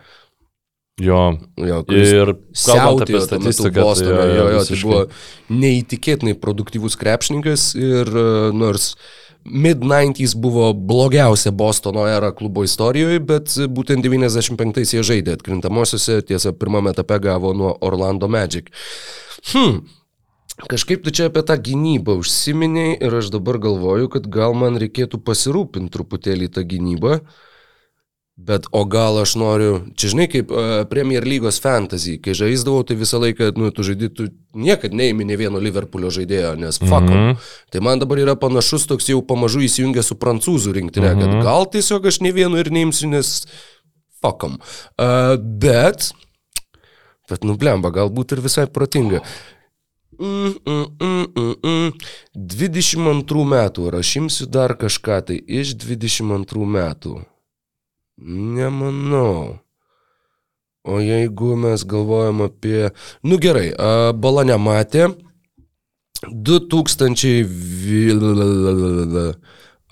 Jo. 1.02 1.36
Jo, 1.60 1.82
Ir 1.92 2.36
kalbant 2.56 3.04
apie 3.04 3.20
statistiką, 3.24 3.82
Bostone, 3.84 4.16
tai 4.16 4.30
jo, 4.38 4.46
jo, 4.48 4.60
tai 4.62 4.76
visiškai. 4.76 4.92
buvo 4.92 5.58
neįtikėtinai 5.64 6.36
produktyvus 6.40 6.96
krepšininkas 7.02 7.66
ir 7.76 8.08
e, 8.08 8.24
nors 8.56 8.94
mid-90s 9.46 10.36
buvo 10.36 10.74
blogiausia 10.74 11.52
Bostono 11.52 12.08
era 12.08 12.32
klubo 12.36 12.64
istorijoje, 12.66 13.20
bet 13.20 13.54
būtent 13.70 14.06
95-ais 14.06 14.96
jie 14.96 15.04
žaidė 15.06 15.36
atkrintamosiose, 15.38 16.22
tiesa, 16.26 16.54
pirmame 16.54 16.96
etape 16.96 17.20
gavo 17.22 17.54
nuo 17.54 17.76
Orlando 17.86 18.28
Magic. 18.28 18.72
Hmm. 19.54 19.86
Kažkaip 20.56 21.04
tu 21.04 21.12
čia 21.12 21.28
apie 21.28 21.44
tą 21.44 21.58
gynybą 21.60 22.16
užsiminiai 22.22 22.96
ir 23.04 23.16
aš 23.20 23.28
dabar 23.34 23.60
galvoju, 23.60 24.08
kad 24.14 24.30
gal 24.32 24.56
man 24.56 24.80
reikėtų 24.80 25.20
pasirūpinti 25.28 25.92
truputėlį 25.92 26.48
tą 26.56 26.64
gynybą. 26.64 27.20
Bet 28.36 28.66
o 28.76 28.82
gal 28.84 29.16
aš 29.22 29.38
noriu, 29.40 29.78
čia 29.96 30.10
žinai, 30.12 30.26
kaip 30.28 30.50
uh, 30.52 30.82
Premier 30.92 31.24
lygos 31.24 31.56
fantasy, 31.64 32.18
kai 32.20 32.34
žaisdavau, 32.36 32.84
tai 32.84 32.98
visą 33.00 33.16
laiką, 33.24 33.54
nu, 33.56 33.70
tu 33.72 33.84
žaidži, 33.88 34.10
tu 34.12 34.26
niekad 34.52 34.92
neimi 34.92 35.24
ne 35.24 35.38
vieno 35.40 35.62
Liverpoolio 35.64 36.12
žaidėjo, 36.12 36.50
nes 36.60 36.80
fuck. 36.82 37.08
Mm 37.08 37.14
Mhm. 37.14 37.30
-hmm. 37.32 37.38
Tai 37.72 37.80
man 37.82 38.00
dabar 38.00 38.20
yra 38.20 38.36
panašus 38.36 38.88
toks 38.88 39.08
jau 39.10 39.22
pamažu 39.22 39.60
įsijungę 39.64 40.04
su 40.04 40.16
prancūzų 40.16 40.74
rinktinė, 40.74 41.14
mm 41.14 41.20
-hmm. 41.20 41.28
Mhm. 41.28 41.32
kad 41.32 41.44
gal 41.44 41.66
tiesiog 41.66 42.06
aš 42.06 42.20
ne 42.22 42.32
vienu 42.32 42.58
ir 42.58 42.72
neimsiu, 42.72 43.08
nes 43.08 43.48
fuckam. 44.22 44.58
Uh, 45.00 45.40
bet, 45.40 46.12
bet 47.30 47.44
nublemba, 47.44 47.90
galbūt 47.90 48.32
ir 48.34 48.42
visai 48.42 48.68
protinga. 48.68 49.22
Mm, 50.20 50.54
mm, 50.68 50.86
mm, 51.02 51.26
mm, 51.36 51.56
mm. 51.64 51.92
22 52.36 53.46
metų, 53.46 53.88
ar 53.88 53.96
aš 53.96 54.16
imsiu 54.16 54.46
dar 54.48 54.76
kažką 54.76 55.22
tai 55.26 55.40
iš 55.48 55.76
22 55.76 56.66
metų? 56.66 57.22
Nemanau. 58.18 59.60
O 60.86 61.00
jeigu 61.02 61.56
mes 61.56 61.84
galvojam 61.84 62.42
apie... 62.46 62.90
Nu 63.26 63.38
gerai, 63.42 63.72
bala 64.14 64.44
nematė. 64.46 65.10
2000... 66.30 67.34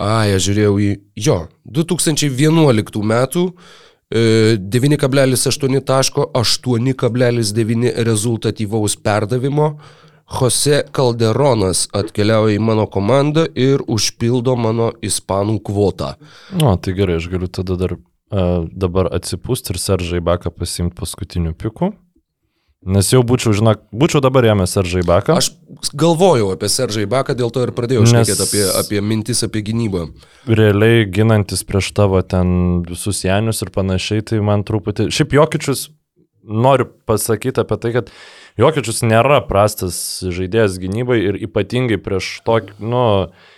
Ai, 0.04 0.34
aš 0.36 0.46
žiūrėjau 0.48 0.78
į... 0.82 0.92
Jo, 1.26 1.38
2011 1.66 3.02
metų 3.10 3.44
e, 3.50 4.56
9,8 4.58 5.82
taško, 5.86 6.30
8,9 6.38 7.92
rezultatyvaus 8.08 8.98
perdavimo. 9.02 9.74
Jose 10.34 10.82
Calderonas 10.96 11.88
atkeliauja 11.94 12.56
į 12.58 12.64
mano 12.64 12.88
komandą 12.90 13.44
ir 13.60 13.84
užpildo 13.92 14.56
mano 14.58 14.92
ispanų 15.04 15.60
kvotą. 15.68 16.16
O, 16.62 16.74
tai 16.78 16.96
gerai, 16.98 17.20
aš 17.22 17.30
galiu 17.30 17.50
tada 17.52 17.78
dar 17.78 17.98
dabar 18.34 19.12
atsipūsti 19.14 19.76
ir 19.76 19.82
Seržai 19.82 20.24
Baką 20.24 20.54
pasimti 20.54 20.98
paskutiniu 20.98 21.54
piku. 21.58 21.94
Nes 22.84 23.08
jau 23.14 23.22
būčiau, 23.24 23.54
žinok, 23.56 23.86
būčiau 23.96 24.20
dabar 24.24 24.44
jėmęs 24.44 24.74
Seržai 24.76 25.06
Baką. 25.08 25.38
Aš 25.40 25.54
galvojau 25.96 26.50
apie 26.52 26.68
Seržai 26.72 27.06
Baką, 27.08 27.36
dėl 27.40 27.54
to 27.54 27.64
ir 27.64 27.72
pradėjau 27.76 28.04
šnekėti 28.12 28.44
apie, 28.44 28.64
apie 28.82 29.00
mintis 29.00 29.44
apie 29.48 29.64
gynybą. 29.64 30.10
realiai 30.48 31.06
ginantis 31.08 31.64
prieš 31.64 31.94
tavo 31.96 32.20
ten 32.28 32.84
visus 32.84 33.24
Janius 33.24 33.64
ir 33.64 33.72
panašiai, 33.72 34.26
tai 34.28 34.42
man 34.44 34.66
truputį... 34.68 35.08
Šiaip 35.16 35.38
Jokičius, 35.38 35.86
noriu 36.44 36.90
pasakyti 37.08 37.64
apie 37.64 37.80
tai, 37.80 37.94
kad 37.96 38.12
Jokičius 38.60 39.00
nėra 39.08 39.40
prastas 39.48 39.96
žaidėjas 40.28 40.76
gynybai 40.82 41.22
ir 41.24 41.40
ypatingai 41.48 42.02
prieš 42.04 42.42
tokį, 42.44 42.76
nu, 42.84 43.06
e, 43.32 43.53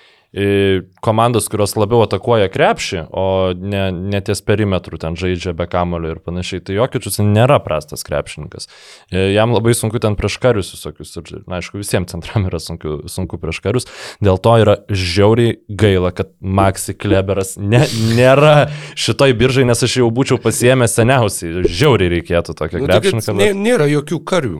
komandos, 1.06 1.48
kurios 1.52 1.76
labiau 1.80 2.02
atakuoja 2.04 2.50
krepšį, 2.52 3.06
o 3.16 3.26
ne, 3.56 3.86
ne 3.96 4.20
ties 4.26 4.42
perimetrų 4.46 5.00
ten 5.00 5.16
žaidžia 5.20 5.54
be 5.56 5.68
kamulio 5.72 6.12
ir 6.16 6.20
panašiai. 6.26 6.64
Tai 6.68 6.76
Jokičius 6.76 7.22
nėra 7.24 7.60
prastas 7.64 8.04
krepšininkas. 8.08 8.68
E, 9.12 9.30
Jam 9.36 9.54
labai 9.56 9.74
sunku 9.78 10.02
ten 10.04 10.18
prieš 10.20 10.36
karius 10.44 10.74
visokius. 10.76 11.14
Ir, 11.22 11.44
na, 11.48 11.62
aišku, 11.62 11.80
visiems 11.80 12.12
centram 12.12 12.50
yra 12.50 12.60
sunku, 12.60 13.06
sunku 13.12 13.40
prieš 13.40 13.62
karius. 13.64 13.88
Dėl 14.24 14.38
to 14.44 14.58
yra 14.64 14.78
žiauriai 14.92 15.56
gaila, 15.70 16.12
kad 16.16 16.34
Maxi 16.42 16.98
Kleberas 17.00 17.56
ne, 17.58 17.86
nėra 18.18 18.68
šitoj 19.00 19.34
biržai, 19.40 19.66
nes 19.70 19.84
aš 19.88 20.00
jau 20.02 20.12
būčiau 20.12 20.42
pasiemęs 20.44 20.98
seniausiai. 21.00 21.64
Žiauriai 21.70 22.12
reikėtų 22.20 22.56
tokio 22.60 22.84
Nu, 22.84 22.88
tai 22.92 23.00
krepšininko. 23.00 23.38
bet- 23.40 23.56
nėra 23.56 23.88
jokių 23.92 24.20
karių. 24.28 24.60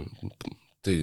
Tai 0.86 0.98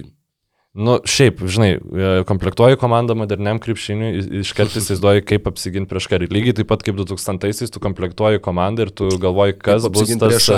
Nu, 0.73 0.95
šiaip, 1.05 1.37
žinai, 1.53 1.75
e, 1.77 2.11
komplektuoji 2.25 2.79
komandą 2.81 3.13
moderniam 3.17 3.59
krepšiniui, 3.61 4.39
iškart 4.41 4.73
įsivaizduoji, 4.79 5.21
kaip 5.29 5.45
apsiginti 5.51 5.91
prieš 5.91 6.07
karį. 6.09 6.31
Lygiai 6.33 6.55
taip 6.57 6.71
pat 6.71 6.81
kaip 6.87 6.97
2000-aisiais 6.97 7.69
tu 7.75 7.81
komplektuoji 7.83 8.41
komandą 8.41 8.87
ir 8.87 8.93
tu 8.97 9.05
galvoji, 9.21 9.53
kas, 9.61 9.85
bus 9.93 10.09
tas, 10.17 10.49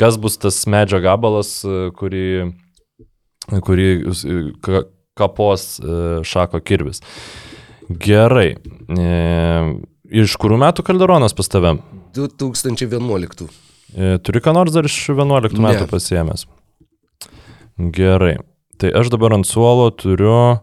kas 0.00 0.16
bus 0.16 0.38
tas 0.40 0.62
medžio 0.72 1.02
gabalas, 1.04 1.50
e, 1.68 1.90
kurį, 2.00 2.24
kurį 3.68 3.88
e, 4.08 4.40
ka- 4.64 4.86
kapos 5.20 5.66
šako 6.24 6.62
kirvis. 6.64 7.02
Gerai. 7.90 8.54
Iš 10.08 10.36
kurių 10.40 10.56
metų 10.64 10.84
kalderonas 10.86 11.34
pas 11.36 11.48
tave? 11.52 11.74
2011. 12.16 13.48
E, 13.92 14.16
Turi 14.24 14.40
ką 14.44 14.54
nors 14.56 14.72
dar 14.72 14.88
iš 14.88 14.96
11 15.12 15.58
Ne. 15.58 15.64
metų 15.68 15.88
pasiemęs? 15.92 16.46
Gerai. 17.92 18.38
Tai 18.78 18.90
aš 18.94 19.10
dabar 19.10 19.34
ant 19.34 19.46
suolo 19.46 19.90
turiu 19.90 20.60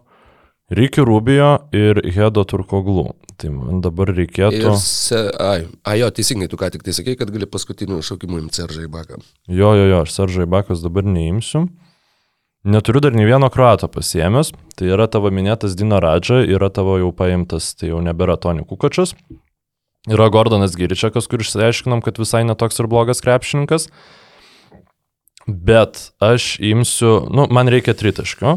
Rikį 0.72 1.04
Rubijo 1.06 1.50
ir 1.76 2.00
Hedo 2.10 2.42
Turkoglų. 2.48 3.10
Tai 3.36 3.50
man 3.52 3.82
dabar 3.84 4.08
reikėtų... 4.16 4.62
Ir 4.62 4.78
se, 4.80 5.18
ai, 5.38 5.66
ai, 5.84 5.98
jo, 6.00 6.08
teisingai, 6.16 6.48
tu 6.48 6.56
ką 6.58 6.70
tik 6.72 6.86
tai 6.86 6.94
sakei, 6.96 7.18
kad 7.20 7.28
gali 7.30 7.46
paskutiniu 7.46 8.00
šaukimu 8.02 8.40
imti 8.40 8.62
Seržai 8.62 8.88
Baką. 8.90 9.20
Jo, 9.46 9.74
jo, 9.76 9.84
jo, 9.90 10.00
aš 10.06 10.14
Saržai 10.16 10.48
Bakos 10.48 10.80
dabar 10.82 11.04
neimsiu. 11.04 11.66
Neturiu 12.66 13.04
dar 13.04 13.14
nei 13.14 13.28
vieno 13.28 13.46
kroato 13.52 13.86
pasiemęs. 13.92 14.54
Tai 14.74 14.88
yra 14.90 15.06
tavo 15.12 15.30
minėtas 15.30 15.76
Dino 15.78 16.00
Radža, 16.02 16.40
yra 16.48 16.72
tavo 16.74 16.96
jau 16.98 17.12
paimtas, 17.14 17.74
tai 17.78 17.92
jau 17.92 18.00
nebėra 18.02 18.34
Toni 18.40 18.64
Kukočius. 18.66 19.12
Yra 20.10 20.26
Gordonas 20.34 20.74
Giričiakas, 20.78 21.28
kur 21.30 21.44
išsiaiškinom, 21.44 22.02
kad 22.02 22.18
visai 22.18 22.42
netoks 22.48 22.80
ir 22.82 22.88
blogas 22.90 23.22
krepšininkas. 23.22 23.86
Bet 25.46 26.10
aš 26.18 26.56
imsiu, 26.58 27.20
nu, 27.30 27.46
man 27.50 27.70
reikia 27.70 27.94
tritaškio, 27.94 28.56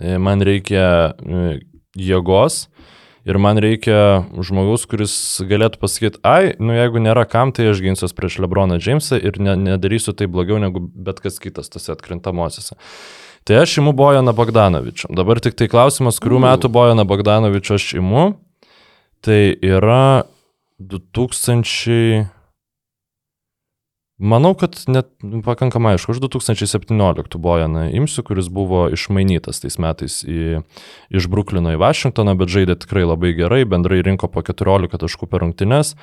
e, 0.00 0.16
man 0.16 0.40
reikia 0.40 1.12
e, 1.12 1.58
jėgos 2.00 2.64
ir 3.28 3.36
man 3.36 3.60
reikia 3.60 4.24
žmogaus, 4.40 4.86
kuris 4.88 5.12
galėtų 5.44 5.82
pasakyti, 5.82 6.22
ai, 6.24 6.54
nu 6.56 6.72
jeigu 6.72 7.02
nėra 7.04 7.26
kam, 7.28 7.52
tai 7.52 7.68
aš 7.68 7.82
ginsiuos 7.84 8.16
prieš 8.16 8.38
Lebroną 8.40 8.80
Jamesą 8.80 9.20
ir 9.20 9.36
ne, 9.36 9.52
nedarysiu 9.68 10.16
tai 10.16 10.30
blogiau 10.32 10.56
negu 10.62 10.80
bet 10.80 11.20
kas 11.20 11.36
kitas 11.42 11.68
tose 11.68 11.92
atkrintamosiose. 11.92 12.78
Tai 13.44 13.60
aš 13.60 13.78
imu 13.80 13.92
Bojaną 13.96 14.32
Bogdanovičių. 14.36 15.12
Dabar 15.16 15.40
tik 15.44 15.56
tai 15.60 15.68
klausimas, 15.72 16.20
kurių 16.20 16.40
metų 16.44 16.72
Bojaną 16.72 17.04
Bogdanovičių 17.08 17.76
aš 17.76 17.86
imu. 18.00 18.26
Tai 19.24 19.40
yra 19.60 20.24
2000. 20.80 22.39
Manau, 24.20 24.50
kad 24.58 24.76
net 24.84 25.08
pakankamai 25.46 25.94
aišku, 25.96 26.12
aš 26.12 26.18
2017 26.20 27.38
Bojaną 27.40 27.86
imsiu, 27.96 28.20
kuris 28.28 28.50
buvo 28.52 28.82
išmainytas 28.92 29.62
tais 29.62 29.78
metais 29.80 30.18
į, 30.28 30.60
iš 31.16 31.28
Bruklino 31.32 31.72
į 31.72 31.80
Vašingtoną, 31.80 32.34
bet 32.36 32.52
žaidė 32.52 32.76
tikrai 32.82 33.06
labai 33.06 33.32
gerai, 33.38 33.62
bendrai 33.64 34.02
rinko 34.04 34.28
po 34.28 34.44
14 34.44 35.00
taškų 35.00 35.30
per 35.30 35.40
rungtynes, 35.46 35.94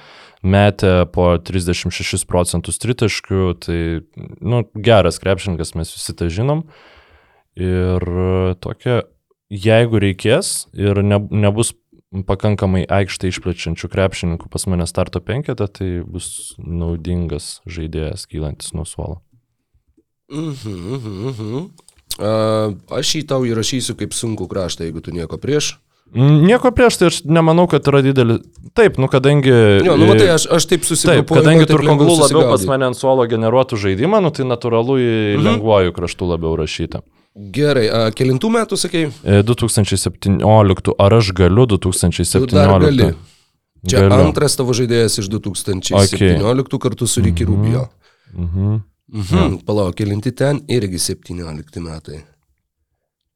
metė 0.42 1.06
po 1.14 1.30
36 1.38 2.26
procentus 2.26 2.82
tritaškių, 2.82 3.44
tai 3.62 3.80
nu, 4.42 4.64
geras 4.74 5.22
krepšininkas, 5.22 5.76
mes 5.78 5.94
visi 5.94 6.18
tą 6.18 6.32
žinom. 6.34 6.66
Ir 7.54 8.02
tokia, 8.66 9.04
jeigu 9.54 10.02
reikės 10.02 10.72
ir 10.74 11.06
ne, 11.06 11.22
nebus 11.30 11.76
pakankamai 12.28 12.86
aikštę 12.88 13.32
išplečiančių 13.32 13.90
krepšininkų 13.92 14.50
pas 14.52 14.68
mane 14.72 14.88
starto 14.88 15.20
penketą, 15.24 15.68
tai 15.68 15.90
bus 16.08 16.56
naudingas 16.58 17.60
žaidėjas 17.68 18.28
kylantis 18.32 18.74
nuo 18.74 18.86
suolo. 18.88 19.22
Mhm, 20.32 20.78
mhm, 20.96 21.28
mhm. 21.32 21.68
Aš 22.98 23.12
jį 23.20 23.28
tau 23.30 23.44
įrašysiu 23.46 23.94
kaip 24.00 24.16
sunku 24.16 24.48
kraštą, 24.50 24.88
jeigu 24.88 25.04
tu 25.06 25.14
nieko 25.14 25.38
prieš. 25.38 25.78
Mm, 26.16 26.46
Nieko 26.48 26.72
prieš 26.72 26.98
tai 26.98 27.10
aš 27.12 27.18
nemanau, 27.28 27.66
kad 27.68 27.84
yra 27.92 28.00
didelis. 28.02 28.40
Taip, 28.78 28.96
nu 29.02 29.10
kadangi... 29.12 29.52
Jo, 29.84 29.98
nu 30.00 30.08
matai, 30.08 30.30
aš, 30.38 30.46
aš 30.56 30.68
taip 30.70 30.86
kadangi 30.88 31.28
man 31.28 31.28
taip 31.28 31.48
lengviau 31.50 31.70
turkonglų 31.74 32.16
labiau 32.22 32.44
pas 32.48 32.64
mane 32.70 32.88
ant 32.88 32.98
suolo 32.98 33.26
generuotų 33.28 33.80
žaidimą, 33.82 34.22
nu, 34.24 34.32
tai 34.32 34.48
natūralu 34.48 34.96
į 35.04 35.10
Mhm. 35.36 35.44
lengvuoju 35.50 35.96
kraštu 35.98 36.30
labiau 36.30 36.56
rašyta. 36.56 37.04
Gerai, 37.38 37.86
a, 37.94 38.06
kelintų 38.18 38.50
metų 38.50 38.78
sakei? 38.82 39.10
E, 39.22 39.42
2017, 39.46 40.94
ar 40.98 41.16
aš 41.20 41.32
galiu 41.38 41.68
2017? 41.70 42.48
Tu 42.48 42.56
dar 42.56 42.74
gali. 42.82 43.12
Čia 43.88 44.02
Galiu. 44.08 44.26
antras 44.26 44.58
tavo 44.58 44.74
žaidėjas 44.76 45.20
iš 45.22 45.30
2017 45.30 45.94
okay. 45.94 46.80
kartu 46.82 47.08
su 47.08 47.22
Ricky 47.22 47.46
Rubio. 47.46 47.86
Mhm. 48.34 48.80
Mhm. 49.08 49.60
Palauk, 49.68 49.96
kelinti 49.96 50.34
ten 50.36 50.64
irgi 50.68 51.00
17 51.00 51.80
metai. 51.86 52.24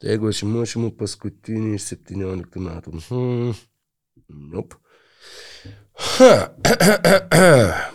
Tai 0.02 0.10
jeigu 0.10 0.32
aš 0.34 0.42
imu, 0.44 0.64
aš 0.66 0.76
imu 0.80 0.90
paskutinį 0.98 1.76
iš 1.78 1.92
17 1.94 2.58
metų. 2.58 2.98
Mhm. 2.98 3.54
Ha. 6.18 6.34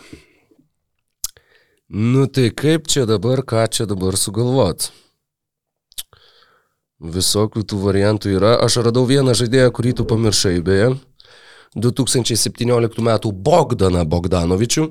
Nu 1.87 2.25
tai 2.27 2.49
kaip 2.51 2.89
čia 2.91 3.05
dabar, 3.07 3.39
ką 3.47 3.61
čia 3.71 3.85
dabar 3.87 4.17
sugalvot? 4.19 4.89
Visokių 6.97 7.61
tų 7.61 7.77
variantų 7.83 8.31
yra. 8.39 8.55
Aš 8.65 8.79
radau 8.87 9.05
vieną 9.05 9.35
žaidėją, 9.37 9.69
kurį 9.75 9.93
tu 9.99 10.05
pamiršai, 10.09 10.57
beje. 10.65 10.95
2017 11.77 13.03
m. 13.03 13.11
Bogdaną 13.45 14.01
Bogdanovičių, 14.09 14.85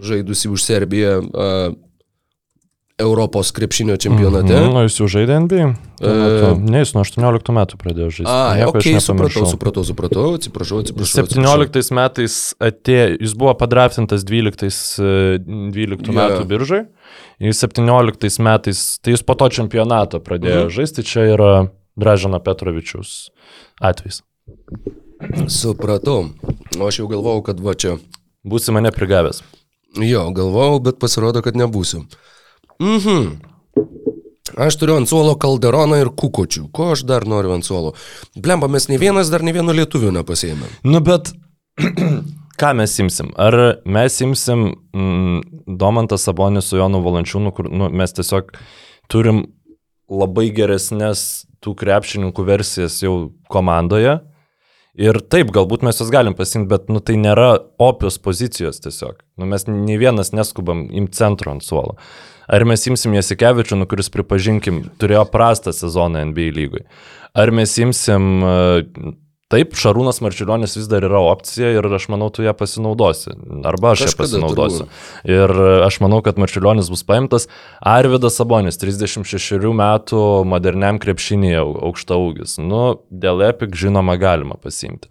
žaidusi 0.00 0.48
už 0.48 0.64
Serbiją 0.64 1.14
Europos 3.00 3.50
krepšinio 3.56 3.96
čempionate. 3.96 4.52
Mhm, 4.52 4.76
o 4.76 4.82
jis 4.84 4.98
jau 5.00 5.08
žaidė 5.08 5.38
NBA? 5.46 5.66
E, 6.00 6.10
Ne, 6.60 6.82
jis 6.84 6.92
nuo 6.94 7.02
18 7.04 7.52
metų 7.56 7.78
pradėjo 7.80 8.08
žaisti. 8.20 8.28
A, 8.28 8.54
Nieko 8.60 8.78
aš 8.78 8.86
ok, 8.86 9.00
supratau, 9.06 9.46
supratau, 9.48 9.84
supratau, 9.88 10.24
atsiprašau, 10.38 10.82
atsiprašau. 10.84 11.24
atsiprašau. 11.24 11.70
17 11.80 11.92
metais 11.96 12.36
atėjo, 12.60 13.16
jis 13.20 13.34
buvo 13.40 13.54
padraftintas 13.60 14.24
12, 14.24 15.00
e, 15.00 15.38
12 15.72 16.12
Jo. 16.12 16.16
metų 16.20 16.44
biržai. 16.52 16.82
Jis 17.40 17.58
17 17.64 18.38
metais, 18.44 18.98
tai 19.02 19.12
jis 19.16 19.22
po 19.24 19.34
to 19.34 19.48
čempionato 19.48 20.20
pradėjo 20.20 20.66
Mhm. 20.68 20.74
žaisti, 20.76 21.02
čia 21.04 21.26
yra 21.36 21.52
Dražano 21.96 22.38
Petrovičius 22.40 23.30
atvejs. 23.80 24.22
Supratau. 25.48 26.30
O 26.78 26.86
aš 26.86 26.98
jau 27.00 27.08
galvojau, 27.10 27.42
kad 27.44 27.60
va 27.60 27.74
čia. 27.74 27.98
Būsi 28.46 28.72
mane 28.72 28.90
prigavęs. 28.94 29.42
Jo, 30.00 30.30
galvojau, 30.32 30.78
bet 30.82 30.98
pasirodo, 31.02 31.42
kad 31.42 31.54
nebūsiu. 31.58 32.04
Mhm. 32.80 33.30
Aš 34.60 34.76
turiu 34.80 34.96
ant 34.98 35.08
suolo 35.08 35.36
kalderoną 35.38 36.00
ir 36.00 36.10
kukočių. 36.18 36.66
Ko 36.74 36.90
aš 36.94 37.04
dar 37.08 37.26
noriu 37.28 37.52
ant 37.54 37.64
suolo? 37.66 37.92
Blemba, 38.34 38.68
mes 38.68 38.88
ne 38.90 38.98
vienas 38.98 39.30
dar 39.30 39.44
ne 39.46 39.54
vieno 39.54 39.74
lietuvių 39.76 40.10
nepasėmėm. 40.18 40.80
Nu, 40.90 41.00
bet 41.04 41.30
ką 42.60 42.72
mes 42.80 42.96
imsim? 43.04 43.30
Ar 43.40 43.56
mes 43.84 44.18
imsim 44.24 44.72
mm, 44.96 45.76
Domantą 45.80 46.18
Sabonį 46.20 46.64
su 46.66 46.80
Jonu 46.80 47.02
Valančiūnu, 47.04 47.54
kur 47.56 47.70
nu, 47.70 47.92
mes 47.94 48.16
tiesiog 48.16 48.50
turim 49.12 49.44
labai 50.10 50.48
geresnės 50.54 51.46
tų 51.62 51.76
krepšininkų 51.78 52.44
versijas 52.48 52.98
jau 53.04 53.30
komandoje. 53.52 54.18
Ir 55.00 55.16
taip, 55.32 55.48
galbūt 55.54 55.84
mes 55.86 55.96
juos 55.96 56.10
galim 56.12 56.34
pasimti, 56.36 56.68
bet 56.68 56.90
nu, 56.92 57.00
tai 57.00 57.16
nėra 57.16 57.54
opios 57.80 58.18
pozicijos 58.20 58.82
tiesiog. 58.84 59.22
Nu, 59.40 59.48
mes 59.48 59.64
nei 59.70 59.96
vienas 60.00 60.34
neskubam 60.36 60.84
imti 60.92 61.16
centro 61.16 61.54
ant 61.54 61.64
suolo. 61.64 61.96
Ar 62.50 62.66
mes 62.68 62.84
imsim 62.90 63.14
Jasikevičių, 63.16 63.78
nu, 63.80 63.86
kuris, 63.88 64.10
pripažinkim, 64.12 64.82
turėjo 65.00 65.22
prastą 65.32 65.72
sezoną 65.72 66.26
NBA 66.32 66.50
lygui. 66.56 66.84
Ar 67.38 67.52
mes 67.54 67.72
imsim 67.80 68.44
e, 68.44 69.14
Taip, 69.50 69.72
Šarūnas 69.74 70.20
Marčiulionis 70.22 70.76
vis 70.78 70.86
dar 70.86 71.02
yra 71.02 71.18
opcija 71.26 71.72
ir 71.74 71.86
aš 71.96 72.04
manau, 72.12 72.28
tu 72.30 72.44
ją 72.44 72.52
pasinaudosi. 72.54 73.32
Arba 73.66 73.96
aš 73.96 74.04
ją 74.04 74.08
Kažkada 74.12 74.22
pasinaudosiu. 74.22 74.86
Ir 75.26 75.52
aš 75.88 75.98
manau, 76.04 76.20
kad 76.22 76.38
Marčiulionis 76.38 76.90
bus 76.92 77.02
paimtas. 77.06 77.48
Arvidas 77.82 78.36
Sabonis, 78.38 78.78
36 78.78 79.72
metų 79.74 80.20
moderniam 80.46 81.00
krepšinėje 81.02 81.64
aukšta 81.66 82.18
ūgis. 82.22 82.60
Nu, 82.62 83.00
dėl 83.10 83.42
Epic 83.48 83.74
žinoma 83.74 84.14
galima 84.22 84.54
pasimti. 84.54 85.10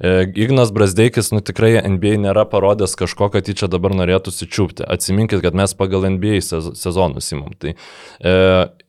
E, 0.00 0.26
Ignas 0.34 0.72
Brasdeikis, 0.74 1.30
nu 1.32 1.38
tikrai 1.46 1.76
NBA 1.78 2.16
nėra 2.24 2.42
parodęs 2.50 2.96
kažko, 2.98 3.30
kad 3.32 3.46
jį 3.46 3.54
čia 3.62 3.68
dabar 3.70 3.94
norėtų 3.96 4.34
sičiūpti. 4.34 4.82
Atsiminkit, 4.82 5.44
kad 5.44 5.54
mes 5.56 5.76
pagal 5.78 6.08
NBA 6.16 6.42
sez- 6.44 6.72
sezonus 6.82 7.30
imam. 7.32 7.54
Tai, 7.54 7.76
e, 8.20 8.34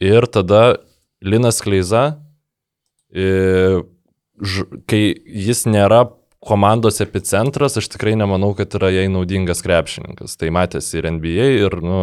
ir 0.03 0.27
tada 0.33 0.63
Linas 1.21 1.61
Kleiza, 1.61 2.17
e, 3.13 3.83
kai 4.89 5.01
jis 5.25 5.65
nėra 5.69 6.05
komandos 6.47 7.01
epicentras, 7.03 7.77
aš 7.79 7.89
tikrai 7.93 8.15
nemanau, 8.19 8.53
kad 8.57 8.75
yra 8.77 8.91
jai 8.93 9.07
naudingas 9.11 9.63
krepšininkas. 9.65 10.37
Tai 10.39 10.51
matėsi 10.55 10.99
ir 10.99 11.09
NBA, 11.17 11.47
ir, 11.65 11.77
nu, 11.83 12.01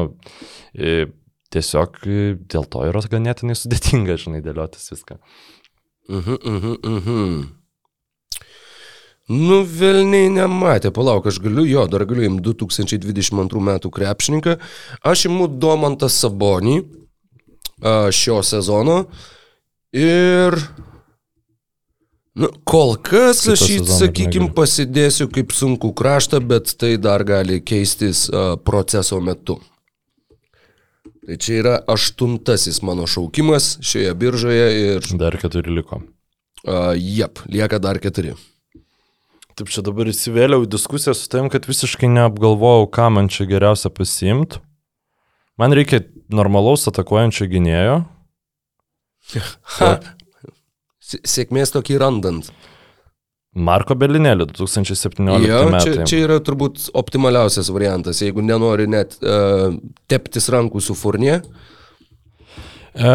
tiesiog 1.54 2.00
dėl 2.50 2.70
to 2.70 2.86
yra 2.90 3.04
ganėtinai 3.10 3.56
sudėtinga, 3.58 4.18
žinai, 4.20 4.42
dėliotis 4.44 4.90
viską. 4.92 5.20
Mhm, 6.10 6.40
mhm, 6.40 6.80
mhm. 6.96 7.44
Nu, 9.32 9.62
Vilniai 9.64 10.28
nematė, 10.28 10.90
palauk, 10.92 11.30
aš 11.30 11.38
galiu, 11.40 11.62
jo, 11.64 11.86
dar 11.88 12.02
galiu 12.04 12.26
imti 12.26 12.44
2022 12.44 13.62
metų 13.70 13.88
krepšininką. 13.94 14.58
Aš 15.00 15.30
imu 15.30 15.46
Domantą 15.48 16.10
Sabonį 16.12 16.82
šio 18.12 18.42
sezono 18.44 19.04
ir... 19.96 20.58
Nu, 22.34 22.48
kol 22.66 22.96
kas 22.98 23.44
Kito 23.44 23.54
aš 23.54 23.60
jį, 23.70 23.76
sakykime, 23.86 24.48
pasidėsiu 24.56 25.28
kaip 25.30 25.52
sunku 25.54 25.92
kraštą, 25.94 26.40
bet 26.42 26.72
tai 26.80 26.96
dar 26.98 27.22
gali 27.26 27.60
keistis 27.62 28.24
a, 28.26 28.56
proceso 28.58 29.20
metu. 29.22 29.60
Tai 31.24 31.36
čia 31.40 31.60
yra 31.60 31.74
aštuntasis 31.94 32.82
mano 32.84 33.06
šaukimas 33.08 33.76
šioje 33.86 34.16
biržoje 34.18 34.66
ir, 34.80 35.06
Dar 35.20 35.38
keturi 35.40 35.76
liko. 35.78 36.00
a, 36.66 36.96
jep, 36.98 37.38
lieka 37.46 37.78
dar 37.78 38.02
keturi. 38.02 38.34
Taip 39.54 39.70
čia 39.70 39.84
dabar 39.86 40.10
įsivėliau 40.10 40.66
į 40.66 40.72
diskusiją 40.74 41.14
su 41.14 41.30
tavim, 41.30 41.46
kad 41.54 41.68
visiškai 41.70 42.10
neapgalvojau, 42.10 42.88
ką 42.90 43.06
man 43.14 43.30
čia 43.30 43.46
geriausia 43.46 43.94
pasiimti. 43.94 44.58
Man 45.54 45.70
reikia 45.70 46.02
normalaus 46.34 46.88
atakuojančio 46.90 47.46
gynėjo. 47.52 48.00
Ha. 49.78 49.92
Sėkmės 51.04 51.74
tokį 51.74 51.98
randant. 52.00 52.46
Marko 53.54 53.94
Belinėlį 53.94 54.48
2017 54.50 55.44
Jo, 55.46 55.58
metai. 55.70 55.82
čia, 55.84 56.06
čia 56.10 56.22
yra 56.24 56.40
turbūt 56.42 56.88
optimaliausias 56.98 57.68
variantas, 57.70 58.18
jeigu 58.24 58.42
nenori 58.42 58.88
net 58.90 59.14
uh, 59.22 59.76
teptis 60.10 60.48
rankų 60.50 60.82
su 60.82 60.96
furnė. 60.98 61.36
E, 62.98 63.12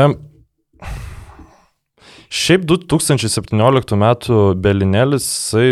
šiaip 2.31 2.63
2017 2.69 3.99
metų 3.99 4.39
Belinėlis, 4.63 5.27
jisai, 5.27 5.67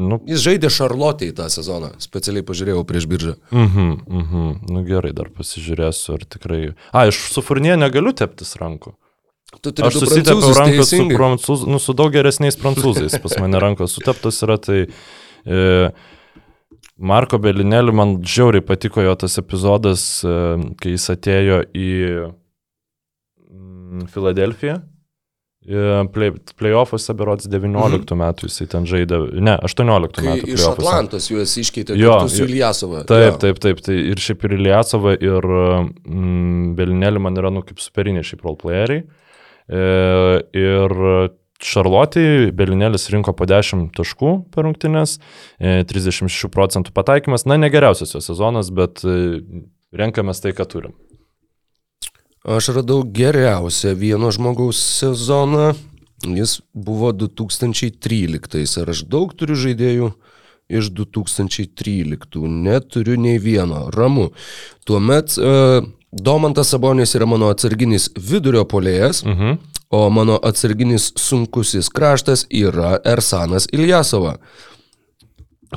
nu, 0.00 0.20
Jis 0.28 0.44
žaidė 0.48 0.70
Šarlotėje 0.72 1.36
tą 1.40 1.50
sezoną, 1.52 1.92
specialiai 2.02 2.44
pažiūrėjau 2.46 2.84
prieš 2.88 3.08
biržą. 3.10 3.36
mhm, 3.52 3.90
mhm, 4.06 4.46
nu 4.72 4.84
gerai, 4.88 5.12
dar 5.16 5.28
pasižiūrėsiu, 5.34 6.14
ar 6.16 6.24
tikrai... 6.36 6.62
A, 6.92 7.04
aš 7.10 7.20
su 7.34 7.44
Furnie 7.44 7.76
negaliu 7.76 8.14
teptis 8.16 8.56
rankų. 8.60 8.94
Tu 9.54 9.70
turi 9.70 9.86
Aš 9.86 10.00
susitepiau 10.02 10.52
ranką 10.58 10.84
su, 10.84 11.04
prancūz, 11.12 11.60
nu, 11.70 11.78
su 11.82 11.94
daug 11.96 12.10
geresniais 12.14 12.58
prancūzais. 12.58 13.14
Pas 13.22 13.36
mane 13.38 13.60
rankos 13.62 13.94
suteptos 13.94 14.40
yra, 14.42 14.56
tai 14.58 14.80
e, 15.46 15.60
Marko 16.98 17.38
Belinėlį 17.42 17.94
man 17.94 18.16
žiauriai 18.26 18.64
patiko 18.66 19.04
jo 19.06 19.14
tas 19.22 19.38
epizodas, 19.38 20.02
e, 20.26 20.34
kai 20.82 20.96
jis 20.96 21.06
atėjo 21.14 21.60
į 21.78 21.88
mm, 23.46 24.06
Filadelfiją. 24.12 24.80
E, 25.66 25.84
Play, 26.14 26.30
playoffuose 26.58 27.14
berods 27.18 27.48
19 27.50 28.18
metų 28.18 28.46
jisai 28.50 28.66
ten 28.70 28.84
žaidė, 28.86 29.18
ne, 29.42 29.54
18 29.66 30.10
Kai 30.18 30.26
metų. 30.28 30.50
iš. 30.54 30.66
Atlantos 30.72 31.26
juos 31.30 31.54
iškeitė 31.62 31.96
Jo, 31.98 32.18
su 32.30 32.42
jo. 32.44 32.48
Iljasova. 32.50 33.04
Taip, 33.08 33.38
taip, 33.42 33.62
taip, 33.62 33.80
tai 33.86 33.96
ir 34.12 34.22
šiaip 34.22 34.44
ir 34.46 34.56
Iliasova, 34.58 35.14
ir 35.18 35.48
mm, 35.50 36.74
Belinėlį 36.78 37.22
man 37.28 37.38
yra, 37.42 37.50
nu, 37.54 37.62
kaip 37.66 37.82
superiniai 37.82 38.26
šiaip 38.26 38.44
roleplayeriai. 38.46 39.06
E, 39.66 39.82
ir 40.56 40.94
Šarlotį 41.62 42.52
Belinėlis 42.54 43.08
rinko 43.10 43.32
po 43.36 43.46
10 43.48 43.88
taškų 43.96 44.32
per 44.52 44.66
rungtynės, 44.68 45.16
e, 45.58 45.80
36 45.88 46.50
procentų 46.52 46.92
pataikymas, 46.96 47.46
na, 47.48 47.56
ne 47.56 47.70
geriausias 47.72 48.14
jo 48.14 48.20
sezonas, 48.22 48.70
bet 48.70 49.02
e, 49.04 49.40
renkamės 49.96 50.44
tai, 50.44 50.52
ką 50.56 50.68
turim. 50.68 50.96
Aš 52.46 52.70
radau 52.76 53.00
geriausią 53.02 53.96
vieno 53.98 54.30
žmogaus 54.30 54.78
sezoną. 54.78 55.72
Jis 56.22 56.60
buvo 56.72 57.10
2013. 57.12 58.62
Ar 58.80 58.92
aš 58.92 59.02
daug 59.10 59.32
turiu 59.34 59.56
žaidėjų 59.58 60.12
iš 60.70 60.92
2013? 60.94 62.38
Neturiu 62.46 63.18
nei 63.18 63.40
vieno. 63.42 63.88
Ramu. 63.90 64.30
Tuomet 64.86 65.34
uh, 65.42 65.82
Domantas 66.22 66.70
Sabonis 66.72 67.14
yra 67.14 67.26
mano 67.28 67.50
atsarginis 67.52 68.08
vidurio 68.16 68.64
polėjas, 68.64 69.22
Mhm. 69.26 69.58
o 69.90 70.10
mano 70.10 70.38
atsarginis 70.42 71.12
sunkusis 71.16 71.88
kraštas 71.92 72.46
yra 72.50 72.98
Ersanas 73.04 73.66
Iljasova. 73.72 74.36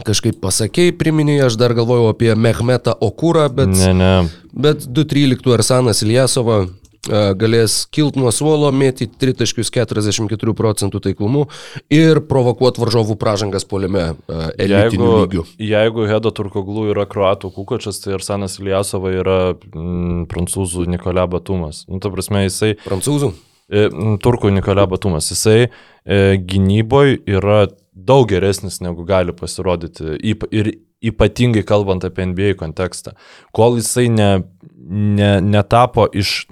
Kažkaip 0.06 0.38
pasakėjai, 0.40 0.94
priminėjai, 0.98 1.46
aš 1.48 1.56
dar 1.58 1.74
galvojau 1.74 2.10
apie 2.14 2.34
Mehmetą 2.36 2.94
Okūrą, 3.02 3.48
bet... 3.54 3.68
Ne, 3.74 3.94
ne. 3.94 4.30
Bet 4.54 4.86
2.13 4.86 5.54
Arsanas 5.54 6.04
Iljasova 6.06 6.68
galės 7.08 7.86
kilti 7.94 8.20
nuo 8.20 8.32
suolo, 8.36 8.72
mėtyti 8.76 9.16
3.44 9.22 10.54
procentų 10.58 11.02
taiklumu 11.06 11.46
ir 11.94 12.22
provokuoti 12.28 12.82
varžovų 12.84 13.16
pražangas 13.20 13.66
poliame 13.70 14.04
e, 14.12 14.40
elitiniu 14.66 15.12
lygiu. 15.24 15.46
Jeigu, 15.64 16.08
Hedo 16.10 16.34
Turkoglų 16.36 16.90
yra 16.94 17.06
kruatų 17.10 17.54
kukočas, 17.56 18.02
tai 18.04 18.18
Arsanas 18.18 18.60
Iliasova 18.60 19.14
yra 19.16 19.40
mm, 19.54 20.26
prancūzų 20.32 20.88
Nikolė 20.92 21.28
Batumas. 21.32 21.86
Nu, 21.88 22.02
ta 22.04 22.12
prasme, 22.14 22.44
jisai 22.48 22.76
Prancūzų? 22.84 23.32
E, 23.70 23.88
m, 23.88 24.18
Turkų 24.22 24.52
Nikolė 24.58 24.88
Batumas. 24.92 25.32
Jisai 25.32 25.60
e, 25.64 26.38
gynyboje 26.38 27.22
yra 27.30 27.66
daug 27.94 28.30
geresnis 28.30 28.80
negu 28.84 29.06
gali 29.08 29.36
pasirodyti 29.36 30.16
yp, 30.20 30.48
ir 30.56 30.74
ypatingai 31.00 31.64
kalbant 31.68 32.04
apie 32.08 32.28
NBA 32.28 32.56
kontekstą. 32.60 33.16
Kol 33.56 33.80
jisai 33.80 34.10
ne, 34.12 34.32
ne, 34.76 35.38
netapo 35.44 36.08
iš 36.12 36.44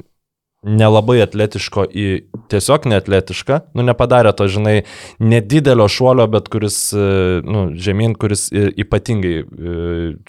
nelabai 0.66 1.20
atletiško 1.22 1.86
į 1.94 2.06
tiesiog 2.50 2.88
neatletišką, 2.90 3.60
nu 3.78 3.84
nepadarė 3.86 4.32
to, 4.38 4.48
žinai, 4.52 4.76
nedidelio 5.22 5.86
šuolio, 5.92 6.26
bet 6.34 6.50
kuris, 6.52 6.80
e, 6.98 7.42
nu, 7.46 7.68
žemyn, 7.78 8.16
kuris 8.20 8.48
ypatingai 8.54 9.36
e, 9.38 9.76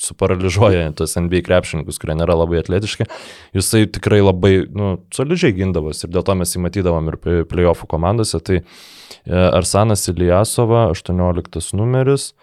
suparaližuoja 0.04 0.90
tos 0.98 1.16
NBA 1.16 1.40
krepšininkus, 1.46 2.00
kurie 2.02 2.18
nėra 2.18 2.36
labai 2.38 2.60
atletiški. 2.60 3.08
Jisai 3.56 3.86
tikrai 3.94 4.20
labai, 4.20 4.52
nu, 4.68 4.96
solidžiai 5.16 5.56
gindavos 5.56 6.04
ir 6.04 6.12
dėl 6.12 6.26
to 6.26 6.36
mes 6.38 6.52
jį 6.54 6.64
matydavom 6.66 7.08
ir 7.12 7.18
play- 7.22 7.48
playoffų 7.48 7.88
komandose. 7.90 8.42
Tai 8.44 8.60
e, 8.60 8.66
Arsanas 9.32 10.04
Ilijasova, 10.12 10.90
18 10.92 11.72
numeris. 11.78 12.34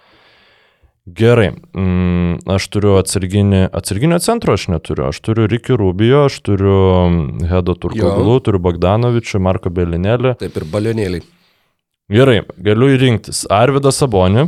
Gerai, 1.06 1.52
mm, 1.54 2.48
aš 2.50 2.66
turiu 2.74 2.96
atsarginį, 2.98 3.68
atsarginio 3.78 4.18
centro, 4.26 4.56
aš 4.58 4.64
neturiu. 4.74 5.04
Aš 5.12 5.20
turiu 5.22 5.46
Rikį 5.52 5.78
Rubijo, 5.78 6.24
aš 6.26 6.40
turiu 6.42 6.80
mm, 7.12 7.46
Hedo 7.52 7.76
Turkoglų, 7.78 8.40
turiu 8.42 8.62
Bogdanovičių, 8.66 9.42
Marko 9.46 9.70
Belinėlį. 9.70 10.34
Taip 10.42 10.58
ir 10.58 10.66
balionėliai. 10.74 11.22
Gerai, 12.10 12.40
galiu 12.58 12.90
įrinktis 12.96 13.44
Arvidą 13.54 13.94
Sabonį, 13.94 14.48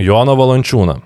Joną 0.00 0.38
Valančiūną, 0.40 0.96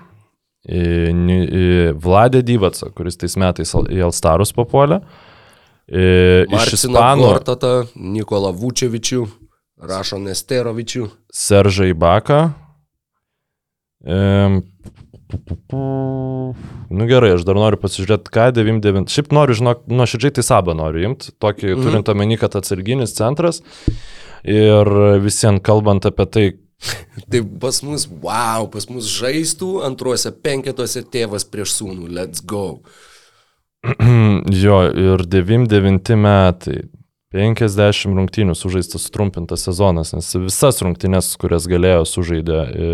Vladę 2.07 2.43
Dyvacą, 2.47 2.91
kuris 2.95 3.19
tais 3.19 3.35
metais 3.39 3.75
į 3.75 4.03
Alstarus 4.07 4.55
papuolė. 4.55 5.01
Iš 5.91 6.75
Ispanų 6.79 7.27
Gortatą, 7.27 7.75
Nikolą 7.99 8.55
Vučevičių, 8.55 9.23
Rašo 9.83 10.23
Nesterovičių. 10.23 11.09
Seržą 11.27 11.91
Ibaką. 11.91 12.43
Nu 16.93 17.05
gerai, 17.09 17.31
aš 17.37 17.45
dar 17.47 17.57
noriu 17.57 17.79
pasižiūrėti, 17.81 18.33
ką 18.33 18.49
99. 18.53 19.13
Šiaip 19.13 19.31
noriu, 19.33 19.55
žinok, 19.57 19.85
nuoširdžiai 19.89 20.35
tai 20.37 20.43
sabą 20.45 20.75
noriu 20.77 21.07
imti, 21.09 21.31
tokį 21.41 21.71
mm. 21.71 21.85
turint 21.87 22.11
omeny, 22.13 22.37
kad 22.41 22.57
atsarginis 22.59 23.15
centras. 23.17 23.63
Ir 24.43 24.91
visiems 25.23 25.63
kalbant 25.63 26.05
apie 26.09 26.27
tai, 26.29 26.45
Tai 27.31 27.41
pas 27.59 27.81
mus, 27.81 28.05
wow, 28.23 28.67
pas 28.71 28.87
mus 28.91 29.07
žaistų 29.07 29.77
antruose 29.87 30.33
penketuose 30.43 31.03
tėvas 31.13 31.45
prieš 31.47 31.77
sūnų, 31.79 32.09
let's 32.11 32.43
go. 32.43 32.81
jo, 34.63 34.79
ir 34.91 35.25
99 35.27 36.15
metai, 36.19 36.83
50 37.33 38.13
rungtynių 38.13 38.53
sužaistas 38.57 39.07
sutrumpintas 39.07 39.65
sezonas, 39.65 40.13
nes 40.13 40.29
visas 40.37 40.81
rungtynės, 40.85 41.31
kurias 41.41 41.65
galėjo 41.69 42.03
sužaidė 42.05 42.59
e, 42.59 42.89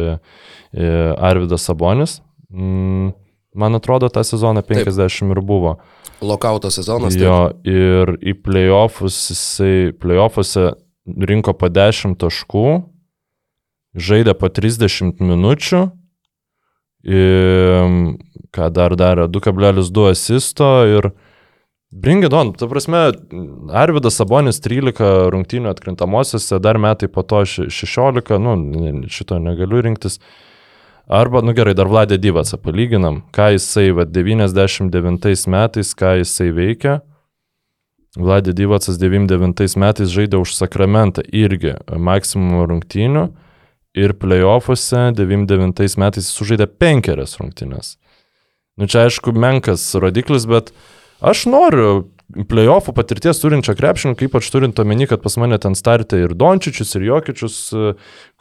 e, 0.72 0.92
Arvidas 1.16 1.68
Sabonis, 1.68 2.20
mm, 2.48 3.12
man 3.60 3.76
atrodo, 3.76 4.08
tą 4.14 4.24
sezoną 4.24 4.64
50 4.64 5.36
ir 5.36 5.42
buvo. 5.44 5.76
Lokauto 6.24 6.72
sezonas. 6.72 7.16
taip. 7.16 7.26
Jo, 7.28 7.40
ir 7.68 8.16
į 8.20 8.38
playoffus 8.44 9.20
jisai, 9.34 9.92
playoffuose 10.00 10.72
rinko 11.08 11.56
po 11.60 11.68
10 11.72 12.16
taškų, 12.20 12.68
žaidė 14.00 14.36
po 14.40 14.48
30 14.52 15.20
minučių, 15.24 15.86
ir, 17.08 17.96
ką 18.56 18.70
dar 18.76 18.96
darė, 19.00 19.28
2,2 19.32 20.12
asisto 20.12 20.70
ir 20.88 21.12
Bringidon, 21.92 22.54
ta 22.54 22.68
prasme, 22.70 22.98
Arvidas 23.74 24.20
Sabonis 24.20 24.60
13 24.62 25.30
rungtynių 25.34 25.72
atkrintamosiose, 25.72 26.60
dar 26.62 26.78
metai 26.78 27.10
po 27.10 27.24
to 27.26 27.42
še- 27.50 27.70
16, 27.74 28.38
nu, 28.38 28.54
šito 29.10 29.40
negaliu 29.42 29.82
rinktis. 29.82 30.20
Arba, 31.10 31.42
nu 31.42 31.54
gerai, 31.58 31.74
dar 31.74 31.88
Vladė 31.90 32.20
Dyvacą 32.22 32.60
palyginam, 32.62 33.24
ką 33.34 33.56
jisai, 33.58 33.90
va, 33.98 34.06
99 34.06 35.48
metais, 35.50 35.96
ką 35.98 36.20
jisai 36.22 36.52
veikia. 36.54 37.02
Vladė 38.18 38.54
Dyvacas 38.54 38.98
99 39.02 39.76
metais 39.76 40.10
žaidė 40.14 40.38
už 40.42 40.54
Sakramentą 40.54 41.24
irgi 41.34 41.74
maksimum 41.90 42.68
rungtynių 42.70 43.32
ir 43.96 44.14
playoffuose 44.14 45.10
99 45.18 45.98
metais 45.98 46.30
sužaidė 46.30 46.68
penkerias 46.68 47.38
rungtynės. 47.42 47.98
Nu 48.78 48.86
čia 48.86 49.08
aišku 49.10 49.34
menkas 49.34 49.82
rodiklis, 49.98 50.46
bet 50.46 50.72
aš 51.22 51.46
noriu 51.50 51.92
playoffų 52.30 52.94
patirties 52.94 53.40
turinčio 53.42 53.74
krepšininko, 53.78 54.28
ypač 54.28 54.50
turint 54.54 54.80
omeny, 54.82 55.08
kad 55.10 55.22
pas 55.24 55.36
mane 55.42 55.58
ten 55.62 55.76
startė 55.78 56.22
ir 56.26 56.36
Dončičius, 56.38 56.94
ir 56.98 57.08
Jokičius, 57.08 57.58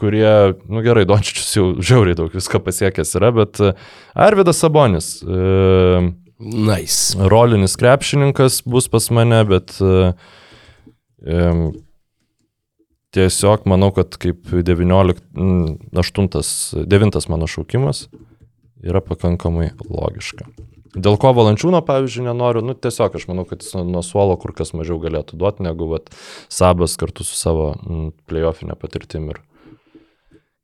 kurie, 0.00 0.32
nu 0.68 0.84
gerai, 0.84 1.06
Dončičius 1.08 1.54
jau 1.56 1.66
žiauriai 1.80 2.18
daug 2.18 2.34
visko 2.34 2.60
pasiekęs 2.64 3.16
yra, 3.20 3.32
bet 3.40 3.62
e, 3.64 3.72
Arvidas 4.12 4.60
Sabonis, 4.60 5.14
e, 5.24 6.10
Nice. 6.38 7.16
rolinis 7.18 7.78
krepšininkas 7.80 8.60
bus 8.68 8.90
pas 8.92 9.08
mane, 9.14 9.40
bet 9.48 9.72
e, 9.80 10.12
tiesiog 13.16 13.64
manau, 13.72 13.90
kad 13.96 14.20
kaip 14.20 14.52
19, 14.52 15.24
mm, 15.32 15.96
8, 15.96 16.28
9 16.84 17.28
mano 17.32 17.48
šaukimas 17.48 18.06
yra 18.84 19.00
pakankamai 19.02 19.72
logiška. 19.88 20.44
Dėl 20.98 21.18
ko 21.20 21.30
valančiūno, 21.36 21.80
pavyzdžiui, 21.86 22.24
nenoriu, 22.26 22.62
nu 22.66 22.74
tiesiog 22.74 23.18
aš 23.18 23.28
manau, 23.30 23.44
kad 23.48 23.62
jis 23.62 23.74
nuo- 23.76 23.84
nuo 23.86 24.02
suolo 24.02 24.36
kur 24.40 24.54
kas 24.56 24.72
mažiau 24.74 24.98
galėtų 25.02 25.38
duoti, 25.38 25.62
negu 25.66 25.90
vat, 25.92 26.10
Sabas 26.48 26.96
kartu 26.98 27.26
su 27.26 27.36
savo 27.38 27.74
mm, 27.76 28.08
playoffinė 28.30 28.74
patirtim 28.80 29.28
ir 29.30 29.42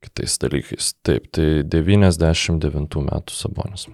kitais 0.03 0.37
dalykais. 0.41 0.93
Taip, 1.05 1.29
tai 1.33 1.63
99 1.63 3.05
metų 3.07 3.35
Sabonis. 3.35 3.87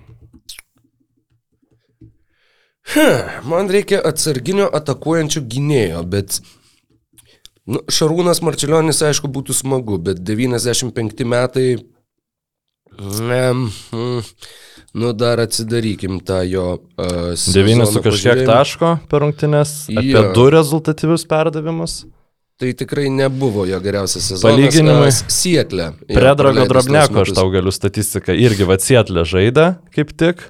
Man 3.46 3.70
reikia 3.72 4.02
atsarginio 4.04 4.66
atakuojančio 4.74 5.44
gynėjo, 5.48 6.02
bet 6.12 6.40
nu, 7.70 7.84
Šarūnas 7.92 8.42
Marčiulionis, 8.44 9.04
aišku, 9.06 9.30
būtų 9.32 9.56
smagu, 9.56 10.00
bet 10.02 10.24
95 10.28 11.26
metai... 11.30 11.68
Mm, 12.92 13.70
mm, 13.96 14.26
nu, 14.94 15.12
dar 15.18 15.40
atsidarykim 15.44 16.20
tą 16.28 16.42
jo... 16.48 16.66
Uh, 17.00 17.34
9 17.36 17.86
su 17.90 18.02
kažkiek 18.04 18.42
taško 18.48 18.96
per 19.12 19.24
rungtynės, 19.26 19.76
apie 19.94 20.16
Jo. 20.16 20.26
du 20.36 20.48
rezultatyvius 20.54 21.28
perdavimus. 21.30 22.02
Tai 22.62 22.74
tikrai 22.78 23.08
nebuvo 23.10 23.64
jo 23.66 23.80
geriausias 23.82 24.28
sezonas. 24.30 24.44
Palyginimui. 24.46 25.08
uh, 25.10 25.22
Sietle. 25.34 25.88
jo 26.06 26.18
Predrago 26.20 26.66
Drobneko, 26.70 27.24
aš 27.24 27.32
tau 27.34 27.48
galiu 27.54 27.72
statistiką, 27.74 28.36
irgi 28.38 28.68
Vatsietlė 28.70 29.24
žaidė 29.26 29.72
kaip 29.96 30.12
tik. 30.20 30.44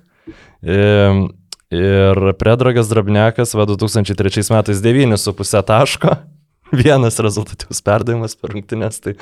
Ehm, 0.61 1.29
Ir 1.71 2.17
Predragas 2.35 2.89
Drobnekas, 2.91 3.53
va 3.55 3.63
2003 3.63 4.43
metais 4.51 4.81
9,5 4.83 5.61
taško, 5.63 6.17
vienas 6.83 7.15
rezultatyvus 7.23 7.79
perdavimas 7.79 8.35
per 8.35 8.51
rungtynės. 8.51 8.99
Tai, 8.99 9.13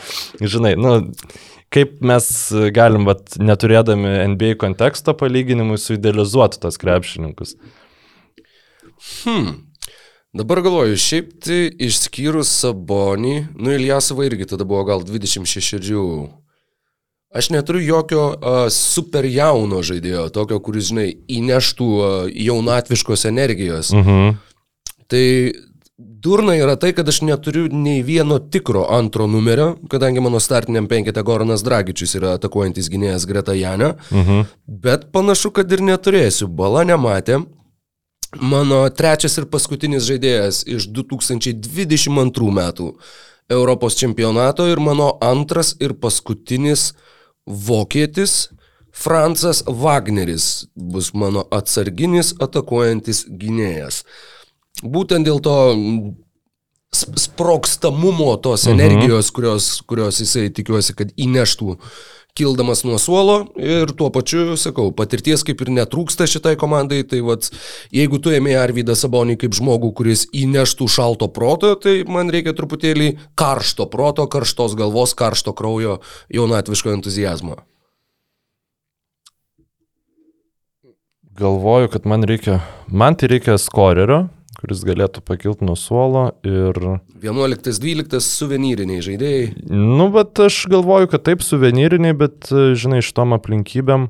žinai, 0.42 0.72
nu, 0.74 0.96
kaip 1.74 2.00
mes 2.06 2.28
galim, 2.76 3.06
va, 3.10 3.16
neturėdami 3.38 4.14
NBA 4.34 4.56
konteksto 4.62 5.14
palyginimui, 5.18 5.78
suidealizuoti 5.82 6.62
tos 6.64 6.80
krepšininkus. 6.82 7.56
Hmm. 9.24 9.58
Dabar 10.36 10.62
galvoju, 10.62 10.98
šiaip 11.00 11.32
tai 11.42 11.64
išskyrus 11.88 12.52
Sabonį, 12.62 13.36
nu 13.58 13.74
Iljasovą 13.74 14.28
irgi 14.28 14.46
tada 14.52 14.68
buvo 14.68 14.84
gal 14.86 15.02
26. 15.02 15.90
Aš 17.30 17.50
neturiu 17.54 17.82
jokio 17.86 18.26
uh, 18.34 18.60
super 18.74 19.26
jauno 19.30 19.84
žaidėjo, 19.86 20.28
tokio, 20.34 20.58
kuris, 20.66 20.90
žinai, 20.90 21.08
įneštų 21.30 21.90
uh, 21.98 22.30
jaunatviškos 22.34 23.26
energijos. 23.30 23.92
Mhm. 23.94 24.38
Tai 25.10 25.26
durna 26.22 26.56
yra 26.56 26.76
tai, 26.76 26.92
kad 26.94 27.08
aš 27.08 27.22
neturiu 27.22 27.68
nei 27.72 28.02
vieno 28.04 28.40
tikro 28.40 28.86
antro 28.90 29.28
numerio, 29.28 29.76
kadangi 29.90 30.20
mano 30.20 30.40
startiniam 30.40 30.88
penkete 30.88 31.24
Goranas 31.24 31.64
Dragičius 31.64 32.16
yra 32.20 32.34
atakuojantis 32.38 32.90
gynėjas 32.92 33.28
greta 33.28 33.54
Janio, 33.54 33.96
Mhm. 34.12 34.46
bet 34.68 35.12
panašu, 35.12 35.52
kad 35.54 35.72
ir 35.72 35.80
neturėsiu. 35.80 36.48
Bala 36.48 36.84
nematė. 36.84 37.46
Mano 38.42 38.90
trečias 38.90 39.38
ir 39.38 39.46
paskutinis 39.46 40.04
žaidėjas 40.06 40.64
iš 40.68 40.88
2022 40.94 42.52
metų 42.52 42.94
Europos 43.50 43.96
čempionato 43.96 44.68
ir 44.72 44.78
mano 44.80 45.18
antras 45.22 45.76
ir 45.80 45.94
paskutinis 45.94 46.94
vokietis 47.48 48.50
Francas 48.92 49.64
Wagneris 49.66 50.68
bus 50.76 51.14
mano 51.14 51.48
atsarginis 51.52 52.34
atakuojantis 52.40 53.26
gynėjas. 53.30 54.04
Būtent 54.84 55.28
dėl 55.28 55.42
to 55.44 55.56
mm, 55.76 56.14
sp- 56.96 57.18
sprokstamumo 57.20 58.38
tos 58.42 58.66
Mhm. 58.68 58.80
energijos, 58.80 59.32
kurios, 59.32 59.82
kurios 59.86 60.20
jisai 60.22 60.50
tikiuosi, 60.50 60.96
kad 60.96 61.12
įneštų 61.18 61.78
kildamas 62.40 62.86
nuo 62.86 62.96
suolo 63.02 63.50
ir 63.60 63.90
tuo 63.98 64.08
pačiu, 64.16 64.56
sakau, 64.56 64.92
patirties 64.96 65.44
kaip 65.44 65.60
ir 65.66 65.72
netrūksta 65.76 66.24
šitai 66.30 66.54
komandai, 66.56 67.02
tai 67.04 67.20
vad, 67.26 67.50
jeigu 67.92 68.20
tu 68.22 68.30
ėmė 68.32 68.54
Arvydą 68.56 68.96
Sabonį 68.96 69.36
kaip 69.42 69.52
žmogų, 69.58 69.90
kuris 69.98 70.28
įneštų 70.32 70.88
šalto 70.88 71.28
proto, 71.28 71.74
tai 71.76 72.04
man 72.08 72.30
reikia 72.32 72.54
truputėlį 72.56 73.18
karšto 73.36 73.90
proto, 73.92 74.28
karštos 74.32 74.78
galvos, 74.80 75.14
karšto 75.20 75.52
kraujo, 75.58 76.00
jaunatviško 76.32 76.94
entuzijazmo. 76.96 77.58
Galvoju, 81.40 81.88
kad 81.92 82.06
man 82.06 82.24
reikia, 82.24 82.60
man 82.88 83.16
tai 83.16 83.28
reikia 83.32 83.58
skorerio, 83.58 84.28
kuris 84.60 84.84
galėtų 84.88 85.24
pakilti 85.26 85.66
nuo 85.68 85.76
suolo 85.80 86.26
ir 86.44 86.76
11-12 87.24 88.20
suvenyriniai 88.26 89.04
žaidėjai. 89.06 89.46
Nu, 89.72 90.10
bet 90.14 90.40
aš 90.44 90.66
galvoju, 90.72 91.12
kad 91.14 91.24
taip 91.30 91.46
suvenyriniai, 91.46 92.18
bet, 92.18 92.52
žinai, 92.52 93.00
iš 93.04 93.14
tom 93.16 93.36
aplinkybėm. 93.38 94.10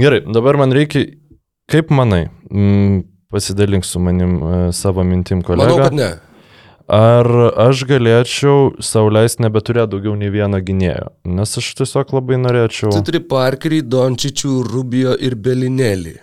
Gerai, 0.00 0.20
dabar 0.26 0.58
man 0.60 0.74
reikia, 0.74 1.06
kaip 1.70 1.92
manai, 1.94 2.26
mm, 2.50 3.02
pasidalink 3.32 3.86
su 3.88 4.02
manim 4.02 4.36
e, 4.42 4.60
savo 4.76 5.04
mintim, 5.06 5.42
kolega. 5.46 5.70
Manau, 5.70 5.88
kad 5.88 5.98
ne. 5.98 6.12
Ar 6.84 7.24
aš 7.64 7.86
galėčiau 7.88 8.74
sauliais 8.84 9.38
nebeturėti 9.40 9.94
daugiau 9.94 10.18
nei 10.20 10.28
vieno 10.28 10.58
gynėjo? 10.60 11.14
Nes 11.24 11.56
aš 11.56 11.70
tiesiog 11.78 12.12
labai 12.18 12.36
norėčiau. 12.42 12.92
Tu 12.92 13.00
turi 13.08 13.22
Parkerį, 13.24 13.80
Dončičių, 13.88 14.58
Rubio 14.68 15.14
ir 15.16 15.38
Belinelį. 15.40 16.18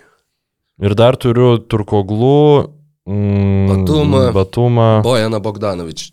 Ir 0.85 0.95
dar 0.97 1.17
turiu 1.17 1.55
Turkoglų, 1.65 2.69
mm, 3.07 3.67
Batumą. 3.71 4.23
Batumą. 4.35 4.87
Bojaną 5.05 5.39
Bogdanovič. 5.39 6.11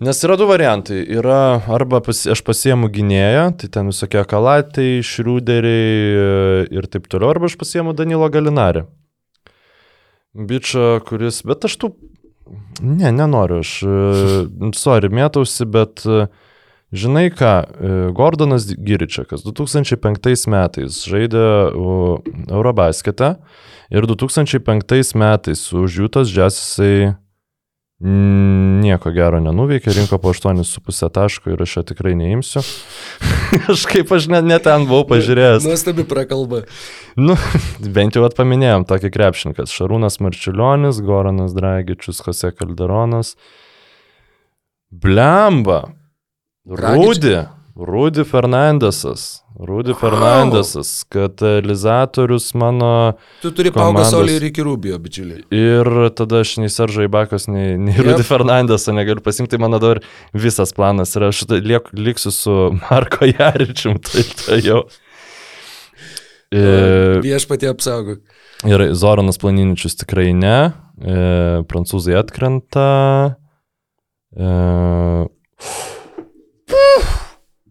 Nes 0.00 0.18
yra 0.24 0.36
du 0.36 0.44
variantai. 0.44 0.98
Yra 1.08 1.62
arba 1.72 2.02
pasi, 2.04 2.28
aš 2.34 2.42
pasiemu 2.44 2.90
gynėją, 2.92 3.46
tai 3.56 3.70
ten 3.72 3.88
visokie 3.88 4.20
kalatai, 4.28 5.00
šriuderiai 5.00 5.94
e, 6.12 6.66
ir 6.76 6.88
taip 6.92 7.08
toliau, 7.08 7.32
arba 7.32 7.48
aš 7.48 7.56
pasiemu 7.56 7.94
Danilo 7.96 8.28
Galinarį. 8.28 8.84
Bičą, 10.36 10.98
kuris, 11.08 11.40
bet 11.48 11.64
aš 11.64 11.78
tų... 11.80 11.92
Ne, 12.84 13.08
nenoriu, 13.08 13.62
aš, 13.64 13.72
e, 13.88 14.70
sorry, 14.76 15.08
mėtausi, 15.08 15.64
bet 15.64 16.04
e, 16.04 16.26
žinai 16.92 17.28
ką, 17.34 17.52
e, 17.62 17.92
Gordonas 18.16 18.68
Giričiakas 18.70 19.44
2005 19.46 20.46
metais 20.52 21.02
žaidė 21.08 21.46
Eurobasketą 22.50 23.36
ir 23.90 24.08
2005 24.10 25.14
metais 25.18 25.68
už 25.72 26.02
Jūtas 26.02 26.32
Džesisai 26.32 27.16
Nieko 27.96 29.08
gero 29.16 29.38
nenuveikė, 29.40 29.88
rinko 29.96 30.18
po 30.20 30.34
8,5 30.34 31.08
taško 31.16 31.54
ir 31.54 31.62
aš 31.64 31.78
jo 31.78 31.82
tikrai 31.94 32.12
neimsiu. 32.18 32.60
aš 33.72 33.86
kaip 33.88 34.10
aš 34.12 34.26
net, 34.28 34.44
net 34.44 34.66
ten 34.68 34.84
buvau 34.84 35.06
pažiūrėjęs. 35.14 35.64
Nuostabi 35.64 36.04
prakalba. 36.04 36.66
Nu, 37.16 37.38
bent 37.80 38.18
jau 38.18 38.26
atpaminėjom 38.28 38.84
tokį 38.90 39.10
krepšininkas. 39.14 39.72
Šarūnas 39.72 40.20
Marčiulionis, 40.20 41.00
Goranas 41.00 41.56
Dragičius, 41.56 42.20
Jose 42.26 42.52
Kalderonas. 42.52 43.32
Blemba. 44.92 45.86
Rūdi. 46.66 47.36
Rūdi 47.76 48.24
Fernandesas. 48.24 49.42
Rūdi 49.56 49.92
Wow. 49.94 50.00
Fernandesas, 50.00 51.04
katalizatorius 51.08 52.50
mano 52.54 53.14
Tu 53.40 53.50
turi 53.56 53.70
Komandos- 53.70 54.10
Paugasolį 54.12 54.34
ir 54.36 54.44
iki 54.50 54.62
Rubio, 54.64 54.98
bičiuliai. 55.00 55.44
Ir 55.52 55.88
tada 56.16 56.40
aš 56.44 56.58
nei 56.58 56.68
Seržai 56.68 57.06
Bakas, 57.08 57.46
nei, 57.48 57.76
nei 57.78 57.94
Yep. 57.94 58.04
Rudy 58.04 58.22
Fernandesą 58.24 58.92
negaliu 58.92 59.20
pasimti, 59.24 59.50
tai 59.56 59.58
mano 59.58 59.78
dabar 59.78 60.00
visas 60.34 60.72
planas 60.76 61.14
yra, 61.16 61.28
aš 61.32 61.44
liek, 61.64 61.88
liksiu 61.94 62.32
su 62.32 62.56
Marko 62.90 63.24
Jaričium, 63.24 63.96
tai 64.04 64.22
tai 64.44 64.60
jau. 64.60 64.82
E, 66.52 67.20
Viešpatie 67.24 67.68
apsaugok. 67.72 68.20
ir 68.64 68.92
Zoranas 68.94 69.38
Planiničius 69.38 69.96
tikrai 69.96 70.32
ne. 70.36 70.72
E, 71.00 71.62
prancūzai 71.68 72.14
atkrenta. 72.20 73.36
E, 74.36 75.26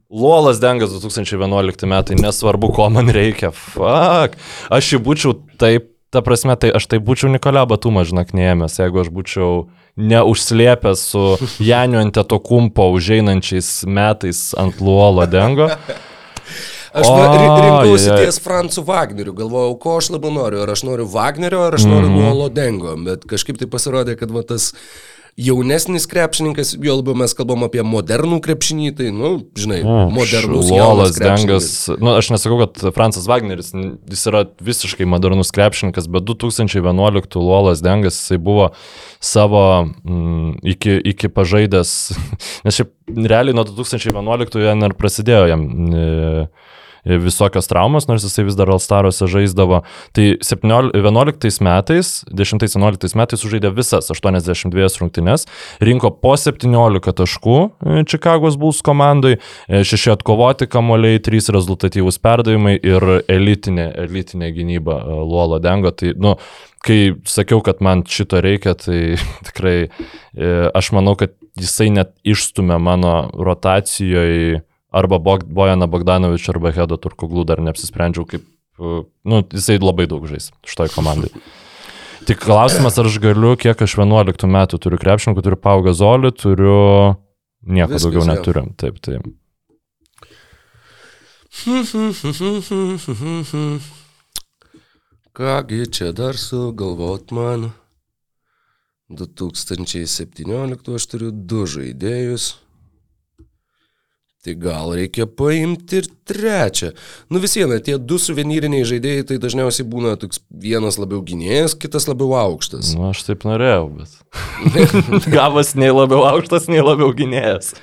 Luolas 0.10 0.60
Dengas 0.62 0.94
2011 0.94 1.86
metai, 1.90 2.16
nesvarbu, 2.22 2.70
ko 2.76 2.90
man 2.94 3.10
reikia. 3.12 3.50
Fuck. 3.52 4.38
Aš 4.72 4.94
jį 4.94 5.02
būčiau 5.04 5.34
taip, 5.60 5.90
ta 6.14 6.22
prasme, 6.24 6.56
tai 6.56 6.70
aš 6.78 6.88
tai 6.92 7.02
būčiau 7.04 7.32
Nikolę 7.34 7.66
Batumą 7.68 8.06
žinaknėjęs, 8.08 8.78
jeigu 8.80 9.02
aš 9.02 9.10
būčiau 9.12 9.66
neužslėpęs 10.00 11.08
su 11.12 11.24
Janiu 11.70 12.00
Antetokumpo 12.04 12.88
užeinančiais 12.96 13.82
metais 13.90 14.52
ant 14.62 14.80
Luolo 14.80 15.26
Dengo. 15.28 15.72
Aš 16.96 17.10
Oi, 17.12 17.24
rinkausi 17.36 18.08
oi. 18.08 18.22
ties 18.24 18.38
Francu 18.40 18.86
Wagneriu, 18.88 19.34
galvojau, 19.36 19.74
ko 19.84 19.98
aš 20.00 20.14
labiau 20.14 20.32
noriu, 20.32 20.62
ar 20.64 20.70
aš 20.72 20.86
noriu 20.88 21.10
Wagnerio, 21.12 21.66
ar 21.68 21.76
aš 21.76 21.84
noriu 21.90 22.08
mm 22.08 22.16
-hmm. 22.16 22.30
Nuolo 22.30 22.48
Dengo, 22.50 22.96
bet 23.04 23.26
kažkaip 23.28 23.60
tai 23.60 23.68
pasirodė, 23.68 24.16
kad 24.16 24.32
va, 24.32 24.46
tas 24.48 24.72
jaunesnis 25.38 26.08
krepšininkas, 26.08 26.78
jo 26.80 26.96
labiau 26.96 27.16
mes 27.20 27.34
kalbam 27.36 27.66
apie 27.68 27.84
modernų 27.84 28.38
krepšinį, 28.44 28.92
tai, 28.96 29.10
nu, 29.12 29.34
žinai, 29.60 29.82
modernus 29.84 30.70
Luolas 30.70 30.78
jaunas 30.80 31.18
krepšininkas. 31.18 31.68
Dengas. 31.90 32.04
Nu, 32.04 32.14
aš 32.16 32.30
nesakau, 32.32 32.60
kad 32.64 32.86
Francas 32.96 33.28
Wagneris, 33.28 33.74
jis 33.76 34.24
yra 34.32 34.46
visiškai 34.64 35.08
modernus 35.12 35.52
krepšininkas, 35.56 36.08
bet 36.12 36.24
2011 36.30 37.40
Luolas 37.42 37.84
Dengas, 37.84 38.22
jisai 38.22 38.40
buvo 38.40 38.70
savo 39.20 39.66
mm, 39.84 40.56
iki, 40.76 40.96
iki 41.12 41.32
pažaidęs, 41.36 41.92
nes 42.68 42.80
šiaip 42.80 42.96
realiai 43.12 43.58
nuo 43.58 43.68
2011 43.68 44.64
jam 44.64 44.88
ir 44.88 44.96
prasidėjo 44.96 45.52
jam. 45.52 45.68
E, 45.92 46.48
visokios 47.06 47.70
traumos, 47.70 48.08
nors 48.10 48.26
jisai 48.26 48.48
vis 48.48 48.58
dar 48.58 48.70
Alstaruose 48.74 49.28
žaisdavo. 49.30 49.82
Tai 50.16 50.28
17 50.42 50.96
11 50.96 51.62
metais, 51.62 52.12
10-11 52.32 53.16
metais 53.18 53.42
sužaidė 53.42 53.72
visas 53.76 54.10
82 54.12 55.02
rungtynes, 55.02 55.46
rinko 55.84 56.12
po 56.22 56.36
17 56.40 57.16
taškų 57.22 57.58
e, 57.62 58.04
Čikagos 58.10 58.58
Bulls 58.60 58.82
komandai, 58.86 59.38
6 59.70 60.14
atkovoti 60.16 60.70
kamoliai, 60.72 61.22
3 61.24 61.52
rezultatyvūs 61.56 62.20
perdavimai 62.24 62.78
ir 62.82 63.08
elitinė, 63.32 63.92
elitinė 64.06 64.52
gynyba 64.56 65.02
e, 65.02 65.20
Luolo 65.26 65.60
Dengo. 65.64 65.94
Tai, 65.96 66.14
nu, 66.22 66.36
kai 66.86 67.16
sakiau, 67.30 67.62
kad 67.66 67.82
man 67.86 68.06
šito 68.10 68.42
reikia, 68.44 68.76
tai 68.80 69.18
tikrai 69.50 69.78
e, 69.86 70.54
aš 70.74 70.94
manau, 70.96 71.16
kad 71.20 71.36
jisai 71.60 71.92
net 71.96 72.16
išstumė 72.28 72.80
mano 72.82 73.18
rotacijoje 73.34 74.64
arba 74.96 75.20
Bog, 75.20 75.44
Bojana 75.52 75.88
Bogdanovič 75.92 76.48
arba 76.54 76.72
Hedo 76.76 76.98
Turkuglų 77.02 77.46
dar 77.50 77.62
neapsisprendžiau, 77.66 78.26
kaip, 78.30 78.46
e, 78.80 79.04
nu, 79.28 79.44
jisai 79.52 79.78
labai 79.84 80.08
daug 80.12 80.26
žais 80.30 80.52
šitoj 80.68 80.94
komandai. 80.96 81.32
Tik 82.26 82.40
klausimas, 82.42 82.96
ar 82.98 83.10
aš 83.10 83.20
galiu, 83.22 83.54
kiek 83.60 83.82
aš 83.86 83.98
11 84.00 84.48
metų 84.50 84.80
turiu 84.82 84.98
krepšininkų, 85.02 85.44
turiu 85.46 85.60
paugą 85.62 85.94
zolį, 85.94 86.32
turiu 86.34 86.78
nieko 87.62 87.92
Viskas, 87.94 88.08
daugiau 88.08 88.26
neturiu. 88.30 88.64
Taip, 88.80 88.98
taip. 89.04 89.28
Kągi 95.36 95.86
čia 95.92 96.12
dar 96.16 96.40
sugalvot 96.40 97.32
man. 97.36 97.72
2017 99.12 100.96
aš 100.98 101.06
turiu 101.12 101.30
du 101.32 101.66
žaidėjus. 101.70 102.65
Tai 104.46 104.54
gal 104.62 104.92
reikia 104.94 105.26
paimti 105.26 106.04
ir 106.04 106.08
trečią. 106.30 106.92
Nu 107.34 107.40
vis 107.42 107.56
viena, 107.58 107.80
tie 107.82 107.96
du 107.98 108.20
suvenyriniai 108.22 108.86
žaidėjai 108.86 109.24
tai 109.32 109.38
dažniausiai 109.42 109.88
būna 109.90 110.12
toks 110.22 110.44
vienas 110.54 111.00
labiau 111.02 111.24
gynėjas, 111.26 111.74
kitas 111.82 112.06
labiau 112.06 112.36
aukštas. 112.38 112.92
Nu, 112.94 113.08
aš 113.10 113.24
taip 113.26 113.48
norėjau, 113.50 113.88
bet. 113.98 114.14
Gavas 115.34 115.74
nei 115.74 115.90
labiau 115.90 116.28
aukštas, 116.30 116.70
nei 116.70 116.86
labiau 116.86 117.10
gynėjas. 117.18 117.74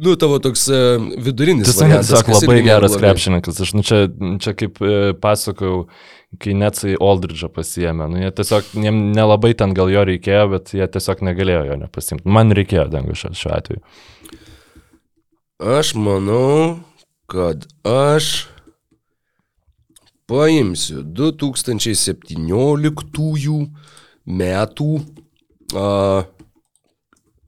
Nu, 0.00 0.16
tavo 0.16 0.40
toks 0.40 0.64
e, 0.72 0.80
vidurinis. 1.28 1.68
Jis 1.68 1.82
variantas, 1.82 2.14
tiesiog 2.14 2.32
labai 2.40 2.56
geras 2.64 2.96
krepšininkas. 2.96 3.60
Aš, 3.64 3.76
nu, 3.76 3.84
čia, 3.84 4.02
čia 4.40 4.56
kaip 4.56 4.80
e, 4.80 5.12
pasakojau, 5.20 5.84
kai 6.40 6.56
Netsai 6.56 6.96
Aldridge'ą 6.96 7.52
pasiemė. 7.52 8.08
Nu, 8.12 8.24
jie 8.24 8.32
tiesiog, 8.40 8.72
jiem 8.88 9.06
nelabai 9.16 9.52
ten 9.56 9.76
gal 9.76 9.92
jo 9.92 10.08
reikėjo, 10.08 10.48
bet 10.56 10.74
jie 10.76 10.88
tiesiog 10.96 11.24
negalėjo 11.28 11.62
jo 11.70 11.78
nepasimti. 11.84 12.28
Man 12.28 12.56
reikėjo 12.56 12.88
dangų 12.92 13.16
šiuo 13.20 13.56
atveju. 13.56 13.84
Aš 15.56 15.94
manau, 15.94 16.76
kad 17.26 17.66
aš 17.80 18.46
paimsiu 20.28 21.00
2017 21.00 23.72
metų 24.26 25.00
a, 25.72 26.24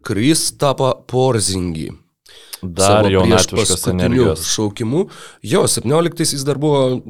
Kristapą 0.08 1.04
Porzingį. 1.04 1.92
Dar 2.62 3.10
jaunatviškas 3.12 3.52
priešpaskutiniu 3.52 4.00
energijos. 4.00 4.46
Šaukimu. 4.54 5.08
Jo, 5.44 5.68
17 5.68 6.32
jis 6.32 6.44
dar 6.48 6.56
buvo 6.58 7.02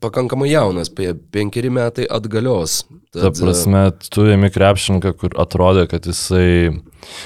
pakankamai 0.00 0.50
jaunas, 0.50 0.88
apie 0.88 1.14
penkeri 1.34 1.68
metai 1.68 2.08
atgalios. 2.08 2.88
Ta 3.12 3.28
Tad, 3.28 3.36
prasme, 3.42 3.92
tu 4.08 4.24
ėmi 4.24 4.48
krepšininką, 4.56 5.12
kur 5.20 5.36
atrodė, 5.36 5.84
kad 5.92 6.00
jisai... 6.08 6.80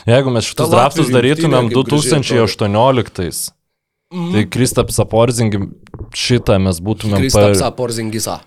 Jeigu 0.09 0.33
mes 0.35 0.49
šitus 0.49 0.73
draftus 0.73 1.13
darytumėm 1.13 1.71
rinktinė, 1.71 1.85
kaip 1.85 2.01
gražiai 2.01 2.41
2018, 2.49 3.55
tai 4.35 4.45
Kristaps 4.57 5.01
Aporzingį 5.03 5.63
šitą 6.15 6.59
mes 6.63 6.81
būtumėm... 6.85 7.23
Kristapsa 7.25 7.71
Porzingisa. 7.75 8.41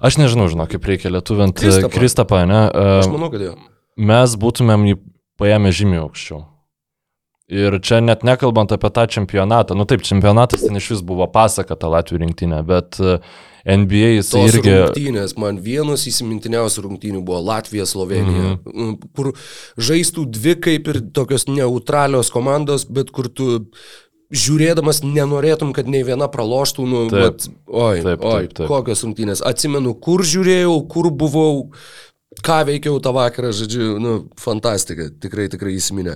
Aš 0.00 0.16
nežinau, 0.16 0.48
žinau, 0.48 0.64
kaip 0.70 0.86
reikia 0.88 1.12
lietuvint 1.12 1.56
Kristapą. 1.56 1.92
Kristapą, 1.92 2.44
ne? 2.48 2.62
Aš 2.72 3.10
Uh, 3.10 3.16
manau, 3.18 3.28
kad 3.32 3.44
jo. 3.44 3.56
mes 4.00 4.36
būtumėm 4.40 4.86
jį 4.88 4.96
paėmę 5.40 5.72
žymiai 5.76 6.00
aukščiau. 6.06 6.40
Ir 7.50 7.80
čia 7.82 7.98
net 7.98 8.22
nekalbant 8.22 8.70
apie 8.72 8.88
tą 8.94 9.08
čempionatą, 9.10 9.74
nu 9.74 9.84
taip, 9.90 10.04
čempionatas 10.06 10.62
ten 10.62 10.78
iš 10.78 10.92
vis 10.94 11.00
buvo 11.02 11.26
pasaka 11.30 11.74
tą 11.74 11.90
Latvijų 11.90 12.20
rinktinę, 12.22 12.60
bet 12.62 13.00
e, 13.02 13.16
NBA 13.64 14.12
jis 14.16 14.32
Tos 14.32 14.54
irgi... 14.54 14.74
rungtynės, 14.74 15.36
man 15.40 15.60
vienos 15.64 16.06
įsimintiniausių 16.10 16.84
rungtynių 16.86 17.24
buvo 17.24 17.40
Latvija, 17.44 17.86
Slovenija, 17.86 18.56
mm 18.56 18.60
-hmm. 18.66 19.08
kur 19.16 19.32
žaistų 19.76 20.26
dvi 20.30 20.54
kaip 20.60 20.88
ir 20.88 21.00
tokios 21.12 21.46
neutralios 21.48 22.30
komandos, 22.30 22.86
bet 22.88 23.10
kur 23.10 23.28
tu 23.28 23.64
žiūrėdamas 24.30 25.02
nenorėtum, 25.02 25.72
kad 25.74 25.88
nei 25.90 26.04
viena 26.06 26.28
praloštų, 26.30 26.86
nu, 26.86 27.08
Taip. 27.10 27.22
vat, 27.22 27.48
oi, 27.66 27.96
Taip, 28.02 28.04
taip, 28.04 28.24
oi, 28.24 28.46
taip. 28.46 28.68
kokios 28.70 29.02
rungtynės. 29.04 29.42
Atsimenu, 29.42 29.94
kur 29.94 30.22
žiūrėjau, 30.22 30.76
kur 30.90 31.10
buvau, 31.10 31.72
ką 32.38 32.60
veikiau 32.68 33.00
tą 33.02 33.10
vakarą, 33.12 33.50
žodžiu, 33.52 33.98
nu, 33.98 34.12
fantastika, 34.38 35.08
tikrai, 35.22 35.48
tikrai 35.50 35.74
įsiminė. 35.74 36.14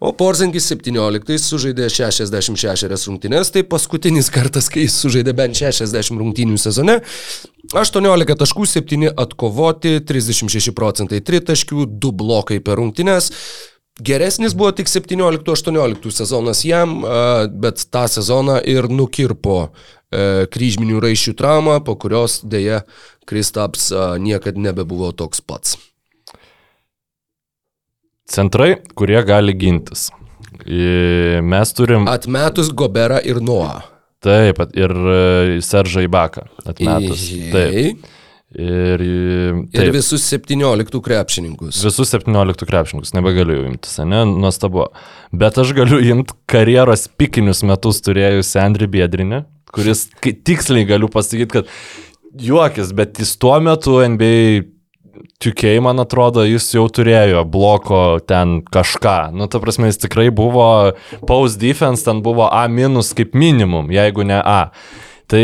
O 0.00 0.14
Porzingis 0.16 0.70
17 0.72 1.36
sužaidė 1.44 1.90
66 1.92 2.88
rungtynės, 3.10 3.52
tai 3.52 3.62
paskutinis 3.68 4.32
kartas, 4.32 4.70
kai 4.72 4.86
jis 4.86 4.96
sužaidė 5.04 5.34
bent 5.36 5.60
60 5.60 6.16
rungtynių 6.16 6.56
sezone. 6.60 7.00
18 7.76 8.38
taškų, 8.40 8.66
7 8.72 9.10
atkovoti, 9.12 9.98
36 10.08 10.72
procentai 10.76 11.20
tritaškių, 11.20 11.84
2 11.92 12.14
blokai 12.24 12.62
per 12.64 12.80
rungtynės. 12.80 13.28
Geresnis 14.00 14.54
buvo 14.56 14.72
tik 14.72 14.88
17-18 14.88 16.14
sezonas 16.22 16.64
jam, 16.64 17.02
bet 17.60 17.84
tą 17.92 18.06
sezoną 18.08 18.62
ir 18.64 18.88
nukirpo 18.88 19.74
kryžminių 20.10 21.00
raiščių 21.04 21.34
traumą, 21.38 21.78
po 21.86 21.94
kurios 21.96 22.40
dėja 22.42 22.82
Kristaps 23.30 23.90
a, 23.94 24.16
niekada 24.18 24.58
nebebuvo 24.58 25.12
toks 25.14 25.40
pats. 25.40 25.76
Centrai, 28.30 28.76
kurie 28.94 29.22
gali 29.26 29.54
gintis. 29.58 30.10
I- 30.66 31.40
Mes 31.42 31.72
turim... 31.74 32.06
Atmetus 32.10 32.70
Goberą 32.74 33.18
ir 33.26 33.40
Noah. 33.42 33.84
Taip, 34.20 34.58
ir 34.76 34.92
e, 34.92 35.60
Seržą 35.64 36.02
Ibaką 36.04 36.42
atmetus. 36.68 37.22
Taip. 37.54 38.02
Ir, 38.50 39.00
e, 39.00 39.54
Ir 39.72 39.86
taip, 39.86 39.94
visus 39.94 40.26
17 40.28 41.00
krepšininkus. 41.06 41.78
visus 41.86 42.10
17 42.12 42.66
krepšininkus 42.68 43.14
nebegaliu 43.16 43.62
imtis, 43.70 43.96
ne, 44.04 44.24
nuostabu. 44.28 44.88
Bet 45.32 45.56
aš 45.62 45.72
galiu 45.78 46.02
imti 46.02 46.34
karjeros 46.50 47.06
pikinius 47.16 47.62
metus 47.64 48.02
turėjusi 48.04 48.58
Andri 48.60 48.90
Biedrinį, 48.90 49.44
kuris 49.74 50.06
tiksliai 50.22 50.84
galiu 50.88 51.08
pasakyti, 51.12 51.50
kad 51.60 51.70
juokis, 52.40 52.92
bet 52.96 53.18
jis 53.22 53.36
tuo 53.40 53.56
metu 53.64 53.98
NBA 54.06 54.62
Tukiai, 55.40 55.80
man 55.84 55.98
atrodo, 56.00 56.42
jis 56.46 56.66
jau 56.74 56.84
turėjo 56.92 57.42
bloko 57.48 58.20
ten 58.28 58.58
kažką. 58.72 59.32
Nu, 59.36 59.46
ta 59.52 59.58
prasme, 59.60 59.88
jis 59.90 59.98
tikrai 60.04 60.28
buvo 60.32 60.92
post 61.28 61.58
defense, 61.60 62.04
ten 62.06 62.20
buvo 62.24 62.46
A 62.52 62.66
minus 62.72 63.10
kaip 63.16 63.34
minimum, 63.36 63.88
jeigu 63.92 64.24
ne 64.28 64.38
A. 64.40 64.70
Tai 65.30 65.42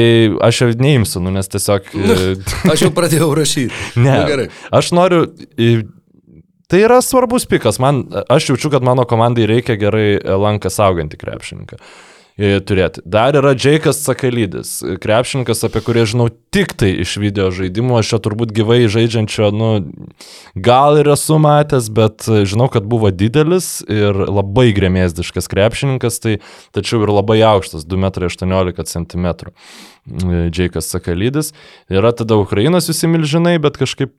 aš 0.48 0.60
jau 0.62 0.68
neimsiu, 0.80 1.20
nu, 1.24 1.32
nes 1.34 1.48
tiesiog... 1.52 1.88
e, 1.96 2.30
Aš 2.72 2.86
jau 2.86 2.90
pradėjau 2.96 3.28
rašyti. 3.36 3.72
Ne, 4.00 4.16
Nu, 4.20 4.24
gerai. 4.30 4.46
aš 4.74 4.92
noriu. 4.96 5.26
į- 5.56 5.84
Tai 6.66 6.80
yra 6.82 6.96
svarbus 7.04 7.44
pikas. 7.46 7.76
Man, 7.82 8.04
aš 8.32 8.48
jaučiu, 8.50 8.72
kad 8.72 8.82
mano 8.82 9.04
komandai 9.06 9.44
reikia 9.46 9.76
gerai 9.78 10.16
lanką 10.18 10.72
saugantį 10.72 11.20
krepšininką. 11.20 11.76
e, 11.78 12.15
turėti. 12.36 13.00
Dar 13.08 13.36
yra 13.38 13.54
Džeikas 13.56 14.02
Sakalydis, 14.04 14.78
krepšininkas, 15.00 15.64
apie 15.64 15.80
kurį 15.84 16.04
žinau 16.12 16.26
tik 16.52 16.74
tai 16.76 16.90
iš 17.00 17.14
video 17.22 17.48
žaidimų, 17.54 17.96
aš 18.00 18.12
čia 18.12 18.20
turbūt 18.26 18.52
gyvai 18.56 18.82
žaidžiančio, 18.92 19.48
nu, 19.56 19.70
gal 20.52 21.00
ir 21.00 21.08
esu 21.14 21.38
matęs, 21.40 21.88
bet 21.96 22.28
žinau, 22.28 22.68
kad 22.72 22.84
buvo 22.88 23.08
didelis 23.08 23.80
ir 23.88 24.20
labai 24.28 24.68
grėmėsdiškas 24.76 25.48
krepšininkas, 25.52 26.20
tai 26.20 26.38
tačiau 26.76 27.06
ir 27.06 27.14
labai 27.16 27.40
aukštas, 27.54 27.88
2,18 27.88 29.16
m. 29.16 29.34
Džeikas 30.06 30.92
Sakalydis. 30.92 31.50
Yra 31.90 32.12
tada 32.14 32.36
Ukrainos 32.38 32.86
visi 32.92 33.08
milžinai, 33.10 33.56
bet 33.58 33.80
kažkaip 33.80 34.12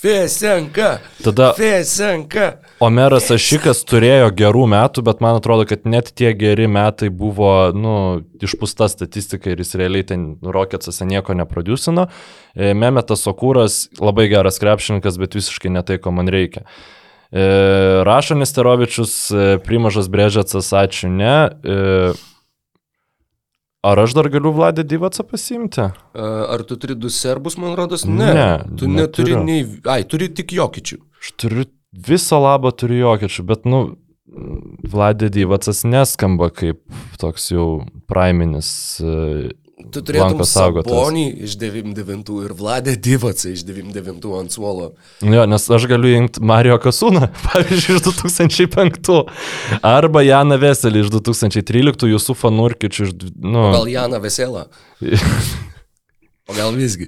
Fesenka. 0.00 0.98
tada 1.24 1.52
Fesenka. 1.52 2.54
Omeras 2.80 3.26
Ašikas 3.34 3.82
turėjo 3.84 4.30
gerų 4.32 4.62
metų, 4.72 5.02
bet 5.04 5.18
man 5.20 5.36
atrodo, 5.36 5.66
kad 5.68 5.84
net 5.84 6.08
tie 6.16 6.30
geri 6.32 6.64
metai 6.72 7.10
buvo, 7.12 7.68
nu, 7.76 7.92
išpūsta 8.40 8.88
statistika 8.88 9.52
ir 9.52 9.60
jis 9.60 9.76
realiai 9.76 10.06
ten 10.08 10.24
Rocketsose 10.40 11.04
nieko 11.04 11.36
neproducino. 11.36 12.06
E, 12.56 12.72
Memetas 12.72 13.26
Okūras 13.28 13.90
labai 14.00 14.30
geras 14.32 14.56
krepšininkas, 14.62 15.20
bet 15.20 15.36
visiškai 15.36 15.74
ne 15.76 15.84
tai, 15.84 16.00
ko 16.00 16.14
man 16.16 16.32
reikia. 16.32 16.64
E, 17.28 17.44
Rašo 18.08 18.40
Nesterovičius, 18.40 19.14
e, 19.28 19.46
Primažas 19.66 20.08
Brežetsas, 20.08 20.72
ačiū 20.80 21.12
ne. 21.12 21.36
E, 23.82 23.88
Ar 23.88 23.98
aš 23.98 24.12
dar 24.14 24.28
galiu 24.28 24.52
Vladę 24.52 24.84
Dyvacą 24.84 25.24
pasimti? 25.24 25.80
A, 25.80 25.92
Ar 26.52 26.62
tu 26.68 26.76
turi 26.76 26.94
du 26.94 27.08
serbus, 27.10 27.56
man 27.56 27.74
rodos? 27.78 28.04
Ne. 28.04 28.34
Ne, 28.34 28.48
tu 28.76 28.88
neturi 28.88 29.32
neturiu. 29.32 29.44
nei... 29.44 29.64
Ai, 29.88 30.04
turi 30.04 30.28
tik 30.28 30.52
jokičių. 30.52 30.98
Aš 31.20 31.32
turiu 31.40 31.64
visą 31.92 32.38
labą 32.44 32.72
turiu 32.76 33.00
jokiečių, 33.06 33.44
bet, 33.48 33.64
nu, 33.64 33.96
Vladė 34.92 35.26
Dyvacas 35.32 35.80
neskamba 35.84 36.50
kaip 36.54 36.78
toks 37.18 37.48
jau 37.50 37.80
praiminis. 38.06 38.68
Tu 39.94 40.02
turėtum. 40.04 40.42
Sabonį 40.46 41.24
iš 41.46 41.56
99 41.60 42.32
ir 42.44 42.54
Vladė 42.56 42.96
Divacą 43.00 43.52
iš 43.54 43.64
99 43.68 44.28
ant 44.38 44.54
suolo. 44.54 44.90
Jo, 45.24 45.46
nes 45.50 45.68
aš 45.76 45.86
galiu 45.90 46.12
įjungti 46.12 46.42
Mario 46.44 46.76
Kasūną, 46.82 47.30
pavyzdžiui, 47.46 47.98
iš 47.98 48.04
2005. 48.08 49.12
Arba 49.86 50.24
Janą 50.26 50.60
Veselį 50.60 51.06
iš 51.06 51.14
2013, 51.16 52.06
jūsų 52.14 52.36
fanurkičių 52.42 53.08
iš... 53.08 53.16
Nu, 53.40 53.70
Gal 53.76 53.90
Jana 53.90 54.22
Veselą? 54.22 54.68
O 56.50 56.54
gal 56.56 56.74
visgi? 56.74 57.06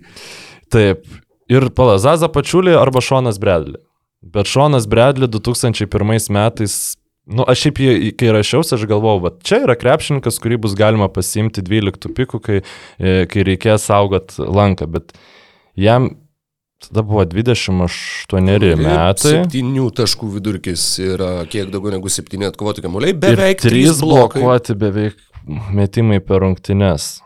taip. 0.72 1.02
Ir 1.50 1.66
Palazaza 1.76 2.30
Pačiulį 2.32 2.76
arba 2.78 3.02
Šonas 3.04 3.40
Bredli. 3.42 3.80
Bet 4.22 4.48
Šonas 4.48 4.86
Bredli 4.88 5.28
2001 5.28 6.30
metais... 6.32 6.76
Nu, 7.30 7.44
aš 7.46 7.66
šiaip, 7.66 7.78
jį, 7.78 8.10
kai 8.18 8.32
rašiausi, 8.34 8.74
aš 8.74 8.86
galvojau, 8.90 9.20
va, 9.22 9.30
čia 9.46 9.60
yra 9.62 9.76
krepšininkas, 9.78 10.40
kurį 10.42 10.58
bus 10.64 10.72
galima 10.78 11.06
pasiimti 11.12 11.62
12 11.62 12.10
pikų, 12.16 12.40
kai, 12.42 12.56
e, 12.98 13.12
kai 13.30 13.44
reikės 13.46 13.86
saugot 13.86 14.34
lanką, 14.42 14.88
bet 14.90 15.14
jam 15.78 16.10
tada 16.82 17.04
buvo 17.06 17.22
28 17.30 18.74
metai. 18.80 19.14
Septynių 19.22 19.86
taškų 19.94 20.32
vidurkis 20.34 20.86
yra 21.04 21.30
kiek 21.46 21.70
daugiau 21.70 21.94
negu 21.94 22.10
septyni 22.10 22.48
atkovoti 22.48 22.82
kamuoliai, 22.82 23.14
beveik 23.14 23.62
trys 23.62 23.70
trys 23.70 24.02
blokai. 24.02 24.42
blokuoti 24.42 24.78
beveik 24.82 25.22
metimai 25.78 26.18
per 26.26 26.42
rungtynes. 26.42 27.20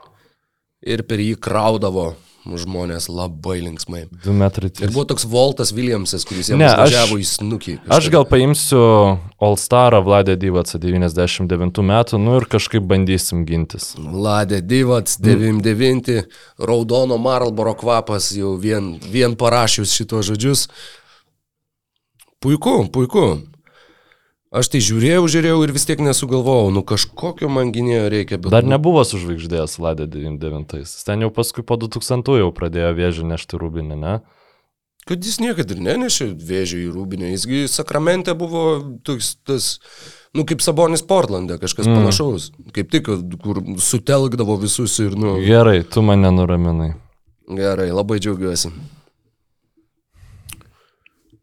Ir 0.84 1.06
per 1.08 1.24
jį 1.24 1.38
kraudavo 1.40 2.10
žmonės 2.54 3.08
labai 3.10 3.58
linksmai. 3.64 4.04
2 4.24 4.32
metrai. 4.32 4.70
Ir 4.80 4.92
buvo 4.94 5.04
toks 5.10 5.24
Voltas 5.26 5.72
Williamsas, 5.74 6.24
kuris 6.24 6.48
aš- 6.54 6.78
važiavo 6.78 7.18
į 7.18 7.26
snukį. 7.26 7.74
Aš 7.90 8.08
gal 8.14 8.24
paimsiu 8.24 9.18
All 9.42 9.56
Starą 9.58 9.98
Vladę 10.06 10.36
Dyvacą 10.38 10.78
99 10.78 11.82
metų, 11.82 12.18
nu 12.22 12.36
ir 12.38 12.46
kažkaip 12.46 12.86
bandysim 12.86 13.44
gintis. 13.44 13.96
Ladė 13.98 14.62
Divats, 14.62 15.18
99, 15.18 16.22
raudono 16.58 17.18
Marlboro 17.18 17.74
kvapas, 17.74 18.30
jau 18.36 18.56
vien, 18.56 18.98
vien 19.00 19.34
parašius 19.36 19.90
šitos 19.92 20.30
žodžius. 20.30 20.68
Puiku, 22.40 22.86
puiku. 22.92 23.40
Aš 24.56 24.70
tai 24.72 24.80
žiūrėjau, 24.80 25.26
žiūrėjau 25.28 25.58
ir 25.66 25.72
vis 25.74 25.84
tiek 25.84 26.00
nesugalvojau, 26.00 26.70
nu 26.72 26.80
kažkokio 26.86 27.50
man 27.52 27.74
gynėjo 27.74 28.06
reikia, 28.12 28.38
bet... 28.40 28.48
Dar 28.54 28.64
nu, 28.64 28.72
nebuvo 28.72 29.02
sužvaigždėjęs 29.04 29.76
Vladė 29.76 30.06
99. 30.08 30.94
Ten 31.04 31.24
jau 31.26 31.28
paskui 31.34 31.64
po 31.66 31.76
2000 31.82 32.38
jau 32.40 32.48
pradėjo 32.56 32.94
vėžį 32.96 33.28
nešti 33.34 33.60
rūbinį, 33.60 34.00
ne? 34.00 34.14
Kad 35.06 35.22
jis 35.22 35.36
niekada 35.38 35.76
ir 35.76 35.82
nenešė 35.84 36.32
vėžio 36.48 36.80
į 36.82 36.88
rūbinę, 36.94 37.28
jisgi 37.34 37.66
Sakramente 37.70 38.32
buvo 38.38 38.64
toks, 39.06 39.36
tas, 39.46 39.68
nu 40.34 40.42
kaip 40.48 40.64
Sabonis 40.64 41.04
Portlande, 41.06 41.60
kažkas 41.62 41.86
mm. 41.86 42.00
panašaus. 42.00 42.48
Kaip 42.74 42.90
tik, 42.90 43.12
kur 43.44 43.60
sutelkdavo 43.78 44.56
visus 44.64 44.96
ir, 45.04 45.14
nu... 45.20 45.36
Gerai, 45.44 45.82
tu 45.84 46.02
mane 46.02 46.32
nuraminai. 46.34 46.94
Gerai, 47.46 47.92
labai 47.94 48.18
džiaugiuosi. 48.24 48.72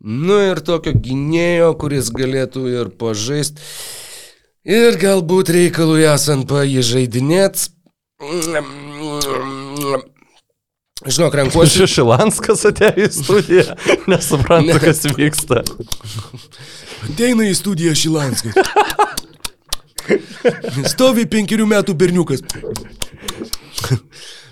Nu 0.03 0.35
ir 0.43 0.59
tokio 0.59 0.91
gynėjo, 0.99 1.69
kuris 1.79 2.09
galėtų 2.11 2.65
ir 2.73 2.89
pažaisti. 2.99 3.63
Ir 4.67 4.97
galbūt 4.99 5.51
reikalui 5.55 6.03
esant 6.07 6.43
paįžaidinėt. 6.49 7.69
Žinok, 11.03 11.33
renkuosi. 11.39 11.81
Šešilanskas 11.83 12.65
atėjo 12.69 13.07
į 13.07 13.09
studiją, 13.11 13.75
nesupranta, 14.11 14.75
Ne. 14.75 14.79
kas 14.79 15.03
vyksta. 15.17 15.63
Ateina 17.07 17.47
į 17.49 17.55
studiją 17.59 17.95
Šilanskas. 17.95 18.55
Stovi 20.91 21.25
penkerių 21.31 21.67
metų 21.71 21.95
berniukas. 21.99 22.43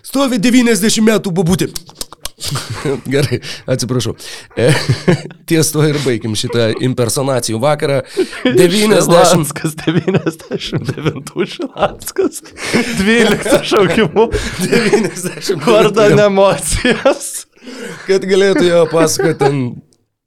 Stovi 0.04 0.40
90 0.44 1.04
metų 1.08 1.32
bobutė. 1.36 1.70
Gerai, 3.14 3.42
atsiprašau. 3.72 4.16
E, 4.56 4.72
ties 5.50 5.72
to 5.74 5.86
ir 5.88 6.00
baigim 6.06 6.36
šitą 6.40 6.72
impersonacijų 6.88 7.62
vakarą. 7.62 8.02
90. 8.46 9.06
Šilanskas 9.06 9.78
99 9.86 11.48
Šilanskas 11.56 12.42
12 13.00 13.64
šaukimų 13.72 14.28
90. 14.66 15.66
vardan 15.68 16.26
emocijas. 16.28 17.48
kad 18.08 18.26
galėtų 18.26 18.66
jo 18.66 18.82
pasakoti 18.92 19.40
ten, 19.42 19.60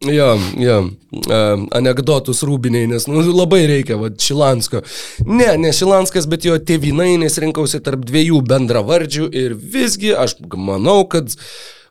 jo, 0.06 0.28
jo, 0.60 0.78
uh, 1.24 1.64
anegdotus 1.76 2.42
rūbiniai, 2.46 2.88
nes 2.90 3.08
nu, 3.10 3.22
labai 3.34 3.64
reikia, 3.70 3.98
va, 4.00 4.10
Šilansko. 4.10 4.84
Ne, 5.26 5.54
ne 5.60 5.72
Šilanskas, 5.74 6.28
bet 6.30 6.46
jo 6.48 6.58
tėvinainės 6.58 7.40
rinkausi 7.42 7.82
tarp 7.84 8.04
dviejų 8.06 8.42
bendravardžių 8.50 9.30
ir 9.34 9.56
visgi 9.58 10.14
aš 10.16 10.38
manau, 10.54 11.02
kad 11.10 11.34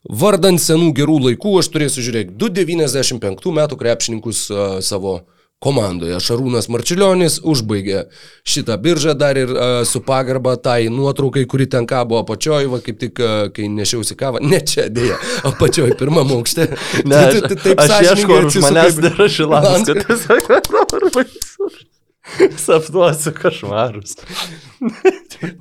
vardant 0.09 0.59
senų 0.59 0.91
gerų 0.97 1.19
laikų 1.29 1.59
aš 1.61 1.69
turėsiu 1.73 2.03
žiūrėti 2.03 2.35
295 2.39 3.53
metų 3.59 3.77
krepšininkus 3.79 4.49
uh, 4.51 4.65
savo 4.83 5.21
komandoje. 5.63 6.17
Šarūnas 6.19 6.65
Marčiulionis 6.67 7.37
užbaigė 7.47 8.01
šitą 8.43 8.75
biržą 8.83 9.13
dar 9.15 9.37
ir 9.39 9.47
uh, 9.55 9.61
su 9.87 10.01
pagarba 10.03 10.57
tai 10.59 10.89
nuotraukai, 10.91 11.45
kuri 11.47 11.69
ten 11.71 11.87
kabo 11.87 12.17
apačioj, 12.19 12.67
va 12.73 12.81
kaip 12.83 12.99
tik, 12.99 13.21
uh, 13.23 13.45
kai 13.55 13.69
nešiausi 13.71 14.17
kavą, 14.19 14.41
ne 14.43 14.59
čia 14.59 14.89
dėja, 14.91 15.15
apačioj 15.47 15.95
pirmam 16.01 16.33
aukšte. 16.35 16.67
Ne, 17.07 17.21
tu- 17.37 17.47
tu 17.47 17.59
taip 17.63 17.79
aš 17.79 17.95
ieškau, 18.09 18.41
ar 18.41 18.49
už 18.51 18.59
manęs 18.65 18.99
nėra 19.07 19.29
Šilanskas. 19.37 20.27
Sapnuosiu 22.65 23.33
košmarus. 23.35 24.15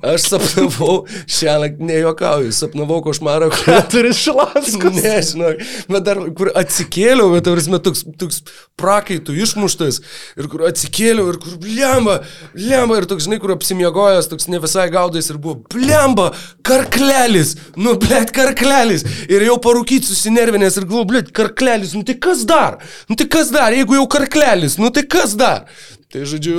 Aš 0.03 0.27
sapnavau, 0.29 1.03
šiąnakt 1.27 1.81
nejuokauju, 1.83 2.51
sapnavau 2.55 3.01
košmarą, 3.03 3.49
kur... 3.51 3.65
Keturis 3.67 4.19
Šilanskas. 4.23 4.99
Nežinau, 5.03 5.51
bet 5.91 6.05
dar 6.07 6.21
kur 6.37 6.51
atsikėliau, 6.59 7.33
bet 7.33 7.43
tarsi 7.47 7.79
toks, 7.83 8.03
toks 8.19 8.39
prakaitų 8.79 9.35
išmuštas 9.43 9.99
ir 10.39 10.47
kur 10.51 10.63
atsikėliau 10.69 11.33
ir 11.33 11.39
kur 11.43 11.57
blemba, 11.61 12.21
blemba 12.55 13.01
ir 13.01 13.07
toks, 13.11 13.27
žinai, 13.27 13.41
kur 13.43 13.55
apsimiegojęs, 13.57 14.29
toks 14.31 14.47
ne 14.51 14.61
visai 14.63 14.87
gaudais 14.93 15.27
ir 15.31 15.39
buvo 15.43 15.59
blemba, 15.73 16.29
karklelis, 16.63 17.57
nu 17.75 17.97
blėt, 17.99 18.31
karklelis. 18.35 19.03
Ir 19.27 19.43
jau 19.49 19.59
parūkyti 19.63 20.07
susinervinęs 20.07 20.79
ir 20.79 20.87
galvoju, 20.87 21.09
blėt, 21.11 21.33
karklelis, 21.35 21.95
nu 21.97 22.07
tai 22.07 22.15
kas 22.23 22.47
dar? 22.47 22.79
Nu 23.11 23.19
tai 23.19 23.27
kas 23.31 23.51
dar, 23.51 23.75
jeigu 23.75 23.99
jau 23.99 24.07
karklelis, 24.15 24.79
nu 24.79 24.93
tai 24.95 25.03
kas 25.11 25.35
dar? 25.39 25.67
Tai 26.13 26.27
žodžiu, 26.29 26.57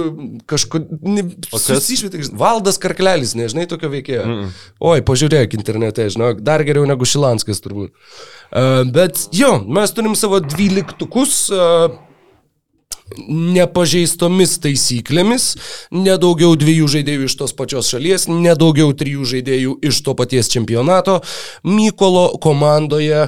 kažkodėl 0.50 1.28
kas? 1.46 1.66
susišvietė, 1.68 2.24
Valdas 2.38 2.80
Karklelis, 2.82 3.36
nežinai 3.38 3.68
tokio 3.70 3.90
veikėjo. 3.92 4.24
Mm. 4.26 4.48
Oi, 4.90 5.04
pažiūrėk 5.06 5.54
internete, 5.54 6.08
žinok, 6.10 6.40
dar 6.42 6.64
geriau 6.66 6.88
negu 6.90 7.06
Šilanskas 7.06 7.62
turbūt. 7.62 7.94
Uh, 8.50 8.82
bet 8.90 9.28
jo, 9.34 9.52
mes 9.62 9.94
turim 9.94 10.18
savo 10.18 10.42
dvyliktukus. 10.42 11.44
Uh, 11.54 11.94
nepažeistomis 13.28 14.56
taisyklėmis, 14.64 15.48
nedaugiau 15.94 16.54
dviejų 16.58 16.90
žaidėjų 16.96 17.28
iš 17.28 17.38
tos 17.40 17.56
pačios 17.56 17.90
šalies, 17.92 18.28
nedaugiau 18.32 18.94
trijų 18.96 19.26
žaidėjų 19.34 19.74
iš 19.90 20.00
to 20.06 20.14
paties 20.18 20.48
čempionato. 20.52 21.20
Mykolo 21.68 22.30
komandoje 22.42 23.26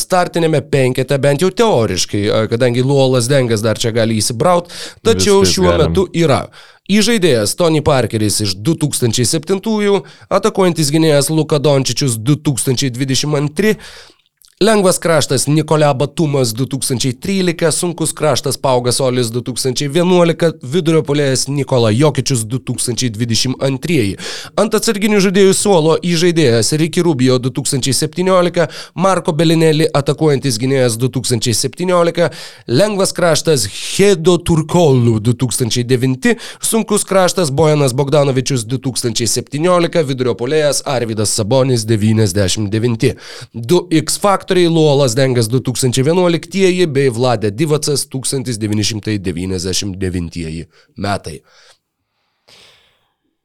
startinėme 0.00 0.62
penkete, 0.72 1.18
bent 1.20 1.42
jau 1.44 1.50
teoriškai, 1.52 2.22
kadangi 2.48 2.84
Luolas 2.84 3.28
Dengas 3.28 3.60
dar 3.64 3.76
čia 3.80 3.92
gali 3.92 4.16
įsibraut, 4.20 4.70
tačiau 5.04 5.42
Viskas 5.42 5.56
šiuo 5.56 5.68
galim. 5.68 5.90
metu 5.90 6.06
yra 6.16 6.46
Įžaidėjas 6.90 7.52
Tony 7.54 7.84
Parkeris 7.86 8.40
iš 8.42 8.56
2007, 8.66 10.00
atakuojantis 10.32 10.88
gynėjas 10.90 11.28
Luka 11.30 11.60
Dončičius 11.62 12.16
2022, 12.18 13.76
Lengvas 14.60 14.98
kraštas 15.00 15.46
Nikolė 15.48 15.88
Batumas 15.96 16.50
2013, 16.52 17.70
sunkus 17.72 18.10
kraštas 18.12 18.58
Paugas 18.60 18.98
Olis 19.00 19.30
2011, 19.32 20.58
vidurio 20.74 21.00
polėjas 21.00 21.46
Nikola 21.48 21.88
Jokičius 21.96 22.42
2022. 22.44 24.18
Ant 24.60 24.76
atsarginių 24.76 25.22
žaidėjų 25.24 25.54
suolo 25.56 25.94
įžaidėjas 26.04 26.74
Ricky 26.76 27.00
Rubio 27.06 27.38
2017, 27.40 28.66
Marko 29.00 29.32
Belinelli 29.38 29.86
atakuojantis 29.96 30.60
gynėjas 30.60 30.98
2017, 31.00 32.28
lengvas 32.68 33.16
kraštas 33.16 33.64
Hedo 33.78 34.36
Turkolų 34.44 35.22
2009, 35.30 36.36
sunkus 36.60 37.08
kraštas 37.08 37.48
Bojanas 37.48 37.96
Bogdanovičius 37.96 38.68
2017, 38.68 40.04
vidurio 40.12 40.36
polėjas 40.36 40.84
Arvidas 40.84 41.32
Sabonis 41.40 41.88
99. 41.88 43.16
2X 43.56 44.20
faktoriai 44.50 44.72
Luolas 44.72 45.14
Dengas 45.14 45.46
2011 45.46 46.88
bei 46.90 47.06
Vladė 47.14 47.52
Divacas 47.54 48.02
1999 48.10 50.66
metai. 50.98 51.38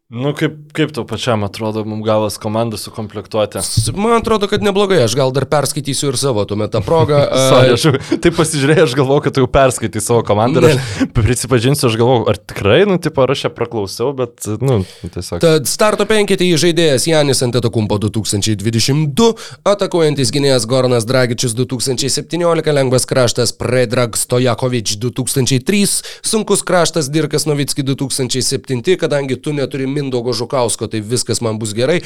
Nu, 0.05 0.35
kaip, 0.37 0.53
kaip 0.77 0.91
tau 0.93 1.01
pačiam 1.09 1.41
atrodo, 1.47 1.81
mums 1.81 2.05
gavas 2.05 2.35
komandą 2.37 2.77
sukomplektuoti? 2.77 3.57
Man 3.97 4.19
atrodo, 4.19 4.45
kad 4.45 4.61
neblogai, 4.61 4.99
aš 5.01 5.15
gal 5.17 5.31
dar 5.33 5.47
perskaitysiu 5.49 6.11
ir 6.11 6.17
savo 6.21 6.43
tuomet 6.45 6.69
tą 6.75 6.83
progą. 6.85 7.23
Sorry, 7.49 7.71
aš 7.73 7.85
jau- 7.87 8.19
taip 8.21 8.35
pasižiūrėjau, 8.37 8.83
aš 8.85 8.93
galvoju, 8.99 9.23
kad 9.25 9.33
tu 9.33 9.41
jau 9.41 9.47
perskaitai 9.49 10.03
savo 10.05 10.21
komandą 10.27 10.61
ir 10.61 10.75
aš 10.75 11.07
prisipažinsiu, 11.17 11.87
aš 11.89 11.97
galvoju, 11.97 12.27
ar 12.29 12.37
tikrai, 12.37 12.83
nu, 12.85 12.99
tipo, 13.01 13.23
ar 13.25 13.33
aš 13.33 13.47
ją 13.47 13.51
praklausiau, 13.57 14.11
bet, 14.19 14.45
nu, 14.61 14.77
tiesiog. 15.01 15.41
Tad 15.41 15.65
starto 15.71 16.05
penketį 16.05 16.51
žaidėjas 16.67 17.09
Janis 17.09 17.41
Antetokumpo 17.47 17.97
2022, 18.05 19.31
atakuojantis 19.73 20.29
gynėjas 20.37 20.69
Goranas 20.69 21.09
Dragičius 21.09 21.57
2017, 21.57 22.71
lengvas 22.77 23.09
kraštas 23.09 23.55
Predrag 23.57 24.21
Stojakovič 24.21 24.99
2003, 25.01 25.97
sunkus 26.21 26.61
kraštas 26.61 27.09
Dirkas 27.09 27.49
Novitski 27.49 27.81
2007, 27.89 28.85
kadangi 29.01 29.41
tu 29.41 29.57
neturi 29.57 29.94
Mindogo 29.95 30.35
Žukausko, 30.35 30.89
tai 30.91 31.01
viskas 31.01 31.41
man 31.45 31.59
bus 31.61 31.73
gerai. 31.77 32.01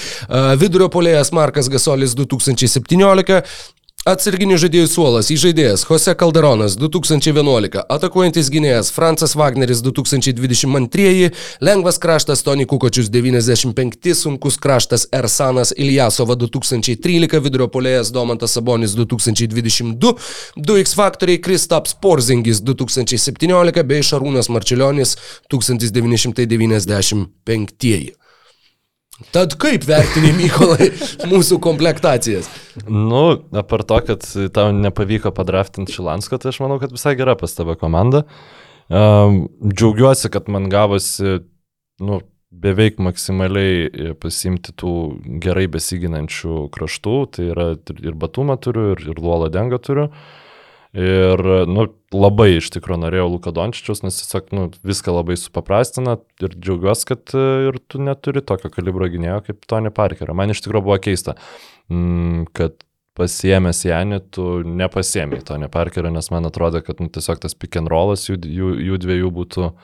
Vidurio 0.62 0.90
polėjas 0.94 1.34
Markas 1.36 1.72
Gasolis 1.72 2.16
2017. 2.18 3.42
Atsarginių 4.08 4.56
žaidėjų 4.56 4.88
suolas 4.88 5.28
įžaidėjas 5.28 5.82
Jose 5.84 6.14
Calderonas 6.16 6.80
2011, 6.80 7.84
atakuojantis 7.92 8.48
gynėjas 8.48 8.96
Francas 8.96 9.36
Wagneris 9.36 9.84
2022, 9.84 11.36
lengvas 11.60 12.00
kraštas 12.00 12.40
Tony 12.48 12.64
Kukočius 12.64 13.12
95, 13.12 14.16
sunkus 14.16 14.56
kraštas 14.56 15.04
Ersanas 15.12 15.76
Iljasova 15.76 16.40
2013, 16.40 17.44
vidurio 17.44 17.68
polėjas 17.68 18.16
Domantas 18.16 18.56
Sabonis 18.56 18.96
2022, 18.96 20.16
2X 20.56 20.96
faktoriai 20.96 21.44
Kristaps 21.44 21.92
Porzingis 22.00 22.64
2017 22.64 23.84
bei 23.84 24.00
Šarūnas 24.00 24.48
Marčiulionis 24.48 25.20
1995. 25.52 28.16
Tad 29.36 29.54
kaip 29.60 29.84
vertini 29.88 30.32
Mykolai 30.38 30.90
mūsų 31.32 31.60
komplektacijas? 31.64 32.48
Nu, 32.88 33.24
apart 33.60 33.90
to, 33.92 34.00
kad 34.08 34.26
tau 34.56 34.72
nepavyko 34.76 35.34
padraftinti 35.36 35.98
Šilansko, 35.98 36.40
tai 36.40 36.54
aš 36.54 36.62
manau, 36.64 36.80
kad 36.82 36.94
visai 36.96 37.18
gera 37.20 37.36
pas 37.40 37.54
tave 37.58 37.76
komanda. 37.80 38.24
Um, 38.90 39.44
džiaugiuosi, 39.68 40.32
kad 40.34 40.48
man 40.50 40.70
gavosi, 40.72 41.42
nu, 42.02 42.22
beveik 42.50 42.98
maksimaliai 43.04 44.16
pasimti 44.24 44.74
tų 44.74 44.94
gerai 45.44 45.68
besiginančių 45.70 46.64
kraštų, 46.74 47.18
tai 47.36 47.50
yra 47.52 47.68
ir- 47.76 48.16
Batumą 48.18 48.56
turiu, 48.58 48.94
ir, 48.96 49.04
ir 49.12 49.20
Luolą 49.22 49.52
Dengą 49.54 49.78
turiu. 49.84 50.08
Ir, 50.98 51.42
nu, 51.70 51.84
labai 52.16 52.56
iš 52.56 52.72
tikrųjų 52.74 53.04
norėjau 53.04 53.28
Luka 53.30 53.52
Dončičius, 53.54 54.02
nes 54.02 54.16
tiesiog, 54.24 54.48
nu, 54.58 54.64
viską 54.90 55.14
labai 55.14 55.36
supaprastina 55.38 56.16
ir 56.42 56.56
džiaugiuosi, 56.56 57.06
kad 57.12 57.36
e, 57.38 57.44
ir 57.70 57.78
tu 57.86 58.02
neturi 58.02 58.42
tokio 58.42 58.72
kalibro 58.74 59.06
gynėjo 59.06 59.44
kaip 59.46 59.68
Tony 59.70 59.94
Parkerio. 59.94 60.34
Man 60.34 60.50
iš 60.50 60.64
tikrųjų 60.66 60.88
buvo 60.88 60.98
keista, 61.06 61.36
mm, 61.94 62.50
kad 62.58 62.82
pasiemęs 63.20 63.84
Janį, 63.86 64.20
tu 64.34 64.48
nepasiemi 64.66 65.44
Tony 65.46 65.70
Parkerio, 65.70 66.10
nes 66.16 66.32
man 66.34 66.50
atrodo, 66.50 66.82
kad 66.82 67.04
nu, 67.04 67.12
tiesiog 67.14 67.46
tas 67.46 67.54
pick 67.54 67.78
and 67.78 67.92
rollas 67.94 68.26
jų, 68.26 68.40
jų, 68.42 68.74
jų 68.90 69.02
dviejų 69.06 69.32
būtų 69.36 69.70
e, 69.70 69.76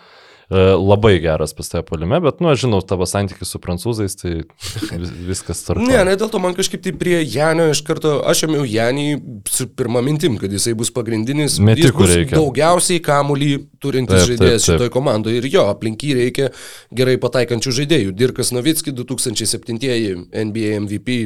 labai 0.49 1.15
geras 1.23 1.55
pas 1.57 1.69
tave 1.69 1.83
polime, 1.87 2.19
bet, 2.21 2.41
nu, 2.43 2.51
aš 2.51 2.65
žinau 2.65 2.81
tavo 2.85 3.07
santykius 3.09 3.49
su 3.55 3.61
prancūzais, 3.61 4.13
tai 4.19 4.33
vis, 5.01 5.13
viskas 5.31 5.63
tvarkoja. 5.65 6.03
Ne, 6.03 6.03
ne 6.11 6.15
dėl 6.19 6.29
to 6.29 6.41
man 6.43 6.53
kažkaip 6.57 6.83
tai 6.85 6.93
prie 6.97 7.17
Janio 7.23 7.71
iš 7.73 7.81
karto, 7.87 8.19
aš 8.29 8.45
ėmiau 8.49 8.67
Janį 8.69 9.07
su 9.49 9.67
pirmą 9.73 10.03
mintim, 10.05 10.37
kad 10.41 10.53
jisai 10.53 10.75
bus 10.77 10.93
pagrindinis, 10.93 11.57
Metikų 11.63 12.03
bus 12.03 12.13
reikia. 12.13 12.37
daugiausiai 12.37 13.01
kamuolį 13.05 13.51
turintis 13.81 14.21
Taip, 14.21 14.27
taip, 14.27 14.35
žaidėjas 14.35 14.67
taip. 14.67 14.75
šitoj 14.75 14.93
komandoje 14.93 15.41
ir 15.41 15.49
jo, 15.49 15.65
aplink 15.73 16.05
jį 16.05 16.17
reikia 16.19 16.51
gerai 16.95 17.17
pataikančių 17.21 17.75
žaidėjų. 17.81 18.15
Dirkas 18.17 18.53
Novitski 18.53 18.93
2007 18.95 20.29
NBA 20.29 20.77
MVP, 20.85 21.17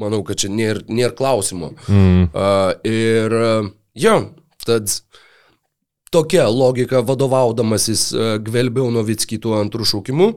manau, 0.00 0.24
kad 0.26 0.42
čia 0.42 0.50
nėra, 0.50 0.82
nėra 0.90 1.14
klausimo. 1.14 1.72
Mm. 1.86 2.30
Uh, 2.34 2.74
ir 2.88 3.38
jo, 3.94 4.18
tad 4.66 4.90
tokia 6.14 6.46
logika 6.48 7.00
vadovaudamasis 7.02 8.04
uh, 8.14 8.36
gvelbiau 8.44 8.92
Novitskį 8.94 9.40
tuo 9.42 9.56
antrų 9.58 9.86
šaukimu, 9.90 10.28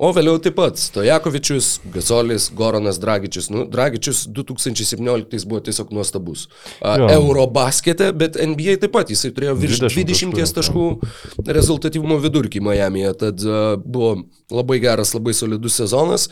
o 0.00 0.10
vėliau 0.16 0.40
taip 0.42 0.56
pat 0.58 0.80
Stojakovičius, 0.80 1.68
Gazolis, 1.94 2.48
Goranas 2.56 2.98
Dragičius. 3.02 3.50
Nu, 3.54 3.66
Dragičius 3.70 4.24
2017 4.34 5.46
buvo 5.46 5.62
tiesiog 5.68 5.92
nuostabus. 5.94 6.48
Jo. 6.80 7.10
Eurobaskete, 7.14 8.10
bet 8.16 8.38
NBA 8.40 8.78
taip 8.82 8.96
pat 8.96 9.12
jisai 9.14 9.30
turėjo 9.36 9.54
virš 9.60 9.84
20 9.86 10.34
20 10.34 10.56
taškų 10.58 10.86
rezultatyvumo 11.46 12.18
vidurkį 12.24 12.64
Miami'e, 12.66 13.14
tad 13.20 13.44
uh, 13.46 13.76
buvo 13.78 14.16
labai 14.50 14.80
geras, 14.82 15.14
labai 15.14 15.36
solidus 15.36 15.78
sezonas. 15.78 16.30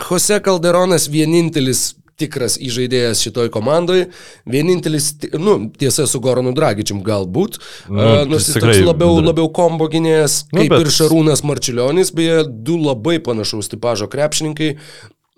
Jose 0.00 0.38
Calderonas 0.40 1.10
vienintelis 1.12 1.92
tikras 2.20 2.58
įžaidėjas 2.60 3.22
šitoj 3.24 3.48
komandai, 3.54 4.06
vienintelis, 4.46 5.12
nu, 5.38 5.70
tiesa, 5.78 6.06
su 6.06 6.20
Goranu 6.20 6.52
Dragičium 6.56 7.02
galbūt, 7.06 7.58
Nu, 7.88 7.96
nu, 8.02 8.24
nors 8.34 8.48
jis 8.48 8.56
tikrai 8.58 8.76
toks 8.78 8.86
labiau, 8.86 9.16
labiau 9.24 9.48
kombo 9.52 9.88
gynėjas, 9.92 10.44
Nu, 10.52 10.60
kaip 10.62 10.70
bet- 10.74 10.84
ir 10.86 10.92
Šarūnas 10.98 11.42
Marčiulionis, 11.46 12.12
beje, 12.14 12.44
du 12.48 12.76
labai 12.78 13.18
panašaus 13.22 13.68
tipažo 13.72 14.06
krepšininkai. 14.12 14.76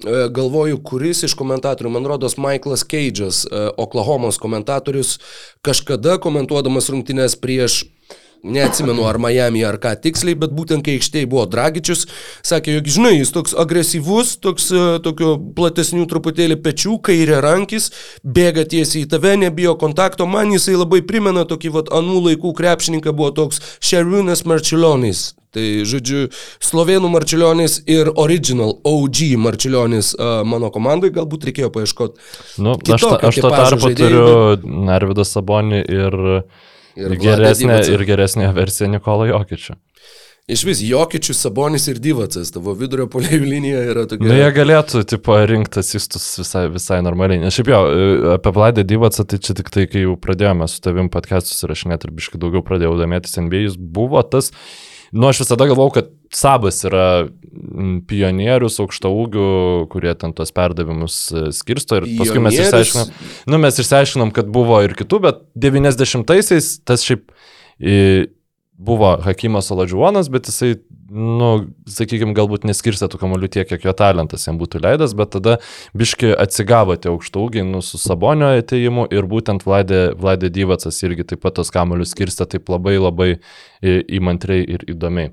E, 0.05 0.29
Galvoju, 0.35 0.81
kuris 0.83 1.23
iš 1.23 1.35
komentatorių, 1.39 1.91
man 1.95 2.05
rodos, 2.11 2.35
Michaelas 2.37 2.83
Keidžas, 2.85 3.45
e, 3.47 3.69
Oklahomos 3.79 4.37
komentatorius, 4.43 5.19
kažkada 5.65 6.19
komentuodamas 6.19 6.91
rungtynės 6.91 7.37
prieš 7.41 7.85
neatsimenu 8.45 9.07
ar 9.09 9.19
Miami 9.19 9.65
ar 9.65 9.79
ką 9.83 9.95
tiksliai, 10.05 10.37
bet 10.39 10.55
būtent 10.55 10.85
kai 10.85 10.99
aikštėje 10.99 11.29
buvo 11.31 11.47
Dragičius, 11.51 12.07
sakė, 12.47 12.77
jog 12.79 12.91
žinai, 12.97 13.15
jis 13.17 13.33
toks 13.35 13.57
agresyvus, 13.59 14.37
toks 14.45 14.71
e, 14.73 14.83
tokio 15.05 15.37
platesnių 15.57 16.07
truputėlį 16.11 16.59
pečių, 16.65 16.99
kairė 17.05 17.41
rankis, 17.45 17.91
bėga 18.25 18.67
tiesiai 18.69 19.05
į 19.05 19.13
tave, 19.15 19.37
nebijo 19.41 19.77
kontakto, 19.81 20.29
man 20.31 20.53
jisai 20.55 20.77
labai 20.77 21.01
primena 21.07 21.47
tokį 21.49 21.73
vat 21.79 21.95
anų 21.95 22.21
laikų 22.29 22.53
krepšininką 22.61 23.17
buvo 23.17 23.33
toks 23.35 23.63
Šerūnas 23.85 24.45
Marčiulionis. 24.49 25.33
Tai, 25.55 25.65
žodžiu, 25.87 26.25
Slovenų 26.67 27.13
Marčiulionis 27.13 27.77
ir 27.87 28.09
Original 28.19 28.73
OG 28.91 29.21
Marčiulionis 29.39 30.11
uh, 30.17 30.41
mano 30.43 30.67
komandai 30.75 31.13
galbūt 31.15 31.47
reikėjo 31.47 31.71
paieškoti. 31.77 32.25
Nu, 32.59 32.75
ta, 32.75 32.97
kitokio 32.99 33.31
aš 33.31 33.39
to 33.39 33.45
tipažo 33.45 33.77
tarpu 33.77 33.85
žaidėjų, 33.85 34.25
turiu 34.25 34.81
Narvidą 34.89 35.23
Sabonį 35.31 35.85
ir, 35.87 36.19
Ir 36.19 36.74
ir, 36.97 37.17
Vladą 37.19 37.53
Divacą. 37.59 37.93
ir 37.93 38.07
geresnę 38.09 38.53
versiją 38.57 38.91
Nikolą 38.93 39.31
Jokičių. 39.33 39.77
Iš 40.45 40.61
vis, 40.69 40.81
Jokičius, 40.85 41.39
Sabonis 41.41 41.87
ir 41.89 41.97
Divacas, 42.05 42.51
tavo 42.53 42.75
vidurio 42.77 43.07
polėjų 43.09 43.47
linija 43.49 43.79
yra 43.89 44.03
tokia. 44.05 44.27
Nu, 44.29 44.35
jie 44.37 44.51
galėtų, 44.53 45.01
tipo, 45.09 45.39
rinkti 45.49 45.81
asistus 45.81 46.27
visai, 46.37 46.67
visai 46.69 46.99
normaliai. 47.07 47.41
Nes 47.41 47.57
šiaip 47.57 47.71
jau, 47.73 47.79
e, 47.89 48.19
apie 48.35 48.53
Vladę 48.53 48.85
Divacą, 48.85 49.25
tai 49.25 49.39
čia 49.41 49.57
tik 49.57 49.73
tai, 49.73 49.87
kai 49.89 50.03
jau 50.03 50.19
pradėjome 50.21 50.69
su 50.69 50.83
tavim 50.85 51.09
podcastus 51.09 51.65
įrašinėti 51.65 52.11
ir 52.11 52.13
biškai 52.19 52.43
daugiau 52.43 52.61
pradėjau 52.67 52.93
domėtis 53.01 53.41
NBA, 53.41 53.63
jis 53.71 53.79
buvo 53.81 54.21
tas, 54.21 54.53
nu, 55.15 55.29
aš 55.31 55.45
visada 55.45 55.69
galvau, 55.71 55.89
kad 55.95 56.11
Sabas 56.35 56.81
yra 56.83 57.27
mm, 57.29 58.01
pionierius 58.11 58.81
aukšta 58.83 59.11
ūgių, 59.13 59.49
kurie 59.93 60.11
ten 60.19 60.35
tuos 60.35 60.51
perdavimus 60.55 61.19
e, 61.31 61.45
skirsto 61.55 62.01
ir 62.01 62.09
paskui 62.19 62.43
mes 62.43 62.57
Pionierius? 62.57 62.91
išsiaiškinom, 62.91 63.29
nu, 63.55 63.61
mes 63.63 63.79
išsiaiškinom, 63.79 64.33
kad 64.35 64.51
buvo 64.51 64.81
ir 64.83 64.97
kitų, 64.99 65.21
bet 65.23 65.45
90-aisiais 65.67 66.73
tas 66.89 67.07
šiaip 67.07 67.31
e, 67.79 68.27
buvo 68.75 69.15
Hakimas 69.23 69.71
Oladžiuonas, 69.71 70.33
bet 70.35 70.51
jisai, 70.51 70.75
nu, 71.15 71.51
sakykime, 71.91 72.35
galbūt 72.37 72.67
neskirstė 72.69 73.09
tų 73.13 73.21
kamolių 73.23 73.51
tiek, 73.57 73.69
kiek 73.71 73.87
jo 73.87 73.95
talentas 73.97 74.49
jam 74.49 74.59
būtų 74.61 74.83
leidęs, 74.83 75.15
bet 75.19 75.35
tada 75.37 75.57
biški 75.97 76.33
atsigavo 76.35 76.97
tie 76.99 77.13
aukštaugiai 77.13 77.67
nu, 77.69 77.83
su 77.87 78.01
Sabonio 78.03 78.51
ateimu 78.59 79.07
ir 79.15 79.29
būtent 79.31 79.67
Vladė, 79.67 80.03
Vladė 80.19 80.51
Dyvacas 80.55 80.99
irgi 81.07 81.29
taip 81.31 81.45
pat 81.47 81.57
tos 81.61 81.71
kamolius 81.75 82.15
skirstė 82.17 82.49
taip 82.57 82.69
labai 82.73 82.99
labai 82.99 83.31
e, 83.35 84.01
įmantriai 84.19 84.67
ir 84.77 84.87
įdomiai. 84.91 85.33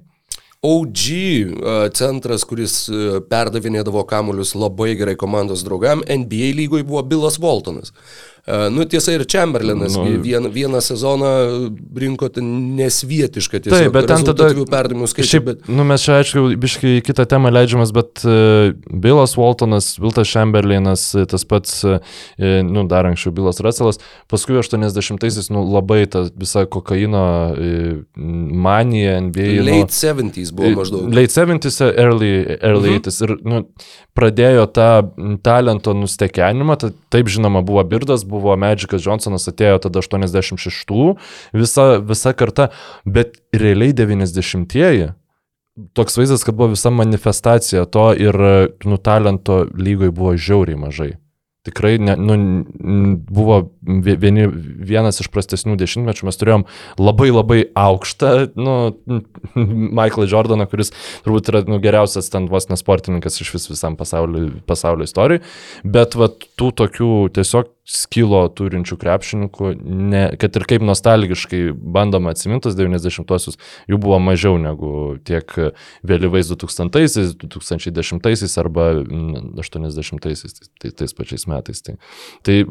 OG 0.62 1.06
e, 1.10 1.90
centras, 1.98 2.44
kuris 2.46 2.84
e, 2.86 3.18
perdavinėdavo 3.26 4.04
kamuolius 4.06 4.54
labai 4.54 4.92
gerai 5.00 5.16
komandos 5.18 5.64
draugam, 5.66 6.04
NBA 6.06 6.52
lygoje 6.60 6.86
buvo 6.86 7.02
Bilas 7.02 7.40
Waltonas. 7.42 7.90
Nu, 8.72 8.86
tiesa, 8.90 9.14
ir 9.16 9.26
Chamberlainas 9.30 9.96
Nu. 9.96 10.04
nu, 10.06 10.22
vien, 10.24 10.48
vieną 10.52 10.82
sezoną 10.82 11.30
rinko 11.98 12.30
nesvietišką 12.42 13.60
tiesiog 13.64 13.86
Taip, 13.88 13.94
bet 13.96 14.08
ten 14.10 14.26
tada... 14.28 14.50
perdavimų 14.72 15.08
skaičių. 15.12 15.30
Šiaip, 15.32 15.46
Bet... 15.48 15.66
nu, 15.72 15.86
mes 15.88 16.04
čia, 16.06 16.18
aišku, 16.22 16.44
biškai 16.62 16.94
kitą 17.06 17.26
temą 17.30 17.52
leidžiamas, 17.54 17.94
bet 17.96 18.24
uh, 18.26 18.72
Bilas 18.92 19.36
Waltonas, 19.40 19.94
Viltas 20.02 20.30
Chamberlainas, 20.32 21.06
e, 21.16 21.26
tas 21.30 21.46
pats, 21.48 21.82
uh, 21.88 22.00
nu, 22.38 22.86
dar 22.92 23.10
anksčiau 23.10 23.34
Bilas 23.36 23.62
Russellas, 23.64 24.02
paskui 24.32 24.58
80-aisiais, 24.62 25.52
nu, 25.54 25.64
labai 25.72 26.04
ta 26.12 26.26
visa 26.32 26.66
kokaino 26.66 27.24
uh, 27.52 28.02
manija 28.18 29.20
NBA. 29.28 29.50
nu, 29.62 29.68
Late 29.72 29.94
70s 29.96 30.52
buvo 30.56 30.74
maždaug. 30.82 31.08
Late 31.14 31.34
70s, 31.36 31.82
early, 31.92 32.34
early 32.62 32.90
Mhm. 32.92 33.02
80s. 33.06 33.22
Ir 33.24 33.36
nu, 33.48 33.62
pradėjo 34.18 34.66
tą 34.76 34.88
talento 35.46 35.94
nustekenimą. 35.96 36.76
Ta, 36.82 36.90
taip, 37.14 37.30
žinoma, 37.32 37.62
buvo 37.66 37.84
Birdas, 37.88 38.26
buvo 38.28 38.41
Magikas 38.60 39.06
Johnsonas, 39.06 39.48
atėjo 39.52 39.80
tada 39.86 40.02
86, 40.04 41.16
visa, 41.54 41.88
visa 42.02 42.34
karta, 42.38 42.70
bet 43.06 43.40
realiai 43.54 43.96
90-ieji. 43.98 45.12
Toks 45.96 46.18
vaizdas, 46.20 46.44
kad 46.44 46.58
buvo 46.60 46.74
visa 46.74 46.92
manifestacija 46.94 47.86
to 47.90 48.12
ir 48.20 48.36
nu, 48.86 48.98
talento 49.00 49.64
lygoj 49.72 50.12
buvo 50.12 50.36
žiauriai 50.36 50.80
mažai. 50.80 51.14
Tikrai 51.62 52.00
ne, 52.02 52.16
nu, 52.18 52.36
buvo 53.30 53.60
vie- 53.86 54.16
vieni, 54.18 54.48
vienas 54.82 55.22
iš 55.22 55.28
prastesnių 55.30 55.76
dešimtmečių, 55.78 56.26
mes 56.26 56.40
turėjom 56.42 56.64
labai 56.98 57.28
labai 57.30 57.60
aukštą, 57.78 58.32
nu, 58.58 58.78
Michaelą 60.00 60.26
Jordaną, 60.32 60.66
kuris 60.72 60.90
turbūt 61.22 61.52
yra 61.54 61.62
nu, 61.70 61.78
geriausias 61.84 62.34
ten 62.34 62.50
vos 62.50 62.66
nesportininkas 62.72 63.38
iš 63.46 63.54
vis 63.54 63.70
visam 63.70 63.94
pasaulio, 64.00 64.48
pasaulio 64.66 65.06
istorijai, 65.06 65.44
bet 65.86 66.18
va, 66.18 66.32
tų 66.34 66.72
tokių 66.82 67.12
tiesiog 67.38 67.70
skilo 67.88 68.44
turinčių 68.54 68.98
krepšininkų, 69.02 69.72
ne, 69.82 70.24
kad 70.42 70.56
ir 70.58 70.66
kaip 70.70 70.86
nostalgiškai 70.86 71.62
bandoma 71.74 72.36
atsimintus 72.36 72.78
90-osius, 72.78 73.58
jų 73.90 74.00
buvo 74.02 74.20
mažiau 74.22 74.60
negu 74.62 75.18
tiek 75.28 75.50
vėlyvais 76.08 76.52
2000-aisiais, 76.54 77.34
2010-aisiais 77.42 78.56
arba 78.62 78.92
mm, 79.02 79.58
80-aisiais, 79.62 80.56
tai, 80.60 80.72
tai 80.84 80.94
tais 81.02 81.18
pačiais 81.18 81.48
metais. 81.50 81.84
Tai, 81.86 81.98
tai 82.46 82.62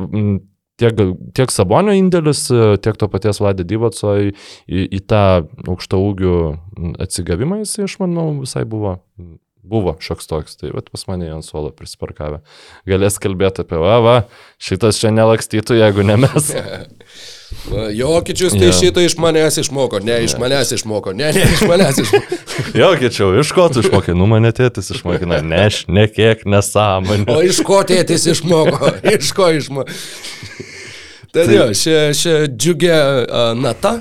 tiek, 0.81 1.05
tiek 1.37 1.53
Sabonio 1.53 1.95
indėlis, 1.97 2.47
tiek 2.85 2.99
to 3.01 3.11
paties 3.13 3.43
Vladė 3.43 3.67
Dyvaco 3.69 4.17
į, 4.29 4.33
į, 4.71 4.87
į 4.99 5.05
tą 5.11 5.25
aukštą 5.67 6.01
ūgių 6.07 6.35
atsigavimą, 7.03 7.63
jis, 7.65 7.79
aš 7.87 8.01
manau, 8.03 8.31
visai 8.41 8.67
buvo. 8.69 9.01
Buvo 9.63 9.93
šioks 10.01 10.25
toks, 10.25 10.57
tai 10.57 10.71
vat 10.73 10.87
pas 10.89 11.03
mane 11.11 11.27
ant 11.29 11.45
suolo 11.45 11.69
prisiparkavę. 11.77 12.39
Galės 12.89 13.19
kalbėti 13.21 13.61
apie, 13.61 13.77
va, 13.77 13.99
va, 14.01 14.15
šitas 14.57 14.97
čia 15.03 15.13
nelakstytų, 15.13 15.77
jeigu 15.77 16.05
ne 16.09 16.17
mes. 16.23 16.49
Jokičius 17.99 18.55
tai 18.55 18.71
Jo. 18.71 18.77
šitą 18.79 19.05
iš 19.05 19.19
manęs 19.21 19.59
išmoko, 19.61 20.01
ne 20.07 20.17
iš 20.25 20.39
manęs 20.41 20.73
išmoko, 20.79 21.13
ne, 21.13 21.29
ne 21.37 21.45
iš 21.45 21.65
manęs 21.69 22.01
išmoko. 22.01 22.41
Jo, 22.81 22.91
kičiau, 23.01 23.35
iš 23.43 23.53
ko 23.57 23.69
tu 23.73 23.85
išmokai? 23.85 24.15
Nu, 24.17 24.29
mane 24.31 24.53
tėtis 24.57 24.93
išmokina, 24.95 25.43
ne, 25.45 25.65
aš 25.69 25.83
nekiek 25.93 26.47
nesąmonė. 26.49 27.29
O 27.29 27.41
iš 27.45 27.61
ko 27.67 27.83
tėtis 27.85 28.29
išmoko? 28.33 28.95
Iš 29.13 29.33
ko 29.37 29.51
išmoko? 29.59 29.93
Tad 31.35 31.53
jo, 31.53 31.69
šia, 31.77 32.11
šia 32.17 32.37
džiugia 32.49 33.01
uh, 33.23 33.51
nata, 33.59 33.99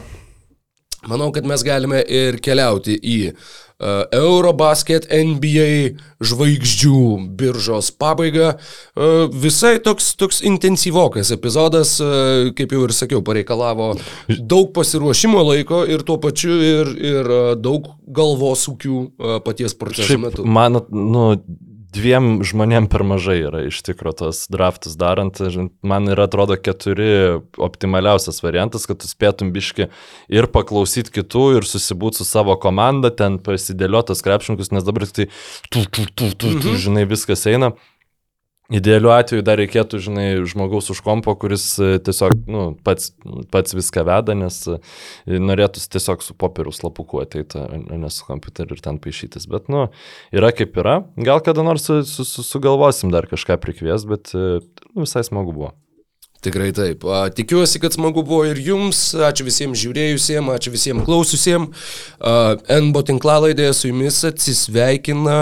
manau, 1.09 1.33
kad 1.35 1.45
mes 1.49 1.65
galime 1.65 1.99
ir 2.05 2.39
keliauti 2.43 2.95
į 2.95 3.17
uh, 3.33 3.49
Eurobasket 3.79 5.07
NBA 5.07 5.99
žvaigždžių 6.19 7.01
biržos 7.39 7.91
pabaigą. 7.95 8.51
Uh, 8.93 9.29
visai 9.31 9.77
toks, 9.83 10.11
toks 10.19 10.41
intensyvokas 10.43 11.31
epizodas, 11.35 11.95
uh, 12.03 12.51
kaip 12.57 12.75
jau 12.75 12.83
ir 12.87 12.95
sakiau, 12.95 13.23
pareikalavo 13.25 13.93
daug 14.27 14.73
pasiruošimo 14.75 15.45
laiko 15.51 15.85
ir 15.87 16.03
tuo 16.07 16.19
pačiu 16.19 16.59
ir, 16.59 16.93
ir 16.99 17.31
daug 17.63 17.87
galvosūkių 18.09 18.99
paties 19.45 19.75
proceso 19.79 20.11
Šiaip, 20.11 20.25
metu. 20.27 20.45
man, 20.45 20.81
nu, 20.91 21.25
dviem 21.93 22.39
žmonėm 22.45 22.87
per 22.91 23.03
mažai 23.07 23.39
yra 23.47 23.63
iš 23.67 23.81
tikrųjų 23.87 24.17
tos 24.21 24.43
draftus 24.51 24.97
darant. 24.99 25.39
Man 25.81 26.09
ir 26.11 26.21
atrodo 26.21 26.57
keturi 26.59 27.39
optimaliausias 27.57 28.41
variantas, 28.45 28.87
kad 28.89 29.01
tu 29.01 29.09
spėtum 29.09 29.53
biški 29.55 29.89
ir 30.31 30.49
paklausyti 30.53 31.13
kitų, 31.19 31.45
ir 31.59 31.69
susibūti 31.69 32.21
su 32.21 32.27
savo 32.29 32.55
komanda, 32.61 33.11
ten 33.11 33.39
pasidėliotas 33.43 34.23
krepšininkus, 34.25 34.73
nes 34.75 34.85
dabar 34.85 35.07
tai, 35.09 35.29
tu, 35.69 35.85
tu, 35.85 36.05
tu, 36.13 36.33
tu, 36.33 36.53
tu, 36.61 36.75
žinai, 36.79 37.07
viskas 37.09 37.47
eina. 37.49 37.73
Idealiu 38.69 39.09
atveju 39.09 39.41
dar 39.41 39.57
reikėtų, 39.57 39.97
žinai, 40.05 40.27
žmogaus 40.45 40.91
už 40.93 40.99
kompo, 41.01 41.33
kuris 41.41 41.63
e, 41.81 41.95
tiesiog, 42.05 42.35
nu, 42.45 42.65
pats, 42.85 43.09
pats 43.49 43.73
viską 43.73 44.03
veda, 44.05 44.35
nes 44.37 44.59
e, 44.69 44.77
norėtųsi 45.41 45.89
tiesiog 45.95 46.21
su 46.21 46.35
popieriaus 46.37 46.83
lapuku 46.85 47.23
ateiti, 47.23 47.63
ne 47.89 48.11
su 48.13 48.27
kompiuteriu 48.27 48.77
ir 48.77 48.83
ten 48.85 48.99
paaišytis. 49.01 49.47
Bet, 49.49 49.71
nu, 49.73 49.87
yra 50.29 50.51
kaip 50.53 50.77
yra. 50.77 50.99
Gal 51.17 51.41
kada 51.45 51.65
nors 51.65 51.87
su, 51.89 52.03
su, 52.05 52.27
su, 52.29 52.45
sugalvosim 52.45 53.09
dar 53.15 53.25
kažką 53.31 53.57
prikvies, 53.63 54.05
bet 54.09 54.35
e, 54.37 54.59
nu, 54.93 55.01
visai 55.01 55.25
smagu 55.25 55.55
buvo. 55.55 55.73
Tikrai 56.45 56.69
taip. 56.71 57.01
Tikiuosi, 57.35 57.81
kad 57.81 57.97
smagu 57.97 58.21
buvo 58.23 58.45
ir 58.47 58.61
jums. 58.63 59.01
Ačiū 59.17 59.43
visiems 59.49 59.81
žiūrėjusiems, 59.81 60.53
ačiū 60.53 60.71
visiems 60.71 61.03
klausiusiems. 61.09 61.89
NBO 62.85 63.03
tinklalaidėje 63.09 63.73
su 63.75 63.89
jumis 63.89 64.21
atsisveikina. 64.29 65.39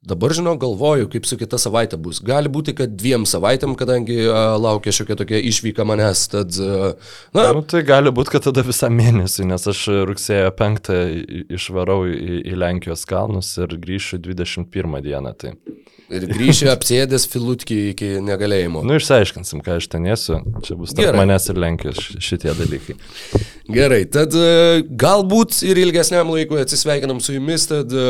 Dabar 0.00 0.32
žinau, 0.32 0.54
galvoju, 0.56 1.10
kaip 1.12 1.26
su 1.28 1.36
kita 1.36 1.58
savaitė 1.60 1.98
bus. 2.00 2.22
Gali 2.24 2.48
būti, 2.48 2.72
kad 2.78 2.94
dviem 2.96 3.26
savaitėm, 3.28 3.74
kadangi 3.76 4.16
a, 4.32 4.54
laukia 4.56 4.94
šiokia 4.96 5.18
tokia 5.20 5.40
išvyka 5.44 5.84
manęs. 5.84 6.22
Tad, 6.32 6.56
a, 6.56 6.94
na, 7.36 7.44
Nu, 7.52 7.60
tai 7.68 7.82
gali 7.84 8.08
būti, 8.16 8.32
kad 8.32 8.46
tada 8.48 8.64
visą 8.64 8.88
mėnesį, 8.88 9.50
nes 9.50 9.68
aš 9.68 9.82
rugsėjo 10.08 10.54
5 10.56 10.90
išvarau 11.52 11.98
į, 12.08 12.40
į 12.48 12.56
Lenkijos 12.62 13.04
kalnus 13.10 13.52
ir 13.60 13.76
grįšiu 13.76 14.22
21 14.24 15.04
dieną. 15.04 15.34
Tai. 15.36 15.52
Ir 16.10 16.26
grįšiu 16.30 16.68
apsėdęs 16.74 17.26
filutkį 17.30 17.78
iki 17.92 18.08
negalėjimo. 18.26 18.82
Nu, 18.86 18.96
išsiaiškinsim, 19.00 19.62
ką 19.66 19.78
aš 19.80 19.88
ten 19.92 20.08
esu. 20.10 20.40
Čia 20.66 20.76
bus 20.80 20.92
tarp 20.94 21.06
Gerai. 21.10 21.20
manęs 21.22 21.48
ir 21.52 21.60
Lenkijos 21.62 22.00
ši- 22.02 22.20
šitie 22.28 22.54
dalykai. 22.58 22.96
Gerai, 23.70 24.00
tad 24.10 24.34
e, 24.34 24.82
galbūt 24.98 25.60
ir 25.68 25.78
ilgesniam 25.78 26.32
laikui 26.34 26.58
atsisveikinam 26.64 27.20
su 27.22 27.36
jumis, 27.36 27.68
tad 27.70 27.92
e, 27.94 28.06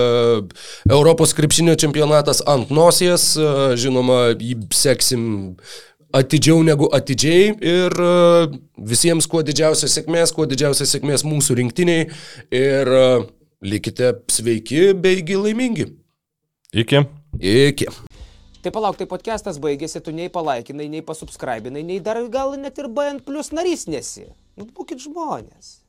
Europos 0.88 1.34
krepšinio 1.36 1.76
čempionatas 1.80 2.40
ant 2.48 2.72
nosies, 2.72 3.34
e, 3.36 3.50
žinoma, 3.80 4.30
jį 4.40 4.56
seksim 4.72 5.26
atidžiau 6.16 6.64
negu 6.66 6.88
atidžiai 6.96 7.52
ir 7.62 7.94
visiems 8.90 9.28
kuo 9.30 9.44
didžiausios 9.46 9.92
sėkmės, 9.94 10.32
kuo 10.34 10.42
didžiausios 10.50 10.90
sėkmės 10.96 11.22
mūsų 11.22 11.54
rinktiniai 11.60 12.08
ir 12.50 12.90
likite 13.62 14.16
sveiki 14.32 14.88
beigi 14.98 15.38
laimingi. 15.38 15.86
Iki. 16.74 17.04
Iki. 17.38 17.86
Tai 18.60 18.72
palauk, 18.74 18.98
tai 19.00 19.06
podcastas 19.08 19.56
baigėsi, 19.62 20.02
tu 20.04 20.12
nei 20.12 20.28
palaikinai, 20.32 20.90
nei 20.92 21.04
pasubscribinai, 21.04 21.84
nei 21.86 22.00
dar 22.04 22.20
gal 22.28 22.56
net 22.60 22.76
ir 22.78 22.90
BN 22.92 23.22
plus 23.24 23.54
narys 23.56 23.86
nesi. 23.88 24.26
Nu, 24.58 24.66
būkit 24.68 25.00
žmonės. 25.00 25.79